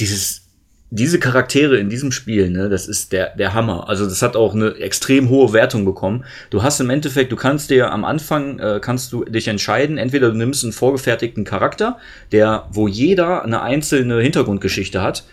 [0.00, 0.42] dieses
[0.90, 3.88] diese Charaktere in diesem Spiel, ne, das ist der, der Hammer.
[3.88, 6.24] Also das hat auch eine extrem hohe Wertung bekommen.
[6.50, 10.30] Du hast im Endeffekt, du kannst dir am Anfang, äh, kannst du dich entscheiden, entweder
[10.30, 11.98] du nimmst einen vorgefertigten Charakter,
[12.32, 15.24] der, wo jeder eine einzelne Hintergrundgeschichte hat,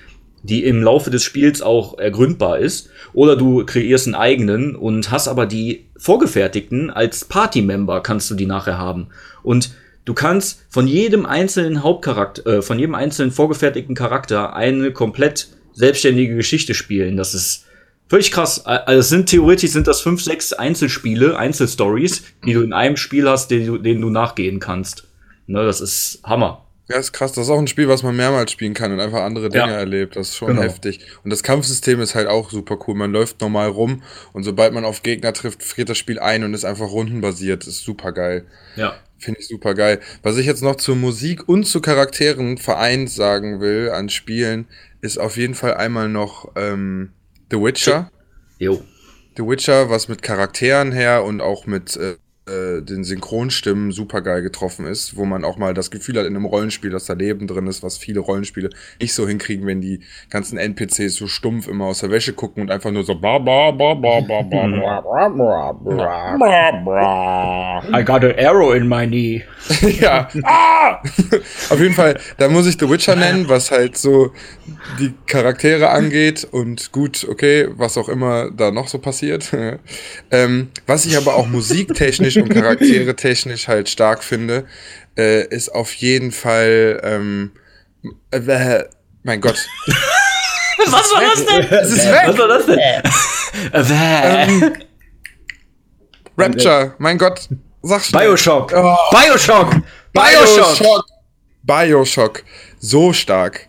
[0.44, 5.28] die im Laufe des Spiels auch ergründbar ist, oder du kreierst einen eigenen und hast
[5.28, 9.08] aber die vorgefertigten als Party-Member kannst du die nachher haben.
[9.42, 9.72] Und
[10.06, 16.36] du kannst von jedem einzelnen Hauptcharakter, äh, von jedem einzelnen vorgefertigten Charakter eine komplett selbstständige
[16.36, 17.18] Geschichte spielen.
[17.18, 17.66] Das ist
[18.08, 18.66] völlig krass.
[18.66, 23.30] Also es sind theoretisch sind das fünf, sechs Einzelspiele, Einzelstories, die du in einem Spiel
[23.30, 25.08] hast, du, denen du nachgehen kannst.
[25.48, 26.63] Ne, das ist Hammer.
[26.90, 27.32] Ja, ist krass.
[27.32, 29.78] Das ist auch ein Spiel, was man mehrmals spielen kann und einfach andere Dinge ja.
[29.78, 30.16] erlebt.
[30.16, 30.64] Das ist schon genau.
[30.64, 31.00] heftig.
[31.24, 32.96] Und das Kampfsystem ist halt auch super cool.
[32.96, 34.04] Man läuft normal rum
[34.34, 37.66] und sobald man auf Gegner trifft, friert das Spiel ein und ist einfach rundenbasiert.
[37.68, 38.46] Ist super geil.
[38.76, 38.96] Ja.
[39.18, 40.02] Finde ich super geil.
[40.22, 44.68] Was ich jetzt noch zur Musik und zu Charakteren vereint sagen will an Spielen,
[45.00, 47.14] ist auf jeden Fall einmal noch ähm,
[47.50, 48.12] The Witcher.
[48.60, 48.84] Jo.
[49.38, 52.16] The Witcher, was mit Charakteren her und auch mit äh,
[52.46, 56.36] äh, den Synchronstimmen super geil getroffen ist, wo man auch mal das Gefühl hat in
[56.36, 58.70] einem Rollenspiel, dass da Leben drin ist, was viele Rollenspiele
[59.00, 62.70] nicht so hinkriegen, wenn die ganzen NPCs so stumpf immer aus der Wäsche gucken und
[62.70, 65.30] einfach nur so ba ba ba ba ba ba ba
[66.38, 69.44] ba ba I got an arrow in my knee.
[70.02, 70.28] ja.
[70.44, 71.02] Ah!
[71.70, 74.34] Auf jeden Fall, da muss ich The Witcher nennen, was halt so
[75.00, 79.50] die Charaktere angeht und gut, okay, was auch immer da noch so passiert.
[80.32, 84.66] ähm, was ich aber auch musiktechnisch und charaktere technisch halt stark finde,
[85.18, 87.52] äh, ist auf jeden Fall, ähm,
[88.32, 88.84] äh,
[89.24, 89.58] mein Gott.
[90.86, 91.68] was war das denn?
[91.70, 92.24] Es ist weg.
[92.28, 92.80] Was war das denn?
[94.64, 94.74] ähm,
[96.38, 97.48] Rapture, mein Gott.
[97.84, 98.28] Sag schnell.
[98.28, 98.74] Bioshock.
[98.76, 98.96] Oh.
[99.12, 99.76] Bioshock.
[100.14, 100.80] Bioshock.
[100.80, 101.06] Bioshock.
[101.64, 102.44] Bioshock.
[102.80, 103.68] So stark.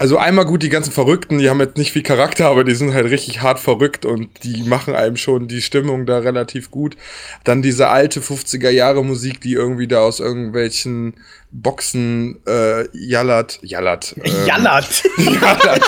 [0.00, 2.94] Also einmal gut, die ganzen Verrückten, die haben jetzt nicht viel Charakter, aber die sind
[2.94, 6.96] halt richtig hart verrückt und die machen einem schon die Stimmung da relativ gut.
[7.42, 11.14] Dann diese alte 50er Jahre Musik, die irgendwie da aus irgendwelchen
[11.50, 13.58] Boxen äh, jallert.
[13.62, 14.14] Jallert.
[14.22, 15.02] Ähm, jallert.
[15.18, 15.82] jallert.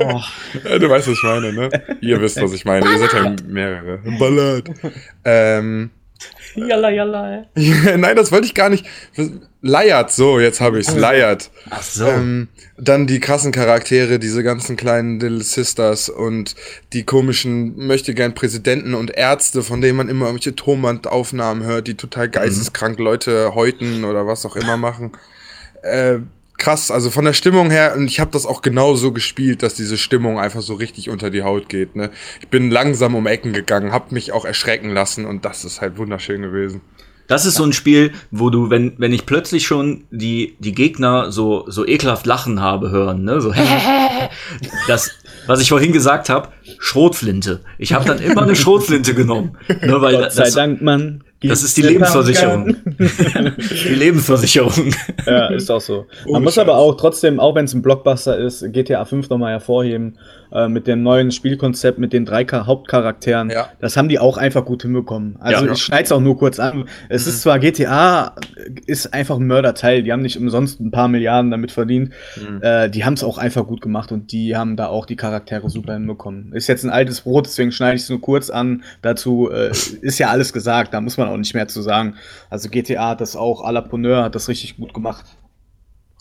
[0.00, 0.20] oh.
[0.78, 1.68] Du weißt, was ich meine, ne?
[2.00, 2.90] Ihr wisst, was ich meine.
[2.90, 3.98] Ihr seid ja mehrere.
[4.18, 4.70] Ballert.
[5.24, 5.90] Ähm,
[6.54, 7.46] Jalla, jalla.
[7.54, 8.86] Nein, das wollte ich gar nicht.
[9.62, 10.94] Leiert, so, jetzt habe ich's.
[10.94, 11.50] Leiert.
[11.70, 12.06] Ach so.
[12.06, 16.56] Ähm, dann die krassen Charaktere, diese ganzen kleinen Little Sisters und
[16.92, 21.94] die komischen möchte gern Präsidenten und Ärzte, von denen man immer irgendwelche Tonbandaufnahmen hört, die
[21.94, 22.32] total mhm.
[22.32, 25.12] geisteskrank Leute häuten oder was auch immer machen.
[25.82, 26.18] Äh,
[26.62, 29.74] krass, also von der Stimmung her, und ich habe das auch genau so gespielt, dass
[29.74, 31.96] diese Stimmung einfach so richtig unter die Haut geht.
[31.96, 32.10] Ne?
[32.40, 35.98] Ich bin langsam um Ecken gegangen, habe mich auch erschrecken lassen und das ist halt
[35.98, 36.80] wunderschön gewesen.
[37.26, 41.32] Das ist so ein Spiel, wo du, wenn, wenn ich plötzlich schon die, die Gegner
[41.32, 43.52] so, so ekelhaft lachen habe hören, ne, so,
[44.86, 45.10] das,
[45.46, 46.48] was ich vorhin gesagt habe,
[46.78, 47.64] Schrotflinte.
[47.78, 49.56] Ich habe dann immer eine Schrotflinte genommen.
[49.68, 51.24] Ne, weil Gott sei das, Dank, Mann.
[51.42, 52.76] Das ist die Lebensversicherung.
[52.98, 54.94] die Lebensversicherung.
[55.26, 56.06] Ja, ist auch so.
[56.28, 60.18] Man muss aber auch trotzdem, auch wenn es ein Blockbuster ist, GTA 5 nochmal hervorheben,
[60.52, 63.50] äh, mit dem neuen Spielkonzept, mit den drei Hauptcharakteren.
[63.50, 63.68] Ja.
[63.80, 65.36] Das haben die auch einfach gut hinbekommen.
[65.40, 66.88] Also ja, ich schneide es auch nur kurz an.
[67.08, 67.32] Es mhm.
[67.32, 68.34] ist zwar GTA,
[68.86, 70.02] ist einfach ein Mörderteil.
[70.02, 72.12] Die haben nicht umsonst ein paar Milliarden damit verdient.
[72.36, 72.60] Mhm.
[72.62, 75.70] Äh, die haben es auch einfach gut gemacht und die haben da auch die Charaktere
[75.70, 76.52] super hinbekommen.
[76.52, 78.82] Ist jetzt ein altes Brot, deswegen schneide ich es nur kurz an.
[79.00, 82.16] Dazu äh, ist ja alles gesagt, da muss man auch nicht mehr zu sagen.
[82.50, 85.24] Also GTA hat das auch, à la Poneur hat das richtig gut gemacht.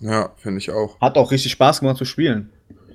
[0.01, 0.99] Ja, finde ich auch.
[0.99, 2.49] Hat auch richtig Spaß gemacht zu spielen.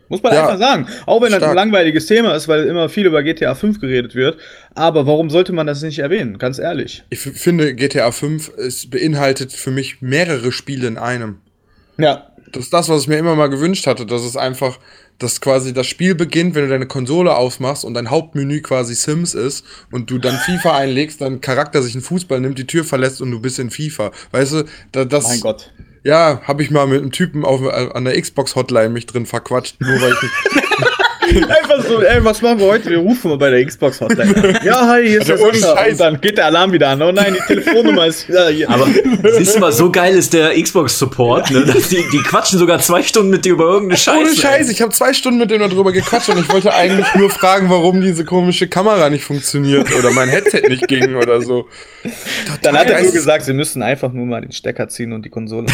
[0.08, 0.86] Muss man ja, einfach sagen.
[1.06, 1.40] Auch wenn stark.
[1.40, 4.38] das ein langweiliges Thema ist, weil immer viel über GTA 5 geredet wird.
[4.74, 6.38] Aber warum sollte man das nicht erwähnen?
[6.38, 7.04] Ganz ehrlich.
[7.10, 11.38] Ich finde, GTA 5 es beinhaltet für mich mehrere Spiele in einem.
[11.98, 12.30] Ja.
[12.52, 14.78] Das ist das, was ich mir immer mal gewünscht hatte, dass es einfach,
[15.18, 19.34] dass quasi das Spiel beginnt, wenn du deine Konsole aufmachst und dein Hauptmenü quasi Sims
[19.34, 23.20] ist und du dann FIFA einlegst, dein Charakter sich einen Fußball nimmt, die Tür verlässt
[23.20, 24.12] und du bist in FIFA.
[24.30, 25.28] Weißt du, da, das.
[25.28, 25.72] Mein Gott.
[26.06, 30.00] Ja, habe ich mal mit einem Typen auf, an der Xbox-Hotline mich drin verquatscht, nur
[30.00, 30.88] weil ich
[31.48, 32.90] Einfach so, ey, was machen wir heute?
[32.90, 34.60] Wir rufen mal bei der Xbox Hotline.
[34.64, 35.86] Ja, hi, hier ist der Sascha.
[35.86, 37.02] Und dann geht der Alarm wieder an.
[37.02, 38.68] Oh nein, die Telefonnummer ist ja, hier.
[38.70, 38.86] Aber
[39.36, 41.64] siehst du mal, so geil ist der Xbox Support, ne?
[41.64, 44.18] Dass die, die quatschen sogar zwei Stunden mit dir über irgendeine Scheiße.
[44.18, 47.30] Ohne Scheiße, ich habe zwei Stunden mit denen darüber gequatscht und ich wollte eigentlich nur
[47.30, 51.68] fragen, warum diese komische Kamera nicht funktioniert oder mein Headset nicht ging oder so.
[52.62, 55.30] Dann hat er nur gesagt, sie müssten einfach nur mal den Stecker ziehen und die
[55.30, 55.66] Konsole.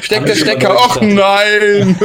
[0.00, 0.74] Steckt der Stecker?
[0.74, 1.96] Och nein!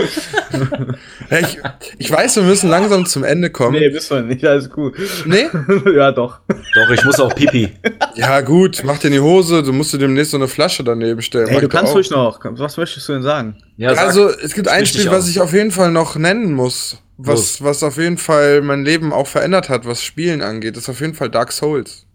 [1.30, 1.60] ich,
[1.98, 3.80] ich weiß, wir müssen langsam zum Ende kommen.
[3.80, 4.96] Nee, wissen wir nicht, alles gut.
[5.26, 5.48] Nee?
[5.96, 6.40] ja, doch.
[6.48, 7.70] Doch, ich muss auch pipi.
[8.16, 11.22] ja, gut, mach dir in die Hose, du musst dir demnächst so eine Flasche daneben
[11.22, 11.48] stellen.
[11.48, 12.40] Ey, du kannst ruhig noch.
[12.44, 13.58] Was möchtest du denn sagen?
[13.78, 17.02] Ja, also, es gibt ein Spiel, was ich auf jeden Fall noch nennen muss.
[17.20, 20.90] Was, was auf jeden Fall mein Leben auch verändert hat, was Spielen angeht, das ist
[20.90, 22.06] auf jeden Fall Dark Souls.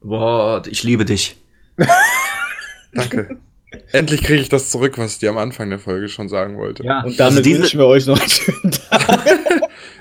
[0.00, 1.36] Boah, ich liebe dich.
[2.92, 3.38] Danke.
[3.92, 6.84] Endlich kriege ich das zurück, was ich dir am Anfang der Folge schon sagen wollte.
[6.84, 9.22] Ja, und damit also wünschen wir euch noch einen schönen Tag.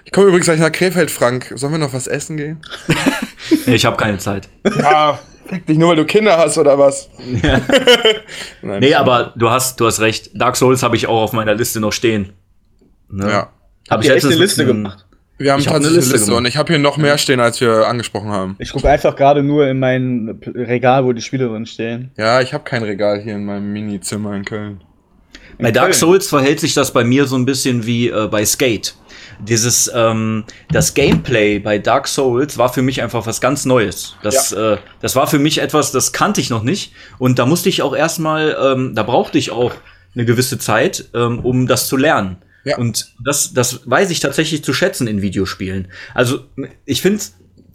[0.04, 1.52] ich komme übrigens gleich nach Krefeld, Frank.
[1.56, 2.62] Sollen wir noch was essen gehen?
[3.66, 4.50] nee, ich habe keine Zeit.
[4.64, 7.10] Ja, fick dich nur, weil du Kinder hast oder was?
[7.42, 7.62] Ja.
[8.62, 10.32] Nein, nee, aber du hast, du hast recht.
[10.34, 12.34] Dark Souls habe ich auch auf meiner Liste noch stehen.
[13.10, 13.30] Ne?
[13.30, 13.50] Ja.
[13.90, 15.05] Habe ich letzte Liste gemacht.
[15.38, 17.88] Wir haben tatsächlich eine Liste, Liste und ich habe hier noch mehr stehen, als wir
[17.88, 18.56] angesprochen haben.
[18.60, 22.12] Ich gucke einfach gerade nur in mein Regal, wo die Spiele drin stehen.
[22.18, 24.82] Ja, ich habe kein Regal hier in meinem Mini-Zimmer in Köln.
[25.58, 28.46] In bei Dark Souls verhält sich das bei mir so ein bisschen wie äh, bei
[28.46, 28.96] Skate.
[29.40, 34.16] Dieses, ähm, das Gameplay bei Dark Souls war für mich einfach was ganz Neues.
[34.24, 34.74] Das, ja.
[34.74, 36.94] äh, das war für mich etwas, das kannte ich noch nicht.
[37.18, 39.74] Und da musste ich auch erstmal, ähm, da brauchte ich auch
[40.14, 42.38] eine gewisse Zeit, ähm, um das zu lernen.
[42.66, 42.78] Ja.
[42.78, 45.88] Und das, das weiß ich tatsächlich zu schätzen in Videospielen.
[46.14, 46.46] Also
[46.86, 47.24] ich finde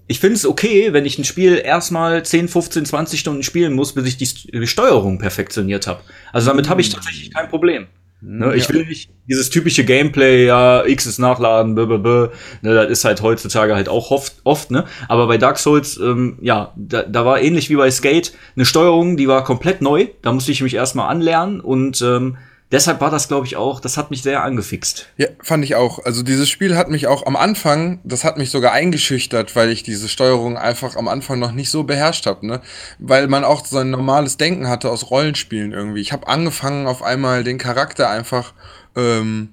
[0.08, 3.92] ich finde es okay, wenn ich ein Spiel erstmal 10, 15, 20 Stunden spielen muss,
[3.92, 6.00] bis ich die Steuerung perfektioniert habe.
[6.32, 6.94] Also damit habe ich mm.
[6.94, 7.86] tatsächlich kein Problem.
[8.22, 8.52] Ne, ja.
[8.54, 12.28] Ich will nicht dieses typische Gameplay, ja, X ist nachladen, b, b, b,
[12.60, 14.84] ne, das ist halt heutzutage halt auch oft, oft ne?
[15.08, 19.16] Aber bei Dark Souls, ähm, ja, da, da war ähnlich wie bei Skate eine Steuerung,
[19.16, 20.08] die war komplett neu.
[20.20, 22.36] Da musste ich mich erstmal anlernen und ähm,
[22.72, 25.08] deshalb war das, glaube ich, auch, das hat mich sehr angefixt.
[25.16, 26.04] Ja, fand ich auch.
[26.04, 29.82] Also dieses Spiel hat mich auch am Anfang, das hat mich sogar eingeschüchtert, weil ich
[29.82, 32.60] diese Steuerung einfach am Anfang noch nicht so beherrscht habe, ne?
[32.98, 36.00] Weil man auch so ein normales Denken hatte aus Rollenspielen irgendwie.
[36.00, 38.52] Ich habe angefangen, auf einmal den Charakter einfach
[38.96, 39.50] ähm,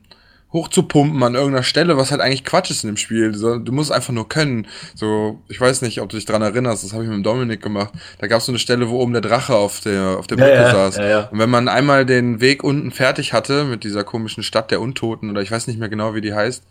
[0.54, 3.34] hochzupumpen an irgendeiner Stelle, was halt eigentlich Quatsch ist in dem Spiel.
[3.34, 4.68] Du musst einfach nur können.
[4.96, 7.62] So, ich weiß nicht, ob du dich dran erinnerst, das habe ich mit dem Dominik
[7.62, 7.94] gemacht.
[8.20, 10.54] Da gab es so eine Stelle, wo oben der Drache auf der, auf der Brücke
[10.54, 10.98] ja, saß.
[10.98, 11.20] Ja, ja.
[11.28, 15.30] Und wenn man einmal den Weg unten fertig hatte mit dieser komischen Stadt der Untoten
[15.30, 16.64] oder ich weiß nicht mehr genau, wie die heißt,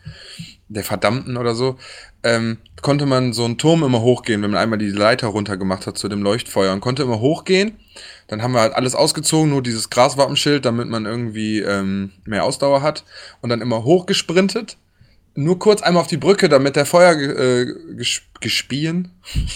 [0.69, 1.77] der Verdammten oder so,
[2.23, 5.97] ähm, konnte man so einen Turm immer hochgehen, wenn man einmal die Leiter runtergemacht hat
[5.97, 7.79] zu dem Leuchtfeuer und konnte immer hochgehen.
[8.29, 12.83] Dann haben wir halt alles ausgezogen, nur dieses Graswappenschild, damit man irgendwie ähm, mehr Ausdauer
[12.83, 13.05] hat.
[13.41, 14.77] Und dann immer hochgesprintet.
[15.35, 19.13] Nur kurz einmal auf die Brücke, damit der Feuer äh, ges gespien,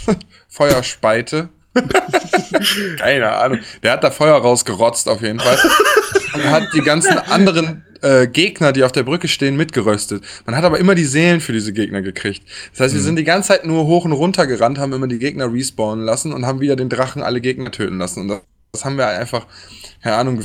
[0.48, 1.48] Feuerspeite.
[2.98, 3.60] Keine Ahnung.
[3.82, 5.58] Der hat da Feuer rausgerotzt auf jeden Fall.
[6.34, 10.24] Und hat die ganzen anderen äh, Gegner, die auf der Brücke stehen, mitgeröstet.
[10.46, 12.42] Man hat aber immer die Seelen für diese Gegner gekriegt.
[12.72, 13.04] Das heißt, wir mhm.
[13.04, 16.32] sind die ganze Zeit nur hoch und runter gerannt, haben immer die Gegner respawnen lassen
[16.32, 18.22] und haben wieder den Drachen alle Gegner töten lassen.
[18.22, 18.40] Und das,
[18.72, 19.46] das haben wir einfach,
[20.02, 20.44] keine Ahnung,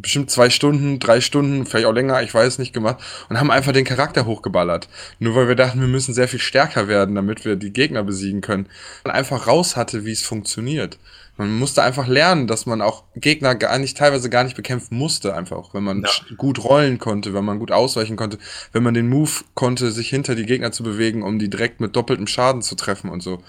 [0.00, 3.72] bestimmt zwei Stunden, drei Stunden, vielleicht auch länger, ich weiß nicht gemacht und haben einfach
[3.72, 4.88] den Charakter hochgeballert.
[5.18, 8.40] Nur weil wir dachten, wir müssen sehr viel stärker werden, damit wir die Gegner besiegen
[8.40, 8.66] können.
[9.04, 10.98] Und einfach raus hatte, wie es funktioniert.
[11.36, 15.34] Man musste einfach lernen, dass man auch Gegner gar nicht, teilweise gar nicht bekämpfen musste,
[15.34, 16.36] einfach, wenn man ja.
[16.36, 18.38] gut rollen konnte, wenn man gut ausweichen konnte,
[18.72, 21.96] wenn man den Move konnte, sich hinter die Gegner zu bewegen, um die direkt mit
[21.96, 23.42] doppeltem Schaden zu treffen und so.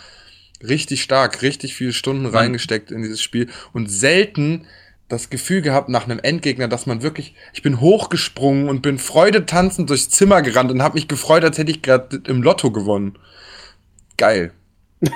[0.67, 2.35] Richtig stark, richtig viele Stunden mhm.
[2.35, 4.65] reingesteckt in dieses Spiel und selten
[5.07, 9.91] das Gefühl gehabt nach einem Endgegner, dass man wirklich, ich bin hochgesprungen und bin freudetanzend
[9.91, 13.19] durchs Zimmer gerannt und habe mich gefreut, als hätte ich gerade im Lotto gewonnen.
[14.17, 14.53] Geil.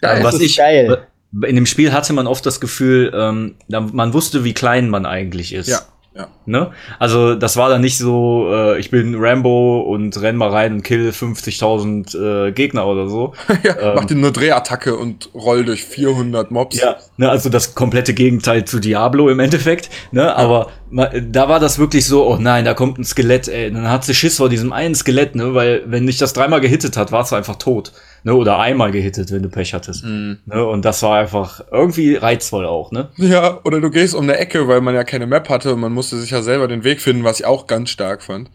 [0.00, 0.24] geil.
[0.24, 4.54] Was ich, geil in dem Spiel hatte man oft das Gefühl, ähm, man wusste, wie
[4.54, 5.68] klein man eigentlich ist.
[5.68, 5.80] Ja.
[6.12, 6.26] Ja.
[6.44, 6.72] Ne?
[6.98, 10.82] Also das war dann nicht so, äh, ich bin Rambo und renn mal rein und
[10.82, 13.32] kill 50.000 äh, Gegner oder so.
[13.62, 16.80] ja, ähm, mach dir eine Drehattacke und roll durch 400 Mobs.
[16.80, 19.88] Ja, ne, also das komplette Gegenteil zu Diablo im Endeffekt.
[20.10, 20.22] Ne?
[20.22, 20.34] Ja.
[20.34, 23.72] Aber da war das wirklich so, oh nein, da kommt ein Skelett, ey.
[23.72, 25.54] Dann hat sie Schiss vor diesem einen Skelett, ne?
[25.54, 27.92] weil wenn dich das dreimal gehittet hat, warst du einfach tot
[28.24, 30.04] ne, oder einmal gehittet, wenn du Pech hattest.
[30.04, 30.34] Mm.
[30.46, 33.10] Ne, und das war einfach irgendwie reizvoll auch, ne?
[33.16, 35.92] Ja, oder du gehst um eine Ecke, weil man ja keine Map hatte und man
[35.92, 38.50] musste sich ja selber den Weg finden, was ich auch ganz stark fand.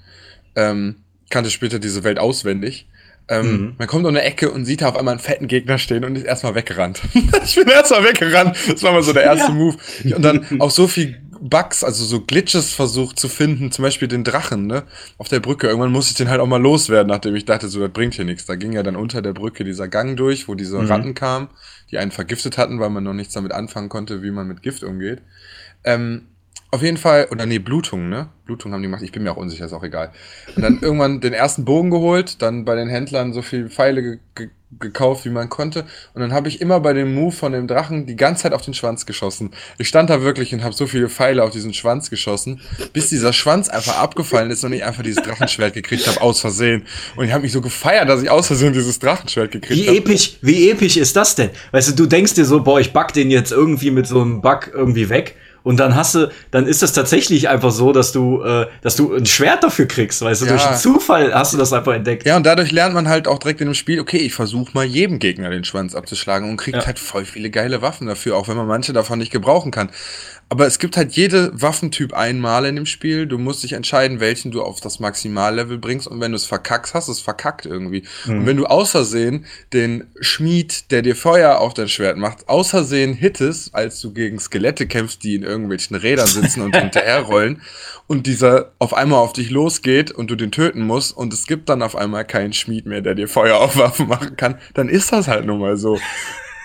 [0.56, 0.98] Ähm,
[1.30, 2.88] kannte später diese Welt auswendig.
[3.28, 3.76] Ähm, mhm.
[3.80, 6.16] Man kommt um eine Ecke und sieht da auf einmal einen fetten Gegner stehen und
[6.16, 7.02] ist erstmal weggerannt.
[7.44, 8.56] ich bin erstmal weggerannt.
[8.68, 9.54] Das war mal so der erste ja.
[9.54, 9.78] Move.
[10.16, 14.24] Und dann auch so viel Bugs, also so Glitches versucht zu finden, zum Beispiel den
[14.24, 14.84] Drachen, ne,
[15.18, 15.68] auf der Brücke.
[15.68, 18.26] Irgendwann musste ich den halt auch mal loswerden, nachdem ich dachte, so, das bringt hier
[18.26, 18.46] nichts.
[18.46, 20.88] Da ging ja dann unter der Brücke dieser Gang durch, wo diese mhm.
[20.88, 21.50] Ratten kamen,
[21.92, 24.84] die einen vergiftet hatten, weil man noch nichts damit anfangen konnte, wie man mit Gift
[24.84, 25.22] umgeht.
[25.84, 26.28] Ähm,
[26.72, 28.30] auf jeden Fall, oder nee, Blutung, ne?
[28.46, 30.12] Blutung haben die gemacht, ich bin mir auch unsicher, ist auch egal.
[30.56, 34.20] Und dann irgendwann den ersten Bogen geholt, dann bei den Händlern so viel Pfeile ge
[34.36, 34.50] ge
[34.80, 35.86] gekauft, wie man konnte.
[36.14, 38.62] Und dann habe ich immer bei dem Move von dem Drachen die ganze Zeit auf
[38.62, 39.52] den Schwanz geschossen.
[39.78, 42.62] Ich stand da wirklich und habe so viele Pfeile auf diesen Schwanz geschossen,
[42.92, 46.86] bis dieser Schwanz einfach abgefallen ist und ich einfach dieses Drachenschwert gekriegt habe, aus Versehen.
[47.16, 49.96] Und ich habe mich so gefeiert, dass ich aus Versehen dieses Drachenschwert gekriegt habe.
[49.96, 50.06] Wie hab.
[50.06, 51.52] episch, wie episch ist das denn?
[51.72, 54.42] Weißt du, du denkst dir so, boah, ich back den jetzt irgendwie mit so einem
[54.42, 55.36] Bug irgendwie weg
[55.66, 59.16] Und dann hast du, dann ist es tatsächlich einfach so, dass du, äh, dass du
[59.16, 60.52] ein Schwert dafür kriegst, weißt du, Ja.
[60.52, 62.24] durch einen Zufall hast du das einfach entdeckt.
[62.26, 64.86] Ja, und dadurch lernt man halt auch direkt in dem Spiel, okay, ich versuche mal
[64.86, 66.86] jedem Gegner den Schwanz abzuschlagen und kriegt Ja.
[66.86, 69.90] halt voll viele geile Waffen dafür, auch wenn man manche davon nicht gebrauchen kann.
[70.48, 73.26] Aber es gibt halt jede Waffentyp einmal in dem Spiel.
[73.26, 76.08] Du musst dich entscheiden, welchen du auf das Maximallevel bringst.
[76.08, 78.04] Und wenn du es verkackst, hast du es verkackt irgendwie.
[78.28, 83.74] Und wenn du außersehen den Schmied, der dir Feuer auf dein Schwert macht, außersehen hittest,
[83.74, 87.62] als du gegen Skelette kämpfst, die in irgendwelchen Rädern sitzen und hinterherrollen,
[88.08, 91.70] und dieser auf einmal auf dich losgeht und du den töten musst und es gibt
[91.70, 95.12] dann auf einmal keinen Schmied mehr, der dir Feuer auf Waffen machen kann, dann ist
[95.12, 96.00] das halt nun mal so.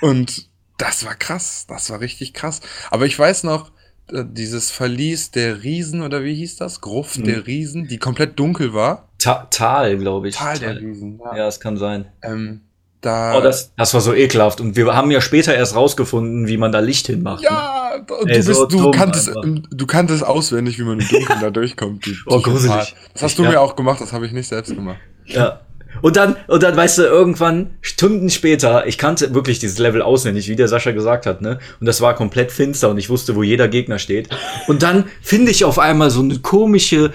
[0.03, 0.50] Und
[0.81, 2.61] das war krass, das war richtig krass.
[2.91, 3.71] Aber ich weiß noch,
[4.13, 6.81] äh, dieses Verlies der Riesen oder wie hieß das?
[6.81, 7.25] Gruft Mhm.
[7.25, 9.09] der Riesen, die komplett dunkel war.
[9.19, 10.37] Ta Tal, glaube ich.
[10.37, 12.07] Tal der Riesen, Ja, es kann sein.
[12.23, 12.63] Ähm,
[13.03, 13.39] da.
[13.39, 14.61] Oh, das, das war so ekelhaft.
[14.61, 17.41] Und wir haben ja später erst rausgefunden, wie man da Licht hinmacht.
[17.43, 17.49] Ne?
[17.51, 19.31] ja, und Ey, du, bist, so du, kanntest,
[19.71, 22.05] du kanntest auswendig, wie man im Dunkeln da durchkommt.
[22.07, 22.95] Du Oh, gruselig.
[23.15, 23.51] Das hast du Ja.
[23.51, 24.99] mir auch gemacht, das habe ich nicht selbst gemacht.
[25.27, 25.61] Ja.
[26.03, 30.49] Und dann, und dann, weißt du, irgendwann, Stunden später, ich kannte wirklich dieses Level auswendig,
[30.49, 31.59] wie der Sascha gesagt hat, ne?
[31.81, 34.29] Und das war komplett finster und ich wusste, wo jeder Gegner steht.
[34.69, 37.13] Und dann finde ich auf einmal so eine komische,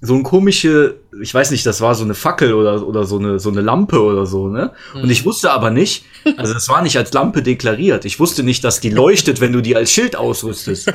[0.00, 3.40] so ein komische, ich weiß nicht, das war so eine Fackel oder, oder so eine,
[3.40, 4.70] so eine Lampe oder so, ne?
[4.94, 6.04] Und ich wusste aber nicht,
[6.36, 8.04] also das war nicht als Lampe deklariert.
[8.04, 10.92] Ich wusste nicht, dass die leuchtet, wenn du die als Schild ausrüstest.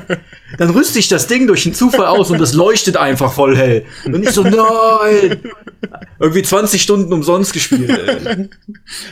[0.57, 3.85] Dann rüste ich das Ding durch einen Zufall aus und es leuchtet einfach voll hell.
[4.05, 5.41] Und ich so, nein!
[6.19, 7.89] Irgendwie 20 Stunden umsonst gespielt.
[7.89, 8.49] Ey.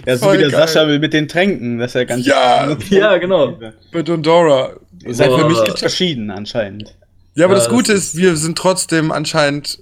[0.06, 0.68] Ja, so Voll wie der geil.
[0.68, 2.78] Sascha will mit den Tränken, das ist ja ganz Ja.
[2.90, 3.60] Ja, genau.
[3.92, 4.72] Bei Dondora.
[5.04, 6.96] Ihr seid für mich verschieden anscheinend.
[7.36, 9.81] Ja, aber Ja, das das Gute ist, wir sind trotzdem anscheinend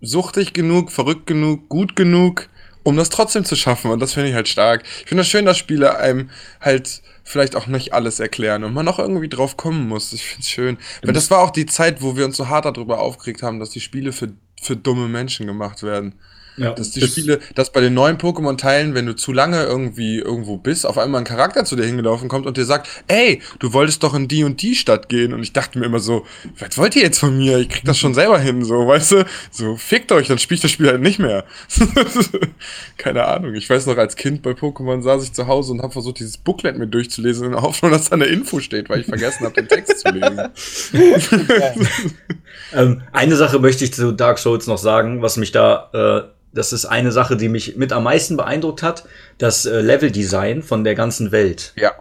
[0.00, 2.48] suchtig genug, verrückt genug, gut genug,
[2.82, 3.90] um das trotzdem zu schaffen.
[3.90, 4.82] Und das finde ich halt stark.
[5.00, 6.30] Ich finde es schön, dass Spiele einem
[6.60, 10.12] halt vielleicht auch nicht alles erklären und man auch irgendwie drauf kommen muss.
[10.12, 10.78] Ich finde es schön.
[11.02, 13.70] Weil das war auch die Zeit, wo wir uns so hart darüber aufgeregt haben, dass
[13.70, 16.14] die Spiele für, für dumme Menschen gemacht werden.
[16.56, 16.72] Ja.
[16.72, 20.86] Dass die Spiele, dass bei den neuen Pokémon-Teilen, wenn du zu lange irgendwie irgendwo bist,
[20.86, 24.14] auf einmal ein Charakter zu dir hingelaufen kommt und dir sagt, ey, du wolltest doch
[24.14, 25.32] in die und die Stadt gehen.
[25.32, 26.26] Und ich dachte mir immer so,
[26.58, 27.58] was wollt ihr jetzt von mir?
[27.58, 29.24] Ich krieg das schon selber hin, so, weißt du?
[29.50, 31.44] So, fickt euch, dann spiel ich das Spiel halt nicht mehr.
[32.98, 33.54] Keine Ahnung.
[33.54, 36.36] Ich weiß noch, als Kind bei Pokémon saß ich zu Hause und habe versucht, dieses
[36.36, 39.54] Booklet mir durchzulesen in der Hoffnung, dass da eine Info steht, weil ich vergessen habe,
[39.54, 40.50] den Text zu lesen.
[42.72, 46.72] Ähm, eine Sache möchte ich zu Dark Souls noch sagen, was mich da, äh, das
[46.72, 49.04] ist eine Sache, die mich mit am meisten beeindruckt hat,
[49.38, 51.72] das äh, Leveldesign von der ganzen Welt.
[51.76, 51.92] Ja.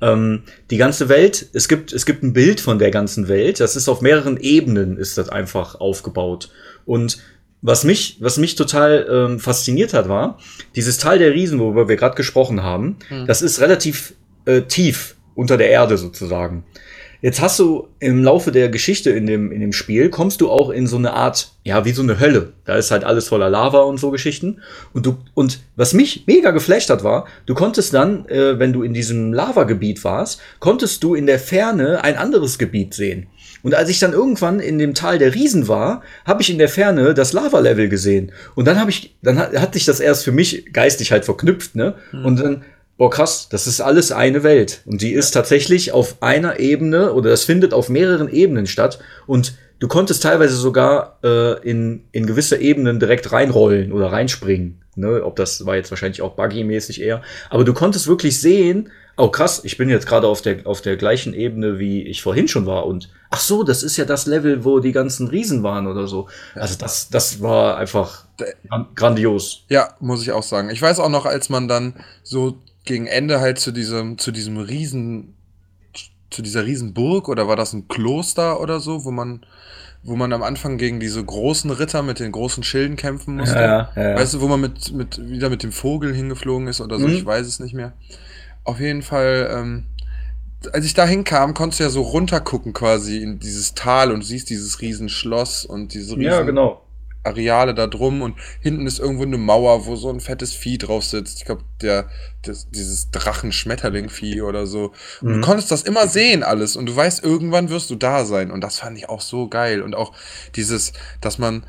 [0.00, 3.76] Ähm, die ganze Welt, es gibt, es gibt ein Bild von der ganzen Welt, das
[3.76, 6.50] ist auf mehreren Ebenen, ist das einfach aufgebaut.
[6.84, 7.18] Und
[7.62, 10.38] was mich, was mich total ähm, fasziniert hat, war,
[10.76, 14.12] dieses Tal der Riesen, worüber wir gerade gesprochen haben, das ist relativ
[14.44, 16.64] äh, tief unter der Erde sozusagen.
[17.24, 20.68] Jetzt hast du im Laufe der Geschichte in dem, in dem Spiel, kommst du auch
[20.68, 22.52] in so eine Art, ja, wie so eine Hölle.
[22.66, 24.60] Da ist halt alles voller Lava und so Geschichten.
[24.92, 28.82] Und du, und was mich mega geflasht hat, war, du konntest dann, äh, wenn du
[28.82, 33.26] in diesem Lavagebiet warst, konntest du in der Ferne ein anderes Gebiet sehen.
[33.62, 36.68] Und als ich dann irgendwann in dem Tal der Riesen war, habe ich in der
[36.68, 38.32] Ferne das Lava-Level gesehen.
[38.54, 41.74] Und dann habe ich, dann hat, hat sich das erst für mich geistig halt verknüpft,
[41.74, 41.94] ne?
[42.12, 42.64] Und dann,
[42.96, 44.82] boah krass, das ist alles eine Welt.
[44.86, 48.98] Und die ist tatsächlich auf einer Ebene oder das findet auf mehreren Ebenen statt.
[49.26, 54.80] Und du konntest teilweise sogar äh, in, in gewisse Ebenen direkt reinrollen oder reinspringen.
[54.96, 55.24] Ne?
[55.24, 57.22] Ob das war jetzt wahrscheinlich auch buggy-mäßig eher.
[57.50, 60.96] Aber du konntest wirklich sehen, oh krass, ich bin jetzt gerade auf der, auf der
[60.96, 62.86] gleichen Ebene, wie ich vorhin schon war.
[62.86, 66.28] Und ach so, das ist ja das Level, wo die ganzen Riesen waren oder so.
[66.54, 68.24] Also das, das war einfach
[68.68, 69.64] gran- grandios.
[69.68, 70.70] Ja, muss ich auch sagen.
[70.70, 74.58] Ich weiß auch noch, als man dann so gegen Ende halt zu diesem, zu diesem
[74.58, 75.34] Riesen,
[76.30, 79.46] zu dieser Riesenburg oder war das ein Kloster oder so, wo man,
[80.02, 83.56] wo man am Anfang gegen diese großen Ritter mit den großen Schilden kämpfen musste.
[83.56, 84.16] Ja, ja, ja.
[84.16, 87.14] Weißt du, wo man mit, mit, wieder mit dem Vogel hingeflogen ist oder so, Mhm.
[87.14, 87.92] ich weiß es nicht mehr.
[88.64, 89.84] Auf jeden Fall, ähm,
[90.72, 94.50] als ich da hinkam, konntest du ja so runtergucken quasi in dieses Tal und siehst
[94.50, 96.83] dieses Riesenschloss und diese riesen Ja, genau.
[97.24, 101.04] Areale da drum und hinten ist irgendwo eine Mauer, wo so ein fettes Vieh drauf
[101.04, 101.38] sitzt.
[101.38, 102.08] Ich glaube, der,
[102.42, 104.92] das, dieses Drachen-Schmetterling-Vieh oder so.
[105.20, 105.34] Und Mhm.
[105.34, 108.50] du konntest das immer sehen alles und du weißt, irgendwann wirst du da sein.
[108.50, 109.82] Und das fand ich auch so geil.
[109.82, 110.12] Und auch
[110.54, 111.64] dieses, dass man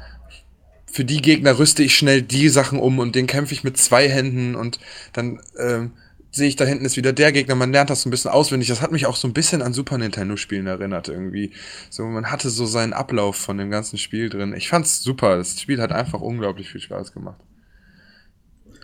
[0.91, 4.07] für die Gegner rüste ich schnell die Sachen um und den kämpfe ich mit zwei
[4.09, 4.79] Händen und
[5.13, 5.91] dann ähm,
[6.35, 7.55] sehe ich da hinten ist wieder der Gegner.
[7.55, 8.67] Man lernt das so ein bisschen auswendig.
[8.67, 11.53] Das hat mich auch so ein bisschen an Super Nintendo-Spielen erinnert irgendwie.
[11.89, 14.53] So, man hatte so seinen Ablauf von dem ganzen Spiel drin.
[14.55, 15.37] Ich fand's super.
[15.37, 17.39] Das Spiel hat einfach unglaublich viel Spaß gemacht.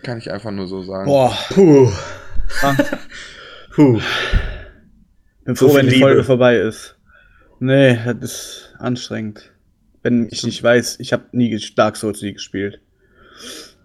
[0.02, 1.06] Kann ich einfach nur so sagen.
[1.06, 1.92] Boah, Puh.
[3.74, 4.00] Puh.
[5.44, 6.24] bin So froh, wenn viel die Folge Liebe.
[6.24, 6.96] vorbei ist.
[7.60, 9.52] Nee, das ist anstrengend.
[10.02, 12.80] Wenn ich nicht weiß, ich habe nie Dark Souls nie gespielt.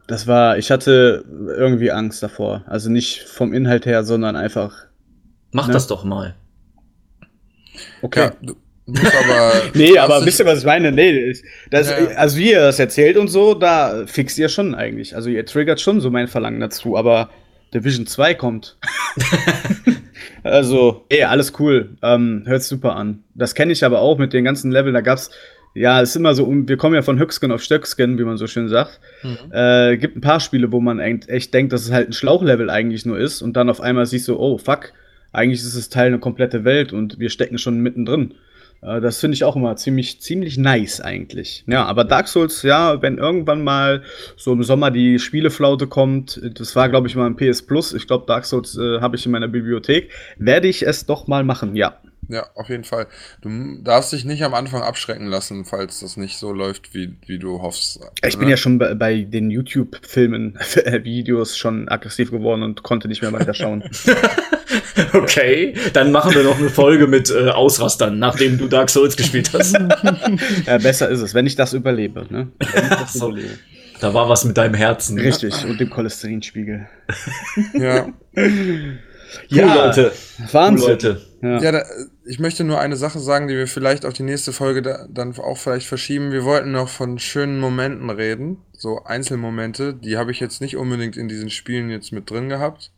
[0.07, 2.63] Das war, ich hatte irgendwie Angst davor.
[2.65, 4.73] Also nicht vom Inhalt her, sondern einfach.
[5.51, 5.73] Mach Ne?
[5.73, 6.35] das doch mal.
[8.01, 8.29] Okay.
[8.87, 9.51] Ja, aber.
[9.73, 10.93] Nee, du aber wisst ihr, was ich meine?
[10.93, 11.33] Nee,
[11.69, 12.07] das, Ja, ja.
[12.15, 15.13] also wie ihr das erzählt und so, da fixt ihr schon eigentlich.
[15.15, 17.29] Also ihr triggert schon so mein Verlangen dazu, aber
[17.73, 18.77] Division 2 kommt.
[20.43, 21.97] also, ey, alles cool.
[22.01, 23.23] Ähm, hört super an.
[23.35, 24.93] Das kenne ich aber auch mit den ganzen Leveln.
[24.93, 25.31] Da gab's,
[25.77, 28.47] ja, es ist immer so, wir kommen ja von Höchsken auf Stöcksken, wie man so
[28.47, 28.99] schön sagt.
[29.23, 29.51] Mhm.
[29.51, 32.69] Äh, gibt ein paar Spiele, wo man echt, echt denkt, dass es halt ein Schlauchlevel
[32.69, 34.93] eigentlich nur ist und dann auf einmal siehst du, oh fuck,
[35.31, 38.33] eigentlich ist es Teil eine komplette Welt und wir stecken schon mittendrin.
[38.81, 41.63] Äh, das finde ich auch immer ziemlich, ziemlich nice eigentlich.
[41.67, 44.03] Ja, aber Dark Souls, ja, wenn irgendwann mal
[44.35, 47.93] so im Sommer die Spieleflaute kommt, das war, glaube ich, mal ein PS Plus.
[47.93, 50.09] Ich glaube, Dark Souls äh, habe ich in meiner Bibliothek.
[50.37, 51.97] Werde ich es doch mal machen, ja.
[52.29, 53.07] Ja, auf jeden Fall.
[53.41, 57.39] Du darfst dich nicht am Anfang abschrecken lassen, falls das nicht so läuft, wie, wie
[57.39, 57.99] du hoffst.
[58.25, 60.57] Ich bin ja schon bei, bei den YouTube-Filmen,
[61.03, 63.83] Videos schon aggressiv geworden und konnte nicht mehr weiterschauen.
[65.13, 69.51] Okay, dann machen wir noch eine Folge mit äh, Ausrastern, nachdem du Dark Souls gespielt
[69.53, 69.73] hast.
[70.65, 72.25] ja, besser ist es, wenn ich das überlebe.
[72.29, 72.51] Ne?
[72.59, 73.29] Wenn ich das So.
[73.29, 73.53] überlebe.
[73.99, 75.17] Da war was mit deinem Herzen.
[75.19, 76.87] Richtig, und dem Cholesterinspiegel.
[77.73, 78.07] Ja.
[78.35, 78.99] Cool,
[79.49, 80.11] Ja, Leute.
[80.39, 80.89] Cool, Wahnsinn.
[80.89, 81.21] Leute.
[81.41, 81.61] Ja.
[81.61, 81.83] Ja, da,
[82.27, 85.37] ich möchte nur eine Sache sagen, die wir vielleicht auf die nächste Folge da, dann
[85.37, 86.31] auch vielleicht verschieben.
[86.31, 89.93] Wir wollten noch von schönen Momenten reden, so Einzelmomente.
[89.93, 92.91] Die habe ich jetzt nicht unbedingt in diesen Spielen jetzt mit drin gehabt.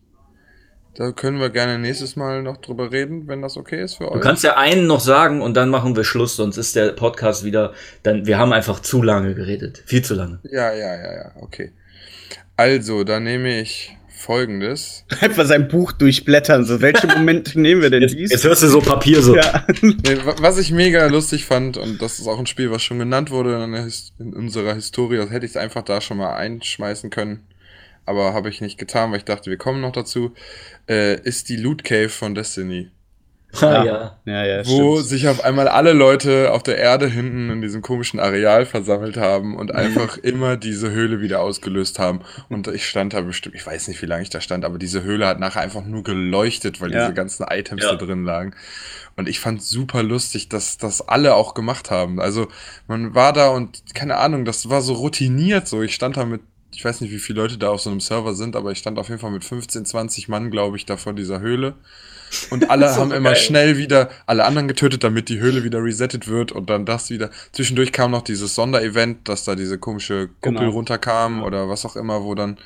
[0.96, 4.12] Da können wir gerne nächstes Mal noch drüber reden, wenn das okay ist für Du
[4.14, 4.22] euch.
[4.22, 7.74] kannst ja einen noch sagen und dann machen wir Schluss, sonst ist der Podcast wieder.
[8.04, 9.84] Dann, wir haben einfach zu lange geredet.
[9.86, 10.40] Viel zu lange.
[10.44, 11.72] Ja, ja, ja, ja, okay.
[12.58, 15.06] Also, da nehme ich folgendes.
[15.22, 16.66] Einfach sein Buch durchblättern.
[16.66, 18.32] So, welche Momente nehmen wir denn Jetzt, dies?
[18.32, 19.36] jetzt hörst du so Papier so.
[19.36, 19.66] ja.
[19.82, 23.00] Nee, wa- was ich mega lustig fand, und das ist auch ein Spiel, was schon
[23.00, 26.36] genannt wurde in, der His- in unserer Historie, das hätte ich einfach da schon mal
[26.36, 27.48] einschmeißen können.
[28.06, 30.34] Aber habe ich nicht getan, weil ich dachte, wir kommen noch dazu.
[30.90, 32.90] Äh, ist die Loot Cave von Destiny.
[33.62, 34.20] Ah, ja.
[34.26, 35.10] Ja, ja, wo stimmt.
[35.10, 39.58] sich auf einmal alle Leute auf der Erde hinten in diesem komischen Areal versammelt haben
[39.58, 42.22] und einfach immer diese Höhle wieder ausgelöst haben.
[42.50, 45.02] Und ich stand da bestimmt, ich weiß nicht, wie lange ich da stand, aber diese
[45.02, 47.02] Höhle hat nachher einfach nur geleuchtet, weil Ja.
[47.02, 47.96] diese ganzen Items Ja.
[47.96, 48.54] da drin lagen.
[49.18, 52.22] Und ich fand super lustig, dass das alle auch gemacht haben.
[52.22, 52.48] Also
[52.88, 55.82] man war da und keine Ahnung, das war so routiniert so.
[55.82, 58.36] Ich stand da mit, ich weiß nicht, wie viele Leute da auf so einem Server
[58.36, 61.14] sind, aber ich stand auf jeden Fall mit 15, 20 Mann, glaube ich, da vor
[61.14, 61.74] dieser Höhle.
[62.50, 66.52] Und alle haben immer schnell wieder alle anderen getötet, damit die Höhle wieder resettet wird
[66.52, 67.30] und dann das wieder.
[67.52, 70.72] Zwischendurch kam noch dieses Sonderevent, dass da diese komische Kuppel Genau.
[70.72, 72.58] runterkam oder was auch immer, wo dann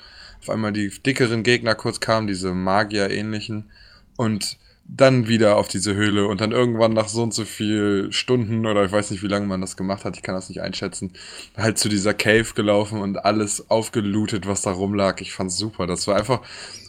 [0.42, 3.70] auf einmal die dickeren Gegner kurz kamen, diese Magier-ähnlichen.
[4.18, 4.58] Und
[4.96, 8.86] dann wieder auf diese Höhle und dann irgendwann nach so und so viel Stunden oder
[8.86, 11.14] ich weiß nicht, wie lange man das gemacht hat, ich kann das nicht einschätzen,
[11.58, 15.20] halt zu dieser Cave gelaufen und alles aufgelootet, was da rumlag.
[15.22, 15.88] Ich fand's super.
[15.88, 16.42] Das war einfach,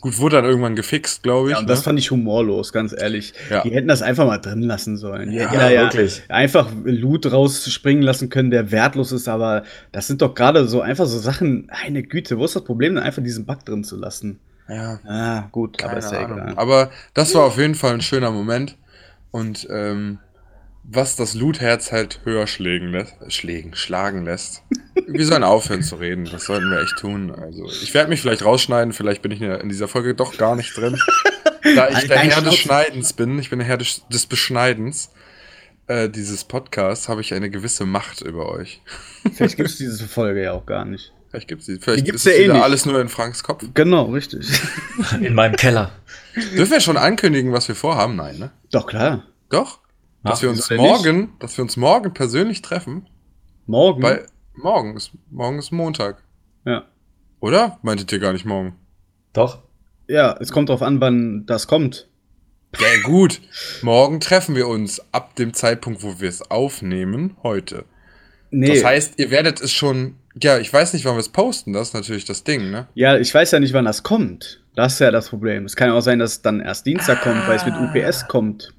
[0.02, 1.52] gut, wurde dann irgendwann gefixt, glaube ich.
[1.54, 1.84] Ja, und das ne?
[1.84, 3.32] fand ich humorlos, ganz ehrlich.
[3.48, 3.62] Ja.
[3.62, 5.32] Die hätten das einfach mal drin lassen sollen.
[5.32, 6.22] Ja, da ja wirklich.
[6.28, 9.62] einfach Loot rausspringen lassen können, der wertlos ist, aber
[9.92, 13.04] das sind doch gerade so einfach so Sachen, eine Güte, wo ist das Problem, dann
[13.04, 14.40] einfach diesen Bug drin zu lassen?
[14.68, 14.98] Ja.
[15.04, 16.38] Ah, gut, aber Keine ist ja Ahnung.
[16.38, 16.54] egal.
[16.56, 18.76] Aber das war auf jeden Fall ein schöner Moment.
[19.30, 20.18] Und ähm,
[20.84, 24.62] was das Lootherz halt höher schlägen lässt, schlägen, schlagen lässt.
[25.06, 26.26] Wir sollen aufhören zu reden.
[26.30, 27.30] Das sollten wir echt tun.
[27.30, 28.92] Also, ich werde mich vielleicht rausschneiden.
[28.92, 30.98] Vielleicht bin ich in dieser Folge doch gar nicht drin.
[31.74, 32.56] Da ich der Herr des.
[32.56, 35.10] Schneidens bin, ich bin der Herr des, des Beschneidens
[35.86, 38.80] äh, dieses Podcasts, habe ich eine gewisse Macht über euch.
[39.34, 41.12] Vielleicht gibt es diese Folge ja auch gar nicht.
[41.34, 41.78] Vielleicht gibt's die.
[41.78, 42.62] Vielleicht gibt's ist es ja eh wieder nicht.
[42.62, 43.64] alles nur in Franks Kopf.
[43.74, 44.46] Genau, richtig.
[45.20, 45.90] In meinem Keller.
[46.56, 48.14] Dürfen wir schon ankündigen, was wir vorhaben?
[48.14, 48.52] Nein, ne?
[48.70, 49.24] Doch, klar.
[49.50, 49.80] Doch.
[50.22, 53.08] Dass Ach, wir uns morgen, dass wir uns morgen persönlich treffen,
[53.66, 54.00] Morgen.
[54.02, 56.22] weil morgen ist, morgen ist Montag.
[56.64, 56.84] ja.
[57.40, 57.78] Oder?
[57.82, 58.76] Meintet ihr gar nicht morgen?
[59.34, 59.58] Doch.
[60.08, 62.08] ja, es kommt drauf an, wann das kommt.
[62.78, 63.40] Ja, gut.
[63.82, 67.84] Morgen treffen wir uns ab dem Zeitpunkt, wo wir es aufnehmen, heute.
[68.50, 68.68] Nee.
[68.68, 70.14] Das heißt, ihr werdet es schon.
[70.42, 72.88] Ja, ich weiß nicht, wann wir es posten, das ist natürlich das Ding, ne?
[72.94, 74.62] ja, ich weiß ja nicht, wann das kommt.
[74.74, 75.64] Das ist ja das Problem.
[75.64, 78.26] Es kann ja auch sein, dass es dann erst Dienstag kommt, weil es mit UPS
[78.26, 78.74] kommt.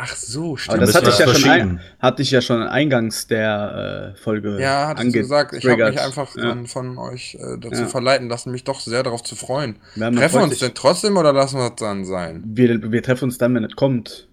[0.00, 0.82] Ach so, Aber stimmt.
[0.82, 4.56] das müssen hatte ich, ja schon ein, hatte ich ja schon eingangs der äh, Folge
[4.60, 6.44] ja, hattest du gesagt, ich habe mich einfach Ja.
[6.44, 7.88] dann von euch äh, dazu Ja.
[7.88, 9.76] verleiten lassen, mich doch sehr darauf zu freuen.
[9.96, 12.42] Treffen wir uns denn trotzdem oder lassen wir es dann sein?
[12.46, 14.28] wir, wir treffen uns dann, wenn es kommt.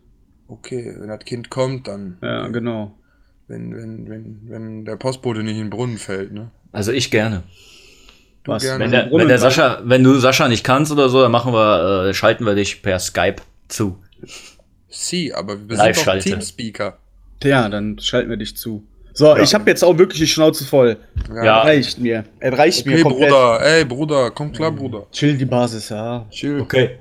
[0.47, 2.19] Okay, wenn das Kind kommt, dann.
[2.21, 2.95] Ja, genau.
[3.47, 6.49] Wenn, wenn, wenn, wenn der Postbote nicht in den Brunnen fällt, ne?
[6.71, 7.43] Also ich gerne.
[8.43, 8.63] Du Was?
[8.63, 8.83] gerne.
[8.83, 12.07] Wenn der, wenn der Sascha, wenn du Sascha nicht kannst oder so, dann machen wir,
[12.09, 13.99] äh, schalten wir dich per Skype zu.
[14.89, 16.19] Sie, aber wir sind doch.
[16.19, 16.97] Teamspeaker.
[17.43, 18.83] Ja, dann schalten wir dich zu.
[19.13, 20.97] So, ich habe jetzt auch wirklich die Schnauze voll.
[21.33, 21.61] Ja.
[21.61, 22.25] Reicht mir.
[22.39, 23.29] Er reicht Okay, mir komplett.
[23.29, 25.07] Bruder, ey, Bruder, komm klar, Bruder.
[25.11, 26.25] Chill die Basis, ja.
[26.29, 26.59] Chill.
[26.59, 26.99] Okay.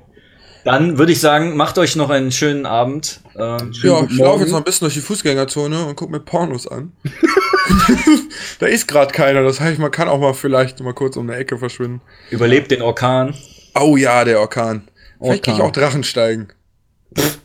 [0.65, 3.21] Dann würde ich sagen, macht euch noch einen schönen Abend.
[3.37, 4.41] Ähm, Ja, ich laufe Morgen.
[4.41, 6.91] jetzt noch ein bisschen durch die Fußgängerzone und guck mir Pornos an.
[8.59, 11.37] da ist gerade keiner, das heißt, man kann auch mal vielleicht mal kurz um eine
[11.39, 12.01] Ecke verschwinden.
[12.31, 13.35] überlebt den Orkan.
[13.79, 14.87] Oh ja, der Orkan.
[15.21, 15.69] Vielleicht gehe ich Orkan.
[15.69, 16.47] auch Drachen steigen.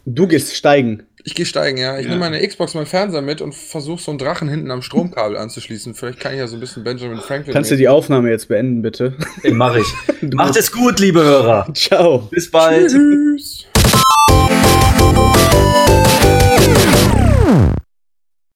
[0.07, 1.05] Du gehst steigen.
[1.25, 1.99] Ich gehe steigen, ja.
[1.99, 2.11] Ich ja.
[2.11, 5.95] nehme meine Xbox, meinen Fernseher mit und versuche so einen Drachen hinten am Stromkabel anzuschließen.
[5.95, 7.53] Vielleicht kann ich ja so ein bisschen Benjamin Franklin.
[7.53, 9.15] Kannst du die Aufnahme jetzt beenden, bitte?
[9.45, 9.87] Den mach ich.
[10.35, 11.69] Macht es gut, liebe Hörer.
[11.75, 12.29] Ciao.
[12.31, 12.91] Bis bald.
[12.91, 13.67] Tschüss.